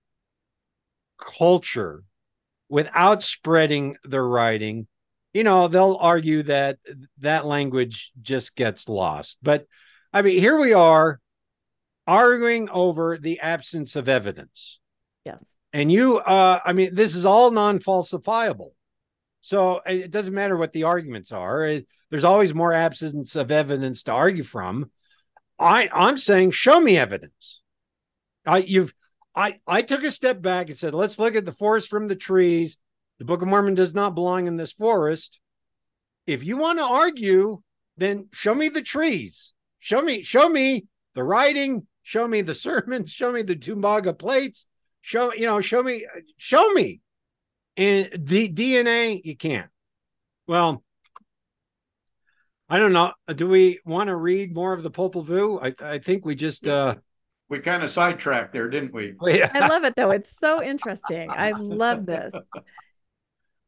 [1.17, 2.03] culture
[2.71, 4.87] without spreading their writing,
[5.35, 6.79] you know, they'll argue that
[7.19, 9.39] that language just gets lost.
[9.43, 9.67] But
[10.13, 11.21] I mean, here we are
[12.07, 14.79] arguing over the absence of evidence.
[15.25, 15.57] Yes.
[15.73, 18.71] And you, uh, I mean, this is all non falsifiable.
[19.41, 21.65] So it doesn't matter what the arguments are.
[21.65, 24.91] It, there's always more absence of evidence to argue from.
[25.59, 27.63] I, I'm saying, show me evidence.
[28.45, 28.93] I, you've,
[29.41, 32.15] I, I took a step back and said, let's look at the forest from the
[32.15, 32.77] trees.
[33.19, 35.41] The Book of Mormon does not belong in this forest.
[36.27, 37.63] If you want to argue,
[37.97, 39.55] then show me the trees.
[39.79, 40.85] Show me, show me
[41.15, 41.87] the writing.
[42.03, 43.11] Show me the sermons.
[43.13, 44.67] Show me the Tumbaga plates.
[45.01, 45.63] Show you know.
[45.63, 46.07] Show me.
[46.37, 47.01] Show me.
[47.79, 49.71] And the DNA, you can't.
[50.47, 50.85] Well,
[52.69, 53.15] I don't know.
[53.35, 55.75] Do we want to read more of the Popol Vuh?
[55.81, 56.97] I I think we just uh
[57.51, 59.15] we kind of sidetracked there, didn't we?
[59.27, 59.51] Yeah.
[59.53, 60.13] I love it though.
[60.13, 61.29] It's so interesting.
[61.31, 62.33] I love this.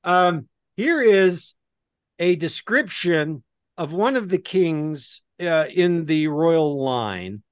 [0.05, 1.55] Um, here is
[2.19, 3.45] a description
[3.79, 7.45] of one of the kings uh, in the royal line.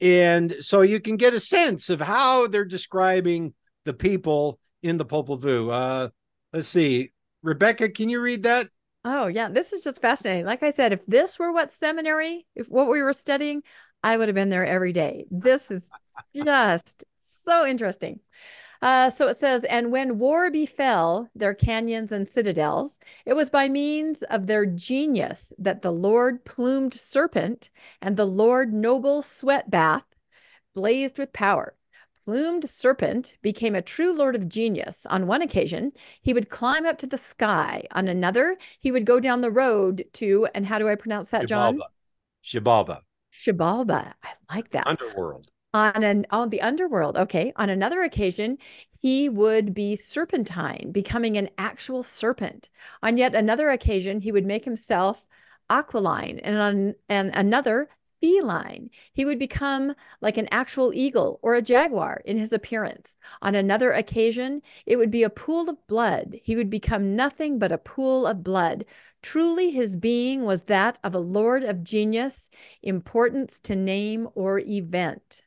[0.00, 5.04] And so you can get a sense of how they're describing the people in the
[5.04, 5.72] Popol Vuh.
[5.72, 6.08] Uh,
[6.52, 7.12] let's see.
[7.44, 8.66] Rebecca, can you read that?
[9.04, 9.48] Oh, yeah.
[9.48, 10.46] This is just fascinating.
[10.46, 13.62] Like I said, if this were what seminary, if what we were studying,
[14.04, 15.24] I would have been there every day.
[15.30, 15.90] This is
[16.36, 18.20] just so interesting.
[18.82, 23.66] Uh, so it says, and when war befell their canyons and citadels, it was by
[23.66, 27.70] means of their genius that the Lord plumed serpent
[28.02, 30.04] and the Lord noble sweat bath
[30.74, 31.74] blazed with power.
[32.24, 35.06] Plumed serpent became a true lord of genius.
[35.06, 37.84] On one occasion, he would climb up to the sky.
[37.92, 41.48] On another, he would go down the road to, and how do I pronounce that,
[41.48, 41.80] John?
[42.44, 43.00] Xibalba.
[43.34, 44.14] Xibalba.
[44.22, 44.86] I like that.
[44.86, 45.48] Underworld.
[45.72, 47.52] On an on the underworld okay.
[47.56, 48.58] On another occasion
[49.00, 52.70] he would be serpentine becoming an actual serpent.
[53.02, 55.26] On yet another occasion he would make himself
[55.68, 57.88] aquiline and on and another
[58.20, 58.88] feline.
[59.12, 63.16] He would become like an actual eagle or a jaguar in his appearance.
[63.42, 66.36] On another occasion it would be a pool of blood.
[66.42, 68.84] He would become nothing but a pool of blood
[69.24, 72.50] Truly, his being was that of a lord of genius,
[72.82, 75.40] importance to name or event.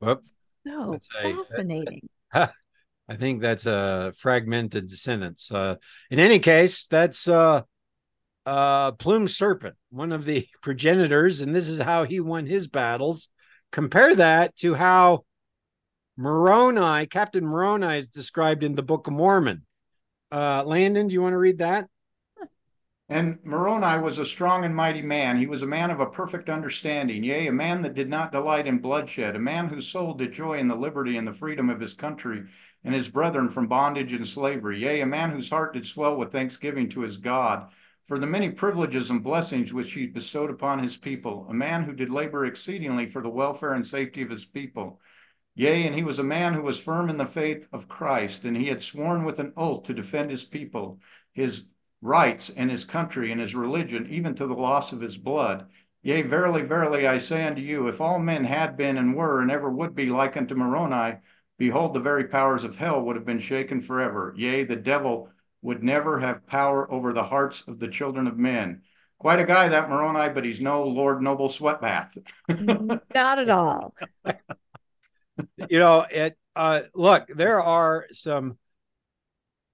[0.00, 0.34] Whoops.
[0.66, 2.08] So fascinating.
[2.34, 2.50] A,
[3.08, 5.52] I think that's a fragmented sentence.
[5.52, 5.76] Uh,
[6.10, 7.62] in any case, that's uh,
[8.44, 13.28] uh, Plume Serpent, one of the progenitors, and this is how he won his battles.
[13.70, 15.24] Compare that to how
[16.16, 19.64] Moroni, Captain Moroni, is described in the Book of Mormon.
[20.32, 21.88] Uh, Landon, do you want to read that?
[23.14, 25.36] And Moroni was a strong and mighty man.
[25.36, 28.66] He was a man of a perfect understanding, yea, a man that did not delight
[28.66, 31.78] in bloodshed, a man whose soul did joy in the liberty and the freedom of
[31.78, 32.44] his country
[32.84, 36.32] and his brethren from bondage and slavery, yea, a man whose heart did swell with
[36.32, 37.70] thanksgiving to his God
[38.08, 41.92] for the many privileges and blessings which he bestowed upon his people, a man who
[41.92, 45.02] did labor exceedingly for the welfare and safety of his people.
[45.54, 48.56] Yea, and he was a man who was firm in the faith of Christ, and
[48.56, 50.98] he had sworn with an oath to defend his people,
[51.34, 51.64] his
[52.02, 55.66] rights and his country and his religion, even to the loss of his blood.
[56.02, 59.50] Yea, verily, verily, I say unto you, if all men had been and were and
[59.50, 61.18] ever would be like unto Moroni,
[61.58, 64.34] behold, the very powers of hell would have been shaken forever.
[64.36, 65.30] Yea, the devil
[65.62, 68.82] would never have power over the hearts of the children of men.
[69.18, 72.10] Quite a guy, that Moroni, but he's no Lord Noble Sweatbath.
[73.14, 73.94] Not at all.
[75.70, 76.36] you know, it.
[76.56, 78.58] Uh, look, there are some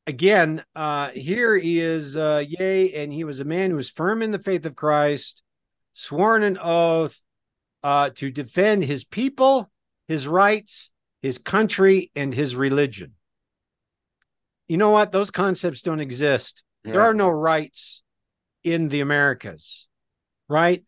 [0.09, 4.23] again, uh, here he is, uh, yea, and he was a man who was firm
[4.23, 5.43] in the faith of Christ,
[5.93, 7.23] sworn an oath
[7.85, 9.71] uh, to defend his people,
[10.09, 10.91] his rights,
[11.21, 13.15] his country, and his religion.
[14.67, 15.13] You know what?
[15.13, 16.63] Those concepts don't exist.
[16.85, 16.93] Yeah.
[16.93, 18.03] There are no rights
[18.65, 19.89] in the Americas,
[20.49, 20.85] right?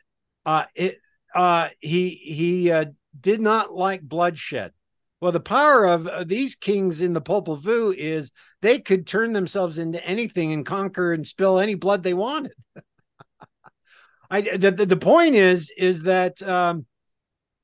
[0.47, 0.99] Uh, it,
[1.35, 2.87] uh, he he uh,
[3.19, 4.73] did not like bloodshed.
[5.21, 8.33] Well, the power of uh, these kings in the Popol Vuh is
[8.63, 12.55] they could turn themselves into anything and conquer and spill any blood they wanted.
[14.31, 16.87] I the, the, the point is is that um,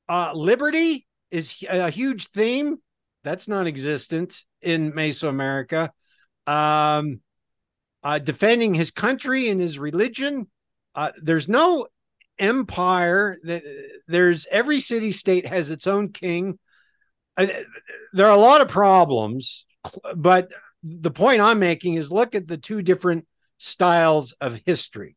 [0.07, 2.77] uh, liberty is a huge theme
[3.23, 5.89] that's non-existent in Mesoamerica.
[6.45, 7.21] Um,
[8.03, 10.47] uh, defending his country and his religion.
[10.95, 11.87] Uh, there's no
[12.39, 13.37] empire.
[13.43, 13.63] That
[14.07, 16.59] there's every city state has its own king
[17.37, 19.65] there are a lot of problems,
[20.15, 20.51] but
[20.83, 23.27] the point I'm making is look at the two different
[23.57, 25.15] styles of history.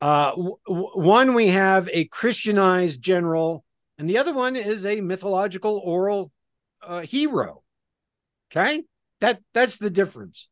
[0.00, 3.64] Uh, w- one, we have a Christianized general,
[3.98, 6.32] and the other one is a mythological oral
[6.84, 7.62] uh, hero.
[8.50, 8.82] Okay,
[9.20, 10.48] that that's the difference.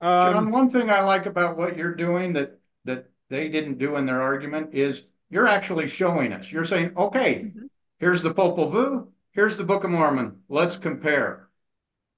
[0.00, 3.96] Um, John, one thing I like about what you're doing that that they didn't do
[3.96, 6.50] in their argument is you're actually showing us.
[6.50, 7.66] You're saying, okay, mm-hmm.
[7.98, 10.42] here's the Popol Vuh, Here's the Book of Mormon.
[10.48, 11.48] Let's compare.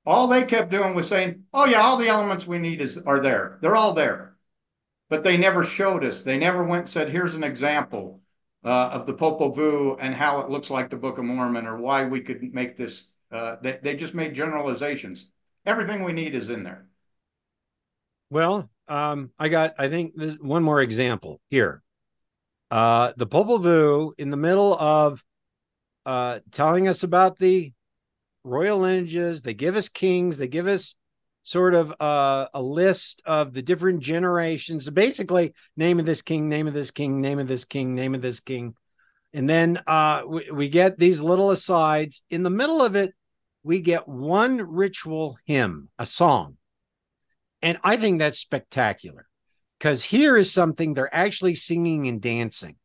[0.05, 3.21] All they kept doing was saying, oh, yeah, all the elements we need is are
[3.21, 3.59] there.
[3.63, 4.37] They're all there.
[5.09, 6.23] But they never showed us.
[6.23, 8.21] They never went and said, here's an example
[8.65, 11.77] uh, of the Popol Vuh and how it looks like the Book of Mormon or
[11.77, 13.05] why we could make this.
[13.31, 15.27] Uh, they, they just made generalizations.
[15.67, 16.89] Everything we need is in there.
[18.31, 21.83] Well, um, I got, I think, one more example here.
[22.71, 25.25] Uh, the Popol Vuh in the middle of
[26.07, 27.73] uh, telling us about the
[28.45, 29.43] royal lineages.
[29.43, 30.39] They give us kings.
[30.39, 30.97] They give us
[31.43, 34.89] sort of uh, a list of the different generations.
[34.89, 38.23] Basically, name of this king, name of this king, name of this king, name of
[38.23, 38.75] this king.
[39.33, 42.23] And then uh, we, we get these little asides.
[42.31, 43.13] In the middle of it,
[43.63, 46.57] we get one ritual hymn, a song.
[47.63, 49.27] And I think that's spectacular
[49.79, 52.77] because here is something they're actually singing and dancing.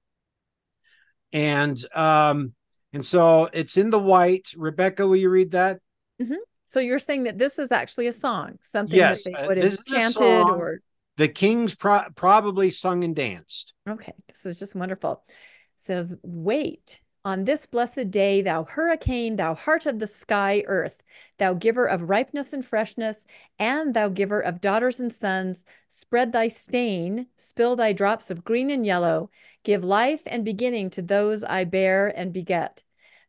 [1.32, 2.54] And um,
[2.94, 4.50] and so it's in the white.
[4.58, 5.80] Rebecca, will you read that?
[6.22, 6.36] Mm-hmm.
[6.66, 9.58] So you're saying that this is actually a song, something Yes, that they uh, would
[9.58, 10.82] have chanted or
[11.18, 13.74] The kings pro- probably sung and danced.
[13.88, 15.24] Okay, this is just wonderful.
[15.28, 15.36] It
[15.78, 21.04] says, Wait on this blessed day, thou hurricane, thou heart of the sky, earth,
[21.38, 23.26] thou giver of ripeness and freshness,
[23.58, 28.72] and thou giver of daughters and sons, spread thy stain, spill thy drops of green
[28.72, 29.30] and yellow,
[29.64, 32.84] give life and beginning to those I bear and beget,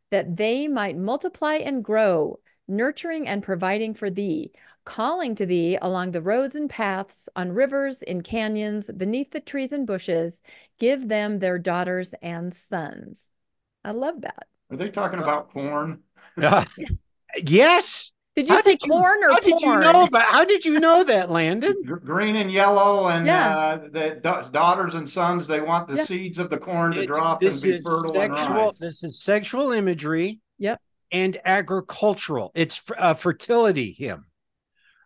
[0.09, 4.51] that they might multiply and grow, nurturing and providing for thee,
[4.85, 9.71] calling to thee along the roads and paths, on rivers, in canyons, beneath the trees
[9.71, 10.41] and bushes,
[10.79, 13.27] give them their daughters and sons.
[13.83, 14.47] I love that.
[14.69, 16.01] Are they talking about corn?
[17.43, 18.11] yes.
[18.35, 20.23] Did you How say did you- corn or How did you know about?
[20.23, 21.75] How did you know that, Landon?
[21.83, 23.57] Green and yellow, and Yeah.
[23.57, 26.05] uh, the daughters and sons, they want the Yeah.
[26.05, 28.55] seeds of the corn to It's- drop and this be is fertile and sexual.
[28.55, 28.77] rise.
[28.79, 30.39] This is sexual imagery.
[30.59, 30.79] Yep.
[31.11, 32.51] And agricultural.
[32.55, 34.25] It's f- a fertility hymn,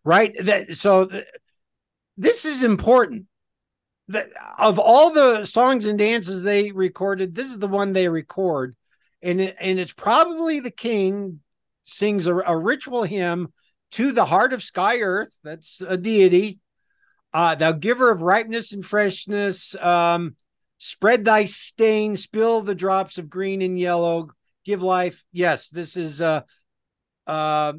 [0.03, 0.34] right?
[0.45, 1.06] That so.
[1.07, 1.26] th-
[2.18, 3.26] this is important.
[4.10, 4.30] That
[4.60, 8.76] of all the songs and dances they recorded, this is the one they record,
[9.23, 11.41] and it, and it's probably the king
[11.85, 13.53] sings a, a ritual hymn
[13.91, 15.33] to the heart of sky earth.
[15.43, 16.59] That's a deity.
[17.33, 20.35] Uh, thou giver of ripeness and freshness, um,
[20.77, 24.29] spread thy stain, spill the drops of green and yellow,
[24.63, 25.23] give life.
[25.31, 26.41] Yes, this is uh
[27.27, 27.73] uh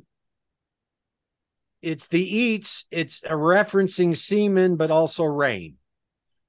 [1.82, 5.76] it's the eats, it's a referencing semen, but also rain.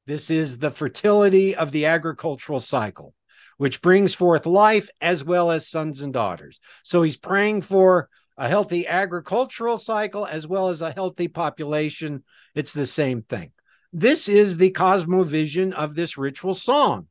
[0.06, 3.14] This is the fertility of the agricultural cycle,
[3.58, 6.60] which brings forth life as well as sons and daughters.
[6.84, 12.24] So he's praying for a healthy agricultural cycle as well as a healthy population.
[12.56, 13.52] It's the same thing.
[13.92, 17.08] This is the cosmovision of this ritual song.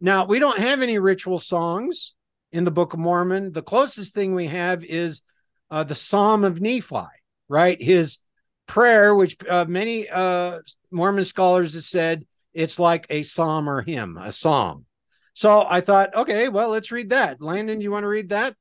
[0.00, 2.14] Now, we don't have any ritual songs
[2.50, 3.52] in the Book of Mormon.
[3.52, 5.22] The closest thing we have is
[5.70, 7.06] uh, the Psalm of Nephi,
[7.48, 7.80] right?
[7.80, 8.18] His
[8.66, 10.60] prayer, which uh, many uh,
[10.90, 14.86] Mormon scholars have said it's like a psalm or hymn, a psalm.
[15.34, 17.40] So I thought, okay, well, let's read that.
[17.40, 18.54] Landon, you want to read that?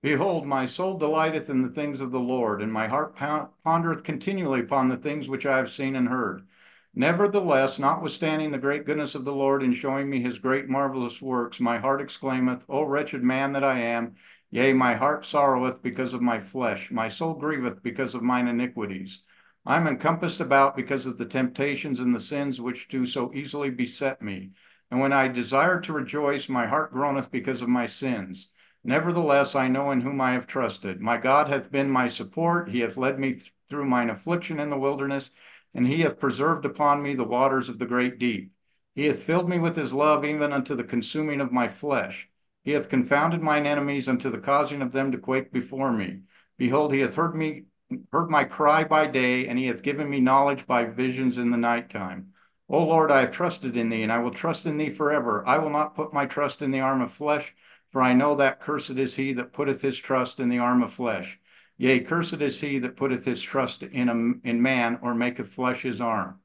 [0.00, 4.60] Behold, my soul delighteth in the things of the Lord, and my heart pondereth continually
[4.60, 6.46] upon the things which I have seen and heard.
[6.94, 11.58] Nevertheless, notwithstanding the great goodness of the Lord in showing me his great marvelous works,
[11.58, 14.14] my heart exclaimeth, O wretched man that I am!
[14.50, 19.22] Yea, my heart sorroweth because of my flesh, my soul grieveth because of mine iniquities.
[19.66, 23.70] I am encompassed about because of the temptations and the sins which do so easily
[23.70, 24.52] beset me.
[24.90, 28.48] And when I desire to rejoice, my heart groaneth because of my sins.
[28.84, 31.00] Nevertheless, I know in whom I have trusted.
[31.00, 32.70] My God hath been my support.
[32.70, 35.30] He hath led me th- through mine affliction in the wilderness,
[35.74, 38.52] and he hath preserved upon me the waters of the great deep.
[38.94, 42.28] He hath filled me with his love, even unto the consuming of my flesh.
[42.62, 46.22] He hath confounded mine enemies unto the causing of them to quake before me.
[46.56, 47.64] Behold, he hath heard me,
[48.10, 51.56] heard my cry by day, and he hath given me knowledge by visions in the
[51.56, 52.32] night time.
[52.70, 55.46] O Lord, I have trusted in thee, and I will trust in thee forever.
[55.46, 57.54] I will not put my trust in the arm of flesh,
[57.90, 60.92] for I know that cursed is he that putteth his trust in the arm of
[60.92, 61.38] flesh.
[61.78, 65.82] Yea, cursed is he that putteth his trust in a, in man, or maketh flesh
[65.82, 66.40] his arm.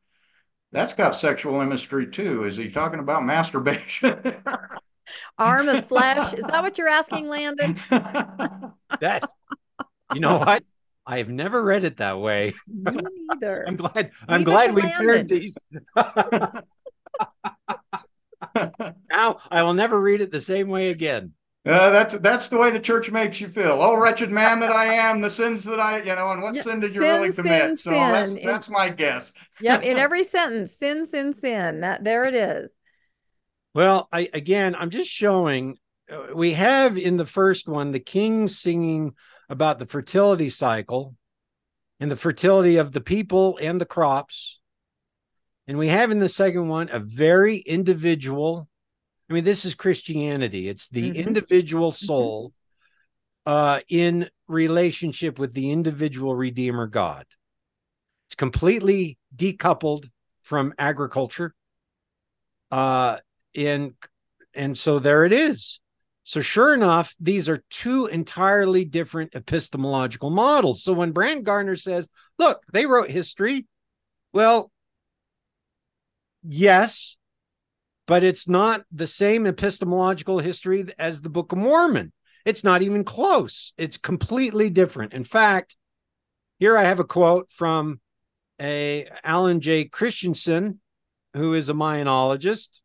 [0.71, 2.45] That's got sexual imagery too.
[2.45, 4.35] Is he talking about masturbation?
[5.37, 6.33] Arm of flesh.
[6.33, 7.75] Is that what you're asking, Landon?
[9.01, 9.27] That,
[10.13, 10.63] you know what?
[11.05, 12.55] I have never read it that way.
[12.67, 12.97] Me
[13.29, 13.65] neither.
[13.67, 14.11] I'm glad.
[14.27, 15.07] I'm Leave glad we Landon.
[15.07, 15.57] paired these.
[19.09, 21.33] now I will never read it the same way again.
[21.65, 23.79] Uh, that's that's the way the church makes you feel.
[23.81, 26.63] Oh, wretched man that I am, the sins that I, you know, and what Yeah,
[26.63, 27.63] sin did you sin, really commit?
[27.63, 28.45] sin, so that's sin.
[28.45, 29.31] that's my guess.
[29.61, 31.79] Yep, in every sentence, sin, sin, sin.
[31.81, 32.69] That there it is.
[33.73, 35.77] Well, I again, I'm just showing.
[36.11, 39.13] uh, We have in the first one the king singing
[39.53, 41.15] about the fertility cycle
[41.99, 44.59] and the fertility of the people and the crops.
[45.67, 48.67] And we have in the second one a very individual.
[49.29, 50.67] I mean, this is Christianity.
[50.67, 51.15] It's the Mhm.
[51.27, 52.51] individual soul
[53.45, 57.25] uh, in relationship with the individual Redeemer God.
[58.27, 60.09] It's completely decoupled
[60.41, 61.53] from agriculture.
[62.71, 63.19] Uh,
[63.53, 63.93] and
[64.55, 65.79] and so there it is.
[66.23, 70.83] So sure enough, these are two entirely different epistemological models.
[70.83, 72.07] So when Brant Gardner says,
[72.39, 73.67] "Look, they wrote history,"
[74.31, 74.71] well,
[76.41, 77.17] yes,
[78.05, 82.13] but it's not the same epistemological history as the Book of Mormon.
[82.45, 83.73] It's not even close.
[83.77, 85.13] It's completely different.
[85.13, 85.75] In fact,
[86.59, 87.99] here I have a quote from
[88.61, 89.85] a Allen J.
[89.85, 90.79] Christenson,
[91.33, 92.79] who is a Mayanologist,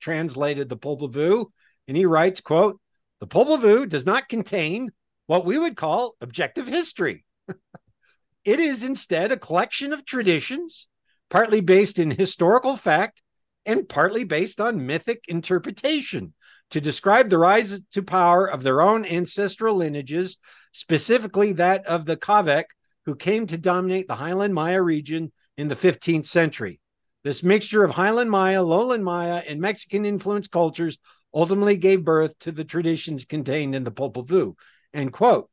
[0.00, 1.46] translated the Vuh,
[1.88, 2.80] and he writes, quote,
[3.20, 4.90] the Popol Vuh does not contain
[5.26, 7.24] what we would call objective history.
[8.44, 10.88] it is instead a collection of traditions,
[11.30, 13.22] partly based in historical fact
[13.66, 16.34] and partly based on mythic interpretation
[16.70, 20.36] to describe the rise to power of their own ancestral lineages,
[20.72, 22.64] specifically that of the Kavek,
[23.06, 26.80] who came to dominate the Highland Maya region in the 15th century.
[27.22, 30.98] This mixture of Highland Maya, Lowland Maya, and Mexican influenced cultures
[31.34, 34.54] ultimately gave birth to the traditions contained in the Popol Vuh.
[34.92, 35.50] End quote.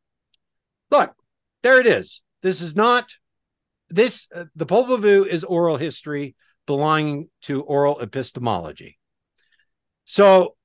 [0.92, 1.14] Look,
[1.64, 2.22] there it is.
[2.42, 3.10] This is not
[3.90, 4.28] this.
[4.34, 6.36] Uh, the Popol Vuh is oral history
[6.68, 9.00] belonging to oral epistemology.
[10.06, 10.56] So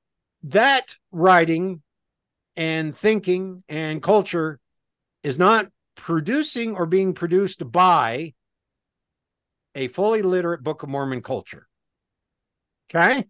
[0.44, 1.82] that writing
[2.56, 4.60] and thinking and culture
[5.22, 5.66] is not
[5.96, 8.34] producing or being produced by
[9.74, 11.66] a fully literate Book of Mormon culture.
[12.88, 13.24] Okay.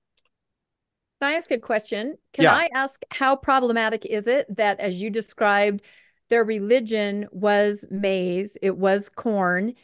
[1.20, 2.16] Can I ask a question?
[2.32, 2.54] Can Yeah.
[2.54, 5.82] I ask how problematic is it that, as you described,
[6.28, 9.74] their religion was maize, it was corn,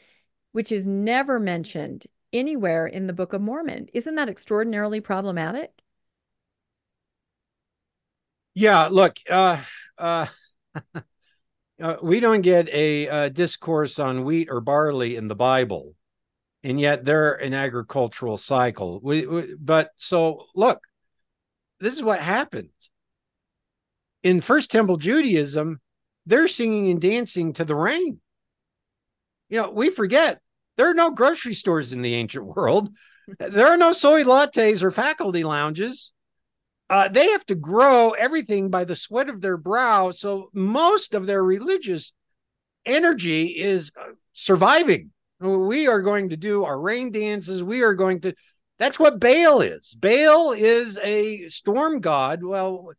[0.52, 3.88] which is never mentioned anywhere in the Book of Mormon?
[3.94, 5.82] Isn't that extraordinarily problematic?
[8.54, 9.58] Yeah, look, uh,
[9.98, 10.26] uh,
[11.82, 15.94] uh, we don't get a, uh discourse on wheat or barley in the Bible,
[16.64, 19.00] and yet they're an agricultural cycle.
[19.02, 20.80] We, we, but so look,
[21.82, 22.70] this is what happens
[24.22, 25.80] in First Temple Judaism.
[26.24, 28.20] They're singing and dancing to the rain.
[29.48, 30.40] You know, we forget
[30.76, 32.90] there are no grocery stores in the ancient world.
[33.38, 36.12] There are no soy lattes or faculty lounges
[36.92, 40.10] uh, they have to grow everything by the sweat of their brow.
[40.10, 42.12] So most of their religious
[42.84, 45.10] energy is uh, surviving.
[45.40, 47.62] We are going to do our rain dances.
[47.62, 48.34] We are going to.
[48.82, 49.94] That's what Baal is.
[49.94, 52.42] Baal is a storm god.
[52.42, 52.90] Well,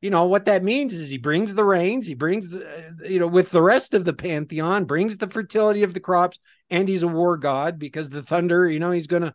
[0.00, 2.06] you know what that means is he brings the rains.
[2.06, 5.94] He brings the, you know, with the rest of the pantheon, brings the fertility of
[5.94, 6.38] the crops,
[6.70, 8.68] and he's a war god because the thunder.
[8.68, 9.34] You know, he's going to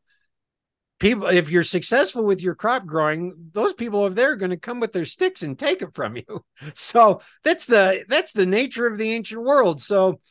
[0.97, 4.55] people if you're successful with your crop growing those people over there are going to
[4.55, 8.87] come with their sticks and take it from you so that's the that's the nature
[8.87, 10.21] of the ancient world so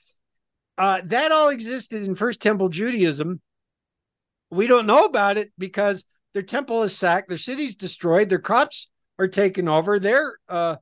[0.78, 3.40] uh, that all existed in first temple judaism
[4.57, 6.05] we don't know about it because
[6.35, 8.89] their temple is sacked their city's destroyed their crops
[9.19, 9.99] are taken over.
[9.99, 10.77] They're uh,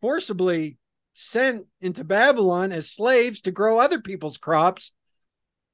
[0.00, 0.78] forcibly
[1.14, 4.92] sent into babylon as slaves to grow other people's crops.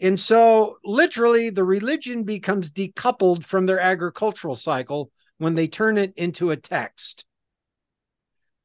[0.00, 6.12] And so, literally, the religion becomes decoupled from their agricultural cycle when they turn it
[6.16, 7.24] into a text.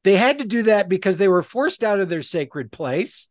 [0.04, 3.28] They had to do that because they were forced out of their sacred place,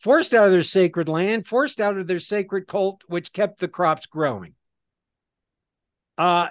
[0.00, 3.68] forced out of their sacred land, forced out of their sacred cult, which kept the
[3.68, 4.54] crops growing.
[6.18, 6.48] Uh,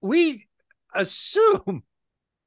[0.00, 0.46] we
[0.94, 1.82] assume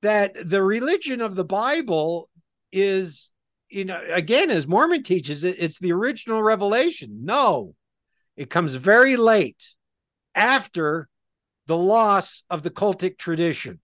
[0.01, 2.29] that the religion of the Bible
[2.71, 3.31] is
[3.71, 7.21] you know, again, as Mormon teaches it, it's the original revelation.
[7.23, 7.73] No,
[8.35, 9.75] it comes very late
[10.35, 11.07] after
[11.67, 13.79] the loss of the cultic tradition.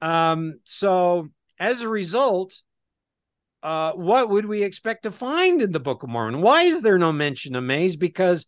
[0.00, 1.28] Um, so
[1.58, 2.62] as a result,
[3.64, 6.40] uh, what would we expect to find in the Book of Mormon?
[6.40, 7.96] Why is there no mention of maize?
[7.96, 8.46] Because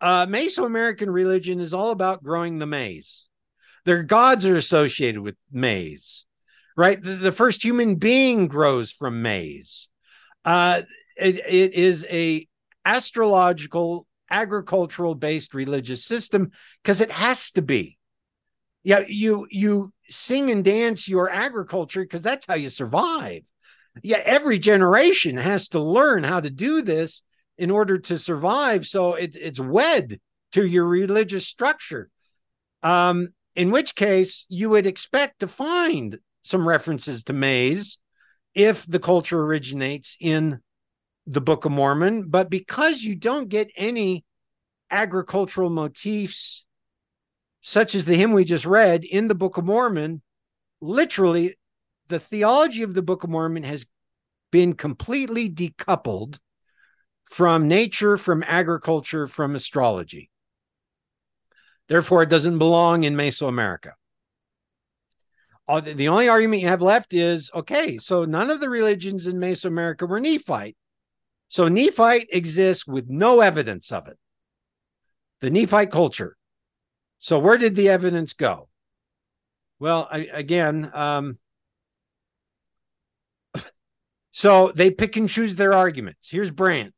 [0.00, 3.28] uh, Mesoamerican religion is all about growing the maize.
[3.84, 6.26] Their gods are associated with maize
[6.78, 7.02] right?
[7.02, 9.88] The, the first human being grows from maize.
[10.44, 10.82] Uh,
[11.16, 12.46] it, it is a
[12.84, 17.98] astrological, agricultural based religious system because it has to be.
[18.84, 23.42] Yeah, you you sing and dance your agriculture because that's how you survive.
[24.02, 27.22] Yeah, every generation has to learn how to do this
[27.56, 28.86] in order to survive.
[28.86, 30.20] So it, it's wed
[30.52, 32.08] to your religious structure.
[32.82, 37.98] Um, in which case, you would expect to find some references to maize
[38.54, 40.60] if the culture originates in
[41.26, 42.28] the Book of Mormon.
[42.28, 44.24] But because you don't get any
[44.90, 46.64] agricultural motifs,
[47.60, 50.22] such as the hymn we just read in the Book of Mormon,
[50.80, 51.57] literally
[52.08, 53.86] the theology of the Book of Mormon has
[54.50, 56.38] been completely decoupled
[57.24, 60.30] from nature, from agriculture, from astrology.
[61.88, 63.92] Therefore, it doesn't belong in Mesoamerica
[65.68, 70.08] the only argument you have left is okay, so none of the religions in Mesoamerica
[70.08, 70.76] were Nephite.
[71.48, 74.18] So Nephite exists with no evidence of it.
[75.40, 76.36] The Nephite culture.
[77.18, 78.68] So where did the evidence go?
[79.78, 81.38] Well, I, again, um,
[84.38, 86.30] so they pick and choose their arguments.
[86.30, 86.94] Here's Brandt.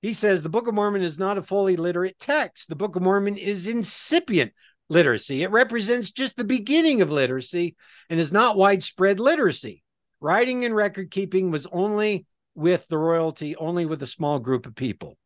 [0.00, 2.68] He says the Book of Mormon is not a fully literate text.
[2.68, 4.52] The Book of Mormon is incipient
[4.88, 5.42] literacy.
[5.42, 7.74] It represents just the beginning of literacy
[8.08, 9.82] and is not widespread literacy.
[10.20, 14.76] writing and record keeping was only with the royalty, only with a small group of
[14.76, 15.18] people.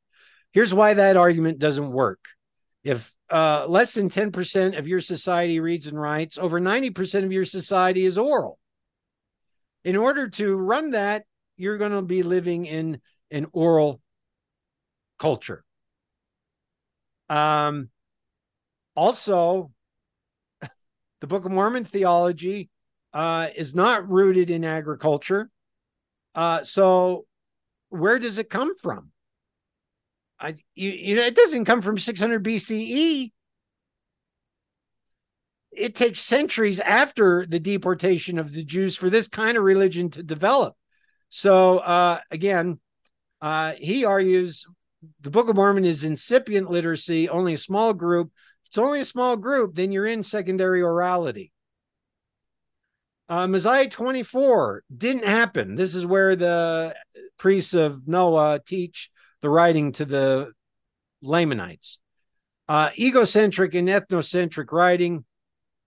[0.53, 2.21] Here's why that argument doesn't work.
[2.83, 7.45] If uh, less than 10% of your society reads and writes, over 90% of your
[7.45, 8.59] society is oral.
[9.85, 11.25] In order to run that,
[11.57, 13.01] you're going to be living in
[13.31, 14.01] an oral
[15.19, 15.65] culture.
[17.29, 17.91] Um,
[18.97, 19.71] also,
[21.21, 22.71] the Book of Mormon theology
[23.13, 25.51] uh, is not rooted in agriculture.
[26.35, 27.27] Uh, so,
[27.89, 29.11] where does it come from?
[30.39, 33.31] I, you, you know, it doesn't come from 600 BCE.
[35.73, 40.23] It takes centuries after the deportation of the Jews for this kind of religion to
[40.23, 40.75] develop.
[41.29, 42.81] So, uh, again,
[43.41, 44.67] uh, he argues
[45.21, 48.33] the Book of Mormon is incipient literacy, only a small group.
[48.65, 51.53] If it's only a small group, then you're in secondary orality.
[53.29, 55.77] Uh, Mosiah 24 didn't happen.
[55.77, 56.95] This is where the
[57.39, 59.11] priests of Noah teach
[59.41, 60.53] the writing to the
[61.23, 61.99] Lamanites.
[62.69, 65.25] Uh, egocentric and ethnocentric writing.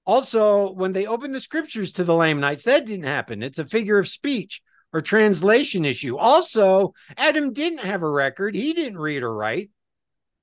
[0.05, 3.41] Also, when they opened the scriptures to the Lamanites, that didn't happen.
[3.41, 4.61] It's a figure of speech
[4.91, 6.17] or translation issue.
[6.17, 9.69] Also, Adam didn't have a record, he didn't read or write.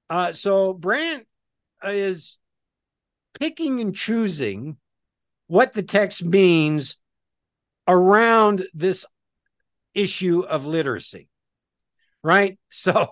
[0.09, 1.27] Uh, so Brant
[1.85, 2.39] is
[3.39, 4.77] picking and choosing
[5.47, 6.97] what the text means
[7.87, 9.05] around this
[9.95, 11.31] issue of literacy
[12.23, 12.59] right?
[12.73, 13.09] So,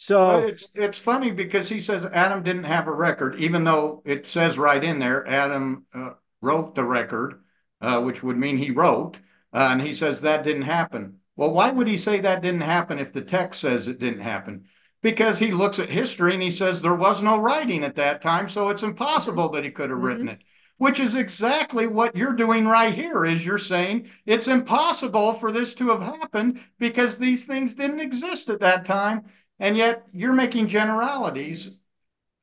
[0.00, 4.26] so it's it's funny because he says Adam didn't have a record, even though it
[4.26, 7.42] says right in there Adam uh, wrote the record,
[7.82, 9.18] uh, which would mean he wrote,
[9.52, 11.18] uh, and he says that didn't happen.
[11.36, 14.64] Well, why would he say that didn't happen if the text says it didn't happen?
[15.02, 18.48] Because he looks at history and he says there was no writing at that time,
[18.48, 20.40] so it's impossible that he could have written it.
[20.78, 23.26] Which is exactly what you're doing right here.
[23.26, 28.48] Is you're saying it's impossible for this to have happened because these things didn't exist
[28.48, 29.24] at that time,
[29.60, 31.70] and yet you're making generalities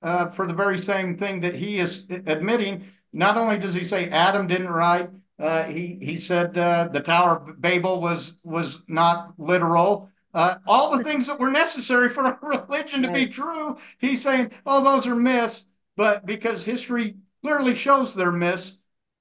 [0.03, 2.85] uh, for the very same thing that he is admitting.
[3.11, 7.38] Not only does he say Adam didn't write, uh, he he said uh, the Tower
[7.38, 10.10] of Babel was was not literal.
[10.34, 14.52] Uh, all the things that were necessary for a religion to be true, he's saying,
[14.65, 15.65] oh, those are myths.
[15.95, 18.73] But because history clearly shows they're myths,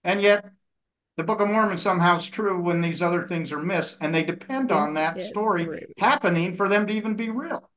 [0.05, 0.51] and yet
[1.17, 4.25] the Book of Mormon somehow is true when these other things are myths, and they
[4.25, 7.71] depend on that story happening for them to even be real.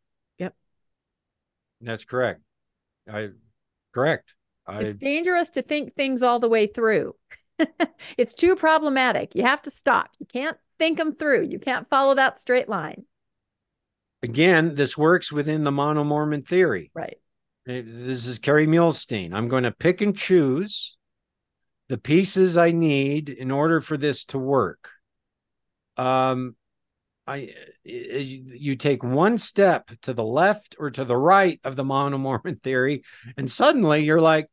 [1.82, 2.42] That's correct.
[3.12, 3.30] I
[3.94, 4.34] correct.
[4.68, 7.16] I It's dangerous to think things all the way through.
[8.18, 9.36] it's too problematic.
[9.36, 10.10] You have to stop.
[10.20, 11.44] You can't think them through.
[11.44, 13.06] You can't follow that straight line.
[14.22, 16.92] again, this works within the mono Mormon theory.
[16.94, 17.18] Right.
[17.68, 19.34] Uh, This is Kerry Muhlestein.
[19.34, 20.98] I'm going to pick and choose
[21.88, 24.90] the pieces I need in order for this to work.
[25.98, 26.56] Um,
[27.30, 27.54] I
[27.86, 31.76] eh, eh, you you take one step to the left or to the right of
[31.76, 33.04] the mono Mormon theory,
[33.38, 34.48] and suddenly you're like,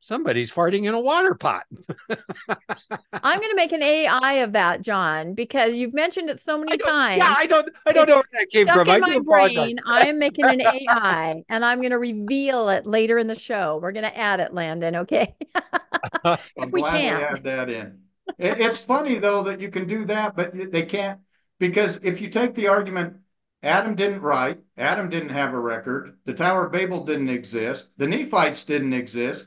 [0.00, 1.64] somebody's farting in a water pot.
[2.10, 6.76] I'm going to make an AI of that, John, because you've mentioned it so many
[6.76, 7.18] times.
[7.18, 8.90] Yeah, I don't, I don't know where that came Stuck from.
[8.90, 9.80] I in my brain.
[9.86, 13.78] I am making an AI and I'm going to reveal it later in the show.
[13.80, 14.96] We're going to add it, Landon.
[14.96, 15.34] Okay.
[16.24, 17.22] I'm if we glad they can.
[17.22, 17.98] add that in.
[18.38, 21.20] It, it's funny though that you can do that, but they can't
[21.58, 23.16] because if you take the argument,
[23.62, 28.06] Adam didn't write, Adam didn't have a record, the Tower of Babel didn't exist, the
[28.06, 29.46] Nephites didn't exist.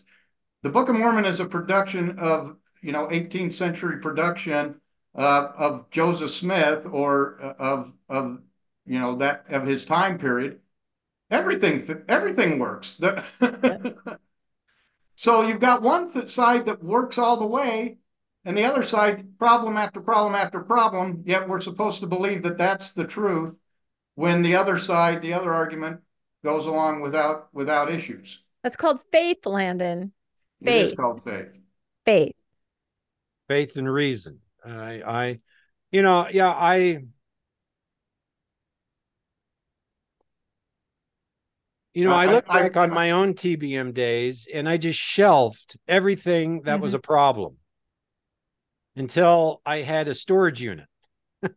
[0.64, 4.80] The Book of Mormon is a production of you know 18th century production
[5.16, 8.40] uh, of Joseph Smith or uh, of of
[8.86, 10.60] you know that of his time period.
[11.32, 13.02] Everything everything works.
[15.18, 17.98] So you've got one side that works all the way,
[18.46, 21.24] and the other side, problem after problem after problem.
[21.26, 23.56] Yet we're supposed to believe that that's the truth,
[24.16, 26.02] when the other side, the other argument,
[26.44, 28.40] goes along without without issues.
[28.64, 30.14] That's called faith, Landon.
[30.62, 30.98] It is Faith.
[30.98, 31.60] called faith.
[32.06, 32.36] Faith.
[33.48, 34.40] faith and reason.
[34.66, 35.40] I, I,
[35.92, 37.06] you know, yeah, I,
[41.94, 45.00] you know, I I- look I- back on my own TBM days and I just
[45.00, 46.98] shelved everything that was mm-hmm.
[46.98, 47.58] a problem
[48.96, 50.88] until I had a storage unit.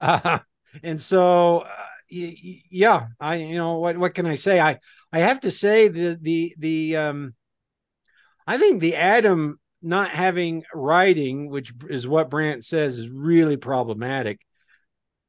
[0.00, 0.38] uh,
[0.82, 1.68] and so, uh,
[2.08, 4.60] yeah, I, you know, what, what can I say?
[4.60, 4.78] I,
[5.12, 7.34] I have to say the, the, the, um,
[8.46, 14.40] I think the Adam not having writing, which is what Brant says, is really problematic.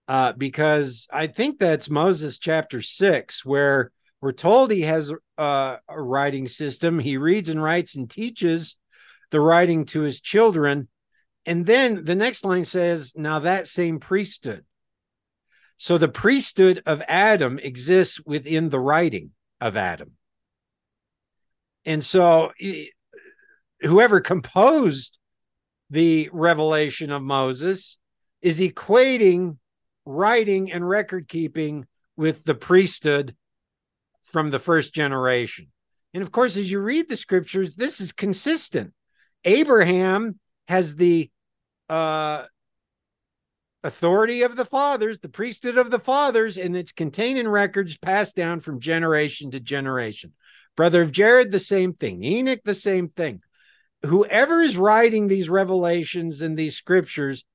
[0.08, 3.92] Uh, because I think that's Moses chapter six, where
[4.22, 7.00] we're told he has uh, a writing system.
[7.00, 8.78] He reads and writes and teaches,
[9.32, 10.88] the writing to his children.
[11.46, 14.66] And then the next line says, Now that same priesthood.
[15.78, 20.12] So the priesthood of Adam exists within the writing of Adam.
[21.84, 22.52] And so
[23.82, 25.20] whoever composed
[25.90, 27.98] the revelation of Moses
[28.42, 29.58] is equating
[30.06, 31.86] writing and record keeping
[32.16, 33.36] with the priesthood
[34.24, 35.68] from the first generation.
[36.14, 38.94] And of course, as you read the scriptures, this is consistent.
[39.46, 41.30] Abraham has the
[41.90, 42.44] uh,
[43.84, 48.36] authority of the fathers, the priesthood of the fathers, and it's contained in records passed
[48.36, 50.34] down from generation to generation.
[50.76, 52.24] Brother of Jared, the same thing.
[52.24, 53.42] Enoch, the same thing.
[54.04, 57.46] Whoever is writing these revelations and these scriptures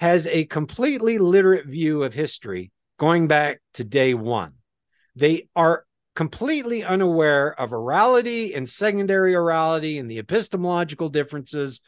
[0.00, 4.52] has a completely literate view of history going back to day one.
[5.14, 5.86] They are
[6.16, 11.80] completely unaware of orality and secondary orality and the epistemological differences,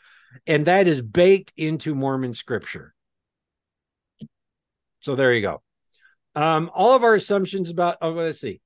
[0.46, 2.94] and that is baked into Mormon scripture.
[5.00, 5.62] So there you go.
[6.34, 8.60] Um, all of our assumptions about, oh, let's see.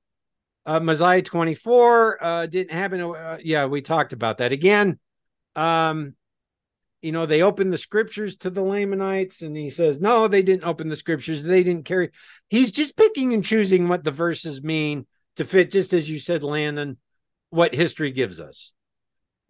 [0.65, 3.01] Uh, Mosiah 24 uh, didn't happen.
[3.01, 4.99] Uh, yeah, we talked about that again.
[5.55, 6.15] Um,
[7.01, 10.63] you know, they opened the scriptures to the Lamanites, and he says, no, they didn't
[10.63, 11.43] open the scriptures.
[11.43, 12.11] They didn't carry.
[12.49, 15.05] He's just picking and choosing what the verses mean
[15.37, 16.97] to fit, just as you said, Landon,
[17.49, 18.73] what history gives us.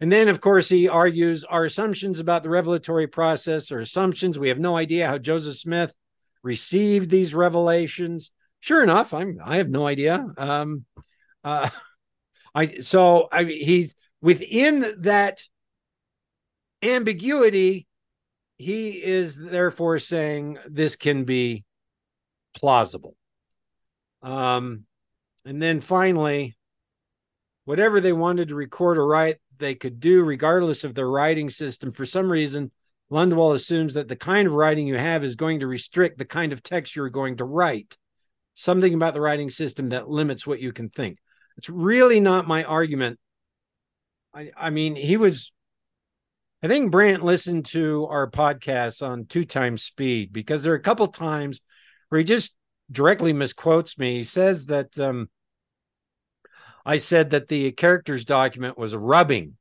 [0.00, 4.38] And then, of course, he argues our assumptions about the revelatory process are assumptions.
[4.38, 5.94] We have no idea how Joseph Smith
[6.42, 8.30] received these revelations.
[8.60, 10.26] Sure enough, I'm I have no idea.
[10.36, 10.84] Um,
[11.42, 11.70] uh,
[12.54, 15.42] I so I he's within that
[16.82, 17.86] ambiguity,
[18.58, 21.64] he is therefore saying this can be
[22.54, 23.16] plausible.
[24.22, 24.84] Um,
[25.44, 26.56] and then finally,
[27.64, 31.92] whatever they wanted to record or write, they could do regardless of their writing system.
[31.92, 32.70] For some reason,
[33.10, 36.52] Lundwall assumes that the kind of writing you have is going to restrict the kind
[36.52, 37.96] of text you're going to write.
[38.54, 41.18] Something about the writing system that limits what you can think.
[41.56, 43.18] It's really not my argument.
[44.32, 45.52] I, I mean, he was
[46.64, 50.80] I think Brant listened to our podcast on two times speed because there are a
[50.80, 51.60] couple times
[52.08, 52.54] where he just
[52.90, 54.16] directly misquotes me.
[54.16, 55.28] He says that um,
[56.84, 59.56] I said that the characters document was a rubbing.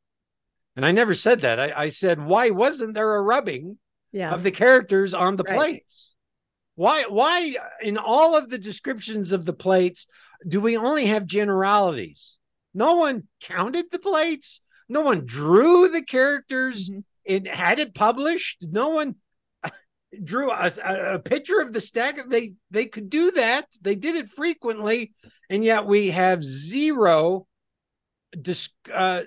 [0.76, 1.60] And I never said that.
[1.60, 3.78] I, I said, why wasn't there a rubbing
[4.12, 4.34] yeah.
[4.34, 5.56] of the characters on the Right.
[5.56, 6.16] plates?
[6.76, 10.08] Why, why in all of the descriptions of the plates
[10.48, 12.38] do we only have generalities?
[12.74, 14.62] No one counted the plates.
[14.90, 17.04] No one drew the characters Mhm.
[17.28, 18.66] and had it published.
[18.70, 19.16] No one
[20.24, 20.72] drew a,
[21.14, 22.20] a, picture of the stack.
[22.30, 23.68] They they could do that.
[23.82, 25.14] They did it frequently,
[25.50, 27.48] and yet we have zero
[28.40, 29.22] dis, uh,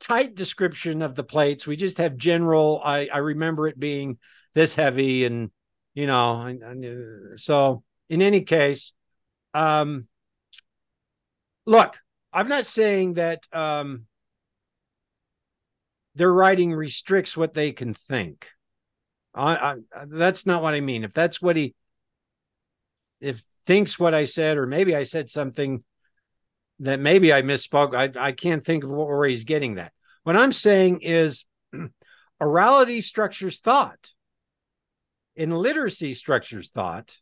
[0.00, 1.66] tight description of the plates.
[1.66, 2.80] We just have general.
[2.84, 4.18] I I remember it being
[4.54, 5.50] this heavy, and
[5.94, 8.92] you know, and, and, uh, so in any case,
[9.54, 10.06] um,
[11.66, 11.96] look,
[12.32, 14.06] I'm not saying that um
[16.14, 18.48] their writing restricts what they can think.
[19.34, 19.74] I, I,
[20.06, 21.04] that's not what I mean.
[21.04, 21.74] If that's what he,
[23.20, 25.84] if thinks what I said, or maybe I said something
[26.80, 27.94] that maybe I misspoke.
[27.94, 29.92] I, I can't think of where he's getting that.
[30.24, 31.44] What I'm saying is
[32.42, 34.10] orality structures thought,
[35.36, 37.16] and literacy structures thought.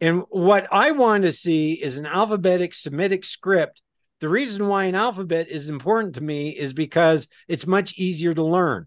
[0.00, 3.82] And what I want to see is an alphabetic Semitic script
[4.20, 8.42] the reason why an alphabet is important to me is because it's much easier to
[8.42, 8.86] learn.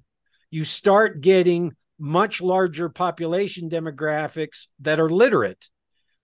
[0.49, 5.69] You start getting much larger population demographics that are literate.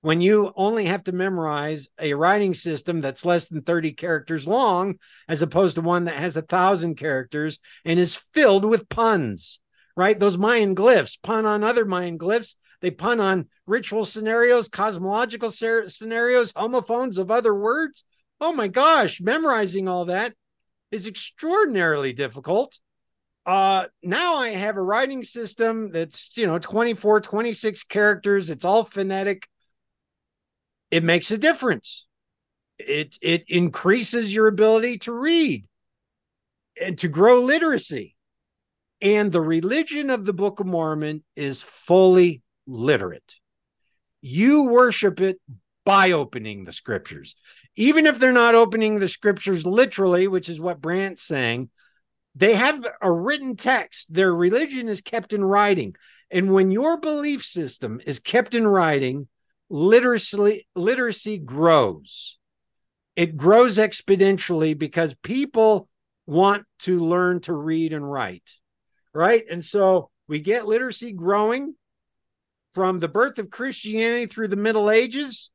[0.01, 4.95] When you only have to memorize a writing system that's less than 30 characters long,
[5.27, 9.59] as opposed to one that has a thousand characters and is filled with puns,
[9.95, 10.19] right?
[10.19, 12.55] Those Mayan glyphs pun on other Mayan glyphs.
[12.81, 18.03] They pun on ritual scenarios, cosmological ser- scenarios, homophones of other words
[18.39, 20.33] oh my gosh, memorizing all that
[20.91, 22.79] is extraordinarily difficult.
[23.47, 28.49] Uh, now I have a writing system that's, you know, 24, 26 characters.
[28.49, 29.47] It's all phonetic.
[30.91, 32.05] It makes a difference.
[32.77, 35.65] It, it increases your ability to read
[36.79, 38.15] and to grow literacy.
[39.01, 43.35] And the religion of the Book of Mormon is fully literate.
[44.21, 45.39] You worship it
[45.85, 47.35] by opening the scriptures
[47.77, 51.69] even if they're not opening the scriptures literally, which is what Brant's saying,
[52.37, 54.13] they have a written text.
[54.13, 55.95] Their religion is kept in writing.
[56.29, 59.27] And when your belief system is kept in writing,
[59.69, 62.37] literacy, literacy grows.
[63.15, 65.89] It grows exponentially because people
[66.27, 68.53] want to learn to read and write,
[69.13, 69.43] right?
[69.49, 71.73] And so we get literacy growing
[72.73, 75.49] from the birth of Christianity through the Middle Ages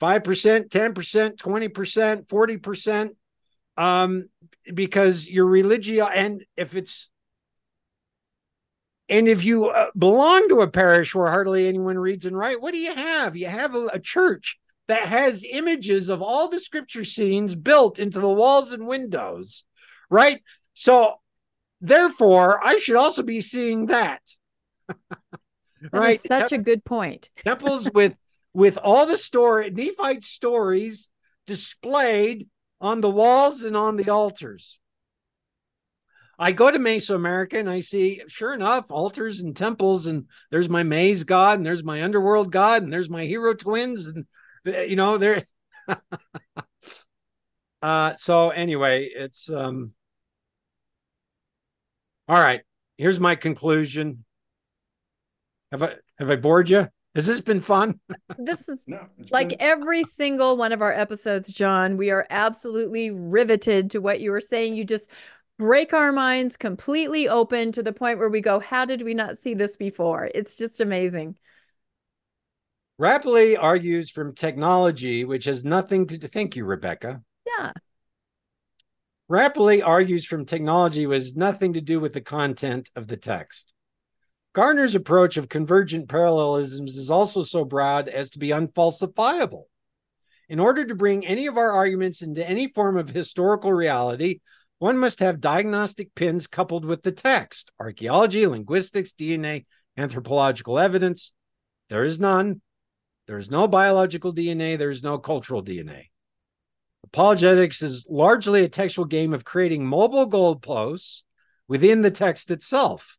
[0.00, 3.10] 5%, 10%, 20%, 40%.
[3.76, 4.28] Um,
[4.72, 7.08] because your religion, and if it's,
[9.08, 12.72] and if you uh, belong to a parish where hardly anyone reads and writes, what
[12.72, 13.36] do you have?
[13.36, 14.58] You have a, a church
[14.88, 19.64] that has images of all the scripture scenes built into the walls and windows,
[20.10, 20.42] right?
[20.74, 21.20] So,
[21.80, 24.20] therefore, I should also be seeing that.
[25.92, 26.20] right?
[26.20, 27.30] such a good point.
[27.44, 28.14] Temples with
[28.54, 31.08] with all the story Nephite stories
[31.46, 32.48] displayed
[32.82, 34.78] on the walls and on the altars.
[36.38, 40.82] I go to Mesoamerica and I see, sure enough, altars and temples, and there's my
[40.82, 44.26] maize god, and there's my underworld god, and there's my hero twins, and
[44.64, 45.46] you know, they're
[47.82, 49.92] uh so anyway, it's um
[52.28, 52.62] all right.
[52.98, 54.24] Here's my conclusion.
[55.70, 56.88] Have I have I bored you?
[57.14, 58.00] Has this been fun?
[58.38, 59.58] This is no, like been...
[59.60, 61.96] every single one of our episodes, John.
[61.96, 64.74] We are absolutely riveted to what you were saying.
[64.74, 65.10] You just
[65.58, 69.36] break our minds completely open to the point where we go, How did we not
[69.36, 70.30] see this before?
[70.34, 71.36] It's just amazing.
[73.00, 77.22] Rappleye argues from technology, which has nothing to thank you, Rebecca.
[77.46, 77.72] Yeah.
[79.30, 83.72] Rappleye argues from technology was nothing to do with the content of the text.
[84.54, 89.64] Gardner's approach of convergent parallelisms is also so broad as to be unfalsifiable.
[90.48, 94.40] In order to bring any of our arguments into any form of historical reality,
[94.78, 99.64] one must have diagnostic pins coupled with the text archaeology, linguistics, DNA,
[99.96, 101.32] anthropological evidence.
[101.88, 102.60] There is none.
[103.26, 104.76] There is no biological DNA.
[104.76, 106.10] There is no cultural DNA.
[107.04, 111.22] Apologetics is largely a textual game of creating mobile goalposts
[111.68, 113.16] within the text itself.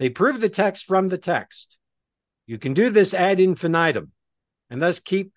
[0.00, 1.76] They prove the text from the text.
[2.46, 4.10] You can do this ad infinitum
[4.70, 5.32] and thus keep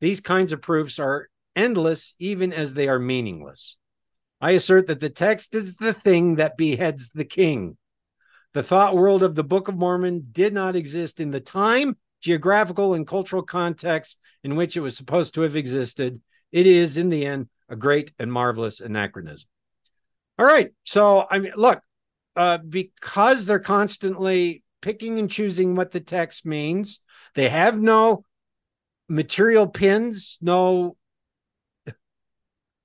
[0.00, 3.76] these kinds of proofs are endless even as they are meaningless.
[4.40, 7.76] I assert that the text is the thing that beheads the king.
[8.54, 12.94] The thought world of the Book of Mormon did not exist in the time, geographical,
[12.94, 16.22] and cultural context in which it was supposed to have existed.
[16.50, 19.48] It is, in the end, a great and marvelous anachronism.
[20.38, 20.70] All right.
[20.84, 21.82] So, I mean, look,
[22.38, 27.00] uh, because they're constantly picking and choosing what the text means.
[27.34, 28.24] They have no
[29.08, 30.96] material pins, no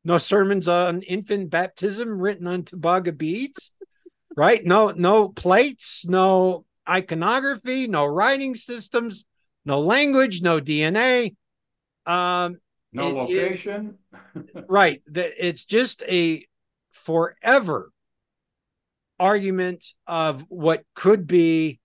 [0.04, 3.72] no sermons on infant baptism written on Tumbaga beads,
[4.36, 4.66] right?
[4.66, 9.24] No no plates, no iconography, no writing systems,
[9.66, 11.36] no language, no DNA.
[12.08, 12.58] Um,
[12.92, 14.00] no location.
[14.36, 15.04] Is, right.
[15.14, 16.44] It's just a
[16.90, 17.93] forever
[19.24, 21.80] argument of what could be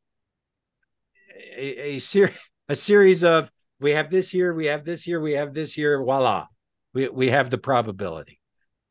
[1.56, 2.34] a, a, ser-
[2.68, 3.48] a series of
[3.80, 6.46] we have this here, we have this here, we have this here, voila,
[6.94, 8.40] we, we have the probability.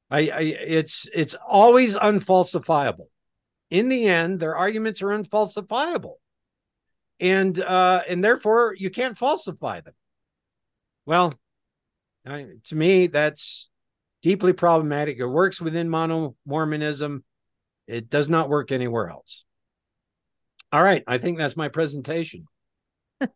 [0.10, 0.40] I, I
[0.80, 3.08] it's it's always unfalsifiable.
[3.70, 6.16] In the end, their arguments are unfalsifiable,
[7.20, 9.94] and uh, and therefore you can't falsify them.
[11.06, 11.34] Well,
[12.26, 13.70] I, to me, that's
[14.22, 15.20] deeply problematic.
[15.20, 17.26] It works within mono Mormonism.
[17.88, 19.46] It does not work anywhere else.
[20.72, 21.04] All right.
[21.08, 22.46] I think that's my presentation.
[23.22, 23.30] well,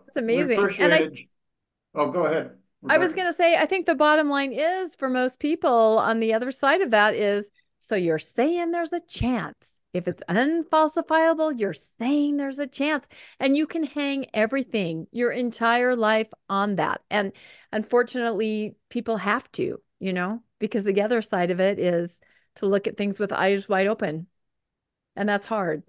[0.06, 0.58] it's amazing.
[0.78, 1.10] And I,
[1.94, 2.52] oh, go ahead.
[2.88, 6.20] I was going to say, I think the bottom line is for most people on
[6.20, 9.80] the other side of that is so you're saying there's a chance.
[9.92, 13.06] If it's unfalsifiable, you're saying there's a chance.
[13.38, 17.02] And you can hang everything, your entire life on that.
[17.10, 17.32] And
[17.72, 22.20] unfortunately, people have to, you know, because the other side of it is
[22.56, 24.26] to look at things with eyes wide open.
[25.16, 25.82] And that's hard.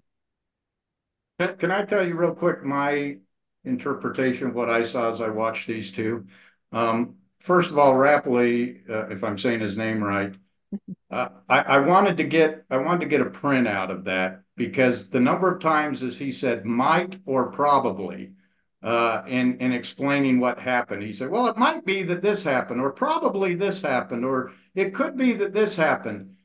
[1.38, 3.18] Can I tell you real quick my
[3.64, 6.26] interpretation of what I saw as I watched these two?
[6.72, 10.34] Um, first of all, Rappleye, uh, if I'm saying his name right,
[11.10, 14.42] uh, I, I, wanted to get I wanted to get a print out of that
[14.56, 18.32] because the number of times as he said might or probably
[18.82, 22.80] uh, in in explaining what happened, he said, "Well, it might be that this happened,
[22.80, 26.35] or probably this happened, or it could be that this happened."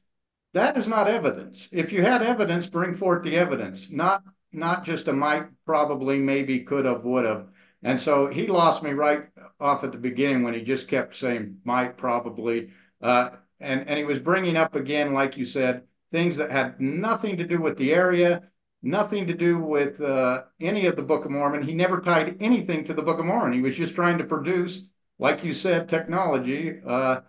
[0.53, 1.69] That is not evidence.
[1.71, 4.23] If you had evidence, bring forth the evidence, not
[4.53, 7.47] not just a might, probably, maybe, could have, would have.
[7.83, 9.27] And so he lost me right
[9.59, 12.69] off at the beginning when he just kept saying might, probably.
[13.01, 13.29] Uh,
[13.61, 17.45] and, and he was bringing up again, like you said, things that had nothing to
[17.47, 18.43] do with the area,
[18.83, 21.63] nothing to do with uh, any of the Book of Mormon.
[21.63, 23.53] He never tied anything to the Book of Mormon.
[23.53, 24.81] He was just trying to produce,
[25.17, 26.81] like you said, technology.
[26.85, 27.21] Uh,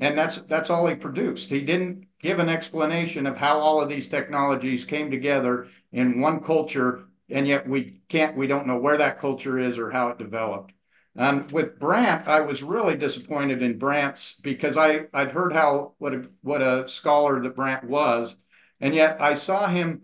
[0.00, 1.50] And that's that's all he produced.
[1.50, 6.40] He didn't give an explanation of how all of these technologies came together in one
[6.40, 10.18] culture, and yet we can't, we don't know where that culture is or how it
[10.18, 10.72] developed.
[11.16, 16.14] And with Brant, I was really disappointed in Brant's because I I'd heard how what
[16.14, 18.36] a what a scholar that Brant was,
[18.80, 20.02] and yet I saw him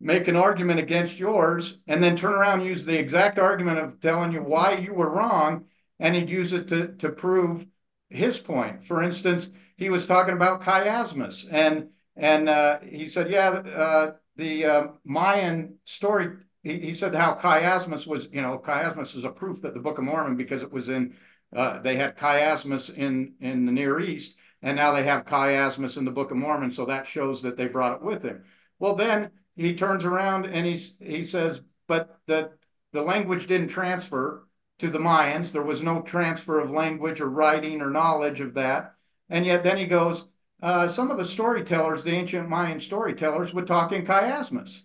[0.00, 4.00] make an argument against yours and then turn around and use the exact argument of
[4.00, 5.66] telling you why you were wrong,
[6.00, 7.64] and he'd use it to to prove
[8.12, 8.84] his point.
[8.84, 14.64] For instance, he was talking about chiasmus, and and uh, he said, yeah, uh, the
[14.64, 16.36] uh, Mayan story.
[16.62, 19.98] He, he said how chiasmus was, you know, chiasmus is a proof that the Book
[19.98, 21.14] of Mormon, because it was in,
[21.56, 26.04] uh, they had chiasmus in in the Near East, and now they have chiasmus in
[26.04, 28.44] the Book of Mormon, so that shows that they brought it with them.
[28.78, 32.52] Well, then he turns around and he he says, but the
[32.92, 34.46] the language didn't transfer
[34.82, 35.52] to the Mayans.
[35.52, 38.94] There was no transfer of language or writing or knowledge of that.
[39.30, 40.24] And yet then he goes,
[40.60, 44.82] uh, some of the storytellers, the ancient Mayan storytellers, would talk in chiasmus.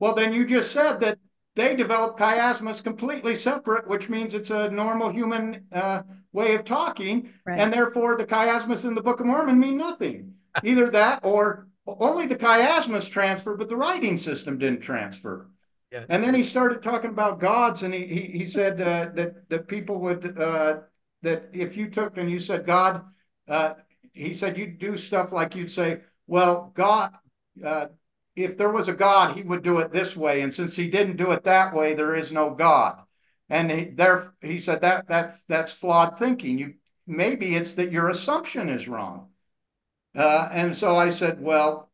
[0.00, 1.18] Well, then you just said that
[1.54, 6.02] they developed chiasmus completely separate, which means it's a normal human uh,
[6.32, 7.58] way of talking, right.
[7.58, 10.34] and therefore the chiasmus in the Book of Mormon mean nothing.
[10.62, 15.48] Either that or only the chiasmus transferred, but the writing system didn't transfer.
[15.92, 16.04] Yeah.
[16.08, 19.68] And then he started talking about gods, and he he, he said uh, that that
[19.68, 20.80] people would uh,
[21.22, 23.04] that if you took and you said God,
[23.48, 23.74] uh,
[24.12, 27.12] he said you'd do stuff like you'd say, well, God,
[27.64, 27.86] uh,
[28.34, 31.16] if there was a God, he would do it this way, and since he didn't
[31.16, 33.00] do it that way, there is no God.
[33.48, 36.58] And he, there, he said that that that's flawed thinking.
[36.58, 36.74] You
[37.06, 39.28] maybe it's that your assumption is wrong.
[40.16, 41.90] Uh, and so I said, well,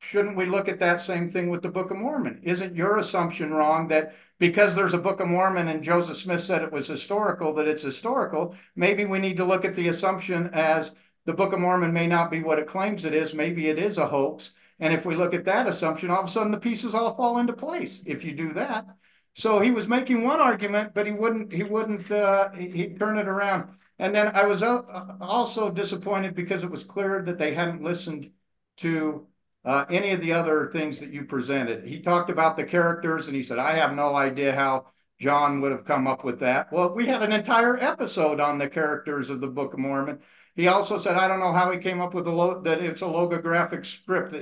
[0.00, 2.40] shouldn't we look at that same thing with the Book of Mormon?
[2.42, 6.62] Isn't your assumption wrong that because there's a Book of Mormon and Joseph Smith said
[6.62, 8.56] it was historical, that it's historical?
[8.74, 10.92] Maybe we need to look at the assumption as
[11.26, 13.34] the Book of Mormon may not be what it claims it is.
[13.34, 14.52] Maybe it is a hoax.
[14.80, 17.38] And if we look at that assumption, all of a sudden the pieces all fall
[17.38, 18.86] into place if you do that.
[19.34, 21.52] So he was making one argument, but he wouldn't.
[21.52, 22.10] He wouldn't.
[22.10, 23.68] Uh, he'd turn it around.
[23.98, 28.30] And then I was also disappointed because it was clear that they hadn't listened
[28.78, 29.26] to
[29.64, 31.84] uh, any of the other things that you presented.
[31.84, 34.86] He talked about the characters and he said, I have no idea how
[35.20, 36.72] John would have come up with that.
[36.72, 40.18] Well, we had an entire episode on the characters of the Book of Mormon.
[40.56, 43.04] He also said, I don't know how he came up with the that it's a
[43.04, 44.34] logographic script.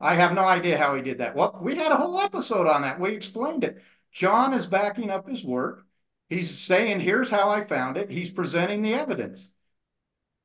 [0.00, 1.34] I have no idea how he did that.
[1.34, 2.98] Well, we had a whole episode on that.
[2.98, 3.82] We explained it.
[4.12, 5.84] John is backing up his work.
[6.28, 8.08] He's saying, here's how I found it.
[8.08, 9.48] He's presenting the evidence.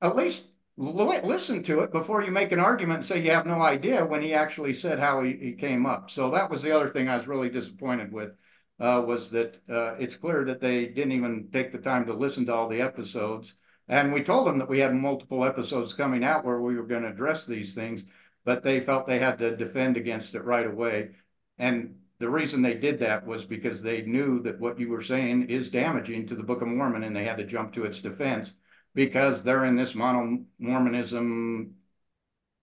[0.02, 0.44] At least
[0.78, 4.22] listen to it before you make an argument and say you have no idea when
[4.22, 6.10] he actually said how he, he came up.
[6.10, 8.32] So that was the other thing I was really disappointed with
[8.80, 12.46] uh, was that uh, it's clear that they didn't even take the time to listen
[12.48, 13.54] to all the episodes.
[13.88, 17.04] And we told them that we had multiple episodes coming out where we were going
[17.04, 18.04] to address these things,
[18.44, 21.12] but they felt they had to defend against it right away.
[21.58, 25.50] And the reason they did that was because they knew that what you were saying
[25.50, 28.54] is damaging to the Book of Mormon and they had to jump to its defense
[28.96, 31.76] because they're in this mono Mormonism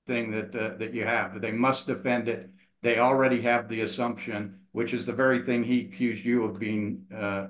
[0.06, 1.40] thing that uh, that you have.
[1.40, 2.50] They must defend it.
[2.82, 7.06] They already have the assumption, which is the very thing he accused you of being
[7.14, 7.48] uh,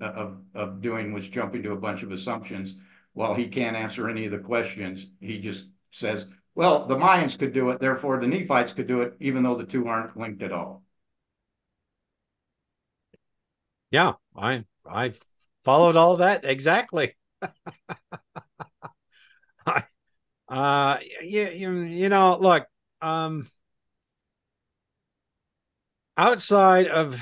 [0.00, 2.74] of of doing, was jumping to a bunch of assumptions.
[3.14, 7.52] While he can't answer any of the questions, he just says, "Well, the Mayans could
[7.52, 10.52] do it, therefore the Nephites could do it, even though the two aren't linked at
[10.52, 10.82] all."
[13.90, 15.14] Yeah, I I
[15.64, 17.14] followed all that exactly.
[20.48, 22.66] uh, you, you, you know, look,
[23.00, 23.48] um,
[26.16, 27.20] outside of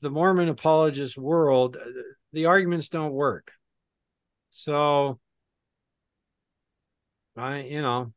[0.00, 1.76] the Mormon apologist world,
[2.32, 3.52] the arguments don't work.
[4.50, 5.18] So,
[7.36, 8.12] I, you know.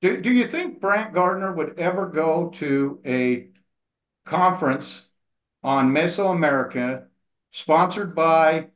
[0.00, 3.48] Do, do you think Brant Gardner would ever go to a
[4.24, 5.00] conference
[5.62, 7.06] on Mesoamerica
[7.52, 8.68] sponsored by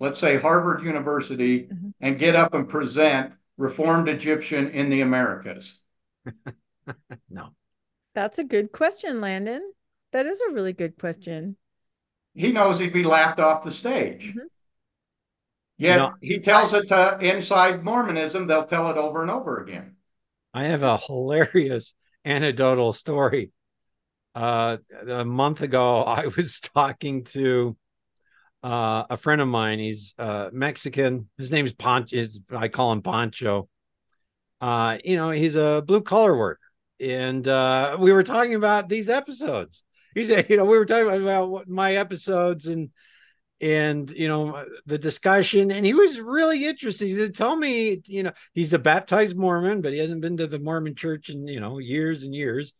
[0.00, 1.90] let's say Harvard University, mm-hmm.
[2.04, 5.78] And get up and present Reformed Egyptian in the Americas?
[7.30, 7.48] no.
[8.14, 9.72] That's a good question, Landon.
[10.12, 11.56] That is a really good question.
[12.34, 14.28] He knows he'd be laughed off the stage.
[14.28, 14.38] Mm-hmm.
[15.78, 19.30] Yet you know, he tells I, it to inside Mormonism, they'll tell it over and
[19.30, 19.96] over again.
[20.52, 21.94] I have a hilarious
[22.24, 23.50] anecdotal story.
[24.34, 24.76] Uh,
[25.08, 27.76] a month ago, I was talking to
[28.64, 29.78] uh, a friend of mine.
[29.78, 31.28] He's uh, Mexican.
[31.36, 32.24] His name's Poncho.
[32.50, 33.68] I call him Poncho.
[34.60, 36.60] Uh, you know, he's a blue collar worker,
[36.98, 39.84] and uh, we were talking about these episodes.
[40.14, 42.90] He said, you know, we were talking about my episodes, and
[43.60, 48.24] and you know the discussion and he was really interested he said tell me you
[48.24, 51.60] know he's a baptized mormon but he hasn't been to the mormon church in you
[51.60, 52.74] know years and years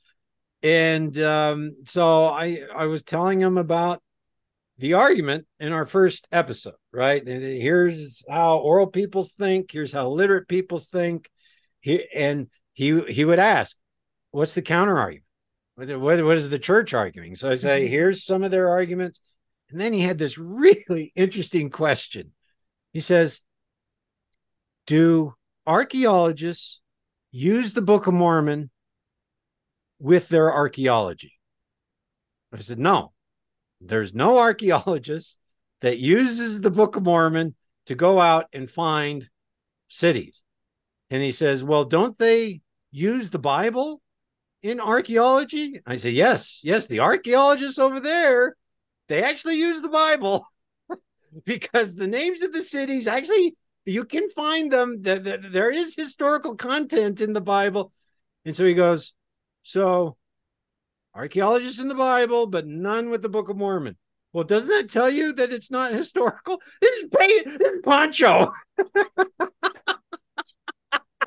[0.64, 4.02] and um, so i i was telling him about
[4.78, 10.08] the argument in our first episode right and here's how oral peoples think here's how
[10.08, 11.30] literate peoples think
[11.80, 13.76] he, and he he would ask
[14.32, 15.24] what's the counter argument
[15.76, 17.92] what, what, what is the church arguing so i say mm-hmm.
[17.92, 19.20] here's some of their arguments
[19.70, 22.30] and then he had this really interesting question.
[22.92, 23.40] He says,
[24.86, 25.34] Do
[25.66, 26.80] archaeologists
[27.32, 28.70] use the Book of Mormon
[29.98, 31.32] with their archaeology?
[32.52, 33.12] I said, No,
[33.88, 35.36] there's no archaeologist
[35.80, 37.54] that uses the Book of Mormon
[37.86, 39.28] to go out and find
[39.88, 40.42] cities.
[41.10, 44.00] And he says, Well, don't they use the Bible
[44.62, 45.80] in archaeology?
[45.86, 48.56] I say, Yes, yes, the archaeologists over there
[49.08, 50.46] they actually use the Bible
[51.44, 53.54] because the names of the cities actually
[53.86, 55.02] you can find them.
[55.02, 57.92] There is historical content in the Bible.
[58.46, 59.12] And so he goes,
[59.62, 60.16] So
[61.14, 63.96] archaeologists in the Bible, but none with the Book of Mormon.
[64.32, 66.60] Well, doesn't that tell you that it's not historical?
[66.80, 68.52] This is, this Poncho.
[68.76, 68.90] and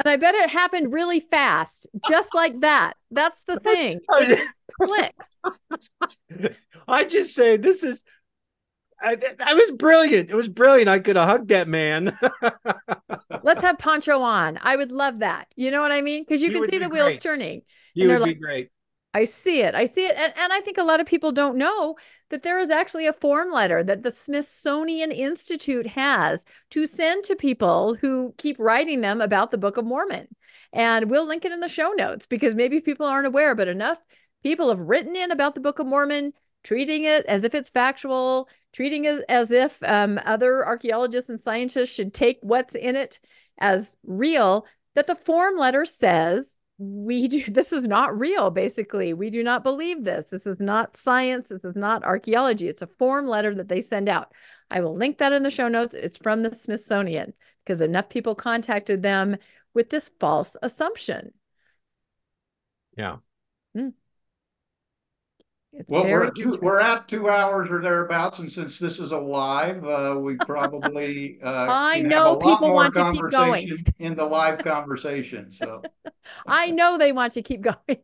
[0.05, 2.97] I bet it happened really fast, just like that.
[3.09, 4.01] That's the thing.
[4.79, 5.39] Oh, clicks.
[6.87, 8.03] I just say this is.
[9.01, 10.29] I, that was brilliant.
[10.29, 10.87] It was brilliant.
[10.87, 12.15] I could have hugged that man.
[13.43, 14.59] Let's have Poncho on.
[14.61, 15.47] I would love that.
[15.55, 16.23] You know what I mean?
[16.27, 17.63] Because you he can see the wheels turning.
[17.95, 18.69] He would like, be great.
[19.17, 19.73] I see it.
[19.73, 20.15] I see it.
[20.15, 21.95] And, and I think a lot of people don't know
[22.29, 27.35] that there is actually a form letter that the Smithsonian Institute has to send to
[27.35, 30.27] people who keep writing them about the Book of Mormon.
[30.71, 33.99] And we'll link it in the show notes because maybe people aren't aware, but enough
[34.43, 36.33] people have written in about the Book of Mormon,
[36.63, 41.95] treating it as if it's factual, treating it as if um, other archaeologists and scientists
[41.95, 43.17] should take what's in it
[43.57, 44.67] as real.
[44.93, 49.13] That the form letter says we do this is not real basically.
[49.13, 50.29] We do not believe this.
[50.29, 51.49] This is not science.
[51.49, 52.67] This is not archaeology.
[52.67, 54.31] It's a form letter that they send out.
[54.69, 55.95] I will link that in the show notes.
[55.95, 57.33] It's from the smithsonian
[57.63, 59.37] because enough people contacted them
[59.73, 61.33] with this false assumption.
[62.97, 63.17] Yeah.
[65.79, 69.11] It's well, we're at, two, we're at two hours or thereabouts, and since this is
[69.11, 74.25] a live, uh, we probably uh, I know people want to keep going in the
[74.25, 75.51] live conversation.
[75.51, 75.83] So
[76.47, 77.99] I know they want to keep going.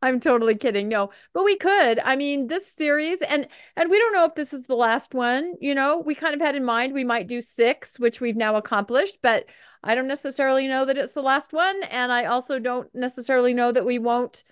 [0.00, 0.88] I'm totally kidding.
[0.88, 1.98] No, but we could.
[1.98, 3.46] I mean, this series, and
[3.76, 5.52] and we don't know if this is the last one.
[5.60, 8.56] You know, we kind of had in mind we might do six, which we've now
[8.56, 9.44] accomplished, but
[9.84, 13.70] I don't necessarily know that it's the last one, and I also don't necessarily know
[13.70, 14.44] that we won't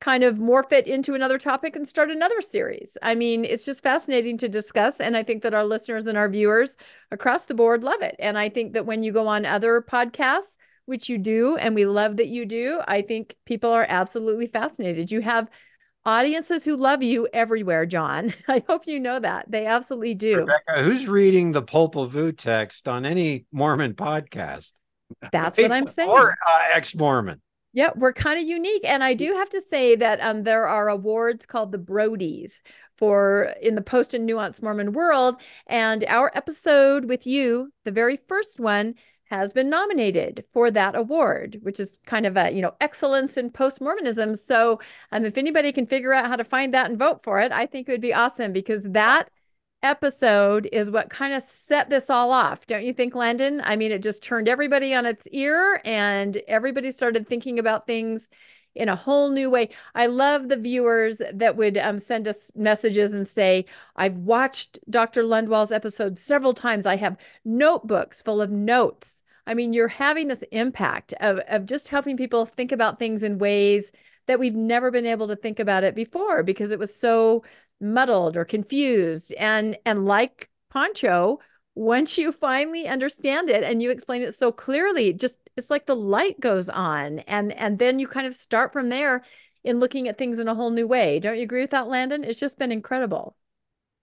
[0.00, 2.98] kind of morph it into another topic and start another series.
[3.02, 5.00] I mean, it's just fascinating to discuss.
[5.00, 6.76] And I think that our listeners and our viewers
[7.10, 8.14] across the board love it.
[8.18, 11.86] And I think that when you go on other podcasts, which you do, and we
[11.86, 15.10] love that you do, I think people are absolutely fascinated.
[15.10, 15.48] You have
[16.04, 18.32] audiences who love you everywhere, John.
[18.48, 19.50] I hope you know that.
[19.50, 20.38] They absolutely do.
[20.38, 24.72] Rebecca, who's reading the Vuh text on any Mormon podcast?
[25.32, 26.10] That's what I'm saying.
[26.10, 27.40] Or uh, ex Mormon.
[27.76, 28.84] Yeah, we're kind of unique.
[28.86, 32.62] And I do have to say that um, there are awards called the Brodies
[32.96, 35.42] for in the post and nuance Mormon world.
[35.66, 38.94] And our episode with you, the very first one,
[39.26, 43.50] has been nominated for that award, which is kind of a, you know, excellence in
[43.50, 44.36] post Mormonism.
[44.36, 44.80] So
[45.12, 47.66] um, if anybody can figure out how to find that and vote for it, I
[47.66, 49.28] think it would be awesome because that
[49.82, 53.60] episode is what kind of set this all off, don't you think, Landon?
[53.64, 58.28] I mean, it just turned everybody on its ear and everybody started thinking about things
[58.74, 59.70] in a whole new way.
[59.94, 63.64] I love the viewers that would um, send us messages and say,
[63.96, 65.22] I've watched Dr.
[65.22, 66.86] Lundwall's episode several times.
[66.86, 69.22] I have notebooks full of notes.
[69.46, 73.38] I mean, you're having this impact of, of just helping people think about things in
[73.38, 73.92] ways
[74.26, 77.44] that we've never been able to think about it before because it was so
[77.80, 79.32] muddled or confused.
[79.34, 81.38] And and like poncho
[81.74, 85.96] once you finally understand it and you explain it so clearly just it's like the
[85.96, 87.20] light goes on.
[87.20, 89.22] And and then you kind of start from there
[89.64, 91.18] in looking at things in a whole new way.
[91.20, 92.24] Don't you agree with that landon?
[92.24, 93.36] It's just been incredible.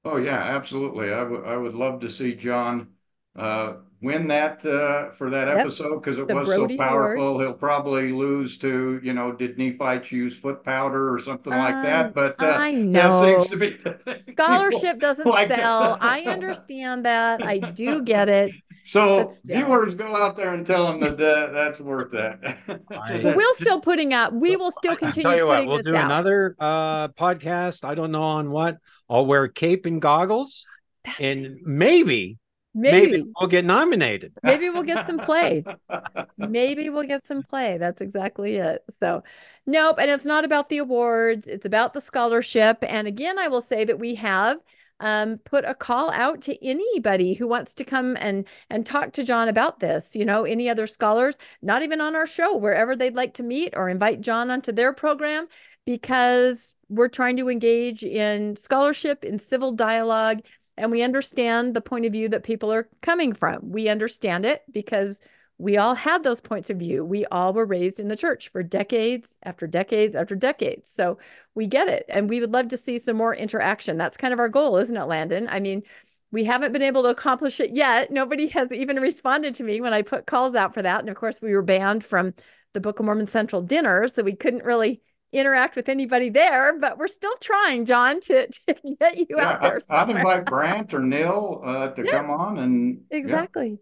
[0.06, 1.12] Oh yeah absolutely.
[1.12, 2.94] I would I would love to see john
[3.36, 5.58] uh, win that uh, for that yep.
[5.60, 7.28] episode because it the was Brody so powerful.
[7.30, 7.46] Award.
[7.46, 12.08] He'll probably lose to, you know, did Nephites use foot powder or something like that?
[12.08, 15.98] Um, but uh, I know that seems to be scholarship doesn't like sell.
[16.02, 17.44] I understand that.
[17.44, 18.52] I do get it.
[18.86, 22.60] So viewers go out there and tell them that uh, that's worth that.
[23.36, 24.34] we'll still putting out.
[24.34, 25.28] We will still continue.
[25.28, 26.06] I'll tell you what, we'll do out.
[26.06, 27.86] another uh, podcast.
[27.86, 28.78] I don't know on what.
[29.10, 30.66] I'll wear a cape and goggles
[31.06, 31.62] That's and easy.
[31.64, 32.38] maybe,
[32.74, 34.34] maybe, maybe we'll get nominated.
[34.44, 35.64] maybe we'll get some play.
[36.38, 37.78] Maybe we'll get some play.
[37.78, 38.84] That's exactly it.
[39.00, 39.24] So,
[39.66, 39.98] nope.
[40.00, 42.78] And it's not about the awards, it's about the scholarship.
[42.82, 44.60] And again, I will say that we have
[45.00, 49.24] um, put a call out to anybody who wants to come and and talk to
[49.24, 50.16] John about this.
[50.16, 53.74] You know, any other scholars, not even on our show, wherever they'd like to meet
[53.76, 55.48] or invite John onto their program,
[55.86, 60.42] because we're trying to engage in scholarship, in civil dialogue,
[60.78, 63.72] and we understand the point of view that people are coming from.
[63.72, 65.20] We understand it because
[65.58, 67.06] we all had those points of view.
[67.06, 70.90] We all were raised in the church for decades after decades after decades.
[70.90, 71.20] So
[71.54, 72.06] we get it.
[72.10, 73.98] And we would love to see some more interaction.
[73.98, 75.48] That's kind of our goal, isn't it, Landon?
[75.50, 75.84] I mean,
[76.32, 78.12] we haven't been able to accomplish it yet.
[78.12, 81.02] Nobody has even responded to me when I put calls out for that.
[81.02, 82.34] And of course, we were banned from
[82.74, 84.08] the Book of Mormon Central dinner.
[84.08, 85.02] So we couldn't really
[85.34, 89.62] interact with anybody there, but we're still trying, John, to, to get you Yeah, out
[89.62, 89.80] there.
[89.90, 92.12] I- I'd invite Brant or Neal uh, to Yeah.
[92.12, 93.02] come on and.
[93.10, 93.68] Exactly.
[93.68, 93.80] And-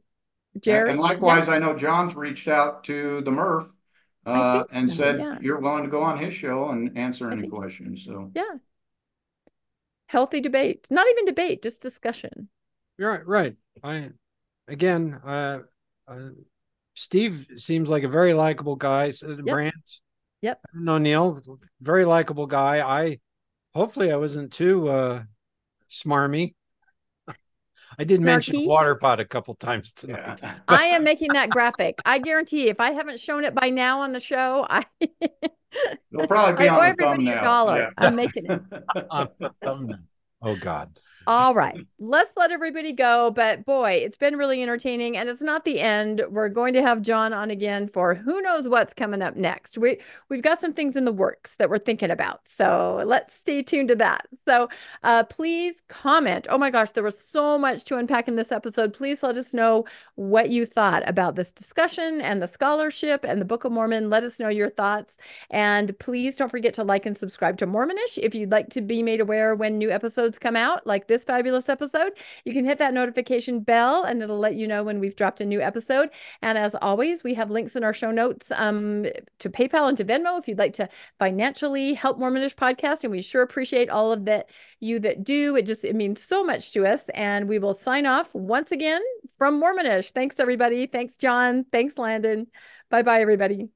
[0.64, 0.90] Jerry.
[0.90, 1.06] And yeah.
[1.06, 3.68] likewise, I know John's reached out to the Murph
[4.26, 5.38] uh, think and so, said yeah.
[5.42, 8.04] you're willing to go on his show and answer any think- questions.
[8.06, 8.44] So Yeah.
[10.08, 10.88] Healthy debate.
[10.92, 12.50] Not even debate, just discussion.
[13.00, 13.56] Right, right.
[13.82, 14.10] I
[14.68, 15.60] again, uh,
[16.08, 16.30] uh
[16.96, 19.12] Steve seems like a very likable guy.
[19.12, 19.74] So the Brant.
[20.42, 20.60] Yep.
[20.66, 21.42] I don't know Neal,
[21.82, 22.82] very likable guy.
[22.82, 23.20] I
[23.74, 25.24] hopefully I wasn't too uh
[25.90, 26.56] smarmy.
[28.00, 28.68] I did mention Snarky?
[28.68, 30.40] water pot a couple times tonight.
[30.42, 30.56] yeah.
[30.68, 32.00] I am making that graphic.
[32.06, 34.86] I guarantee if I haven't shown it by now on the show, I
[36.14, 37.78] It'll probably be I on owe the everybody a dollar.
[37.80, 37.90] Yeah.
[37.98, 38.62] I'm making it.
[39.10, 39.30] On
[40.42, 40.98] oh God.
[41.28, 43.30] All right, let's let everybody go.
[43.30, 46.24] But boy, it's been really entertaining, and it's not the end.
[46.32, 49.78] We're going to have John on again for who knows what's coming up next.
[49.78, 50.00] We
[50.30, 53.90] we've got some things in the works that we're thinking about, so let's stay tuned
[53.90, 54.26] to that.
[54.48, 54.68] So
[55.04, 56.48] uh, please comment.
[56.50, 58.92] Oh my gosh, there was so much to unpack in this episode.
[58.92, 59.86] Please let us know
[60.16, 64.10] what you thought about this discussion and the scholarship and the Book of Mormon.
[64.10, 65.20] Let us know your thoughts,
[65.52, 69.04] and please don't forget to like and subscribe to Mormonish if you'd like to be
[69.04, 72.14] made aware when new episodes come out, like this fabulous episode.
[72.46, 75.46] You can hit that notification bell and it'll let you know when we've dropped a
[75.46, 76.10] new episode.
[76.42, 79.06] And as always, we have links in our show notes um,
[79.40, 80.90] to PayPal and to Venmo if you'd like to
[81.20, 83.04] financially help Mormonish podcast.
[83.04, 85.56] And we sure appreciate all of that you that do.
[85.56, 87.10] It just it means so much to us.
[87.10, 89.02] And we will sign off once again
[89.38, 90.12] from Mormonish.
[90.12, 90.88] Thanks, everybody.
[90.88, 91.66] Thanks, John.
[91.72, 92.48] Thanks, Landon.
[92.90, 93.70] Bye bye, everybody.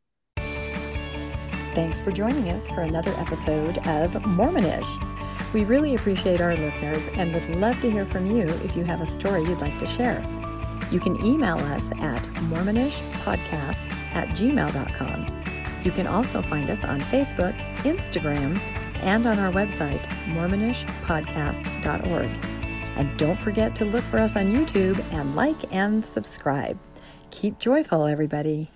[1.76, 5.15] Thanks for joining us for another episode of Mormonish.
[5.56, 8.99] We really appreciate our listeners and would love to hear from you if you have
[8.99, 10.22] a story you'd like to share.
[10.91, 12.22] You can email us at
[12.52, 15.26] mormonishpodcast at gmail.com.
[15.86, 18.60] You can also find us on Facebook, Instagram,
[18.99, 22.45] and on our website, mormonishpodcast.org.
[22.98, 26.77] And don't forget to look for us on YouTube and like and subscribe.
[27.32, 28.72] Keep joyful, everybody.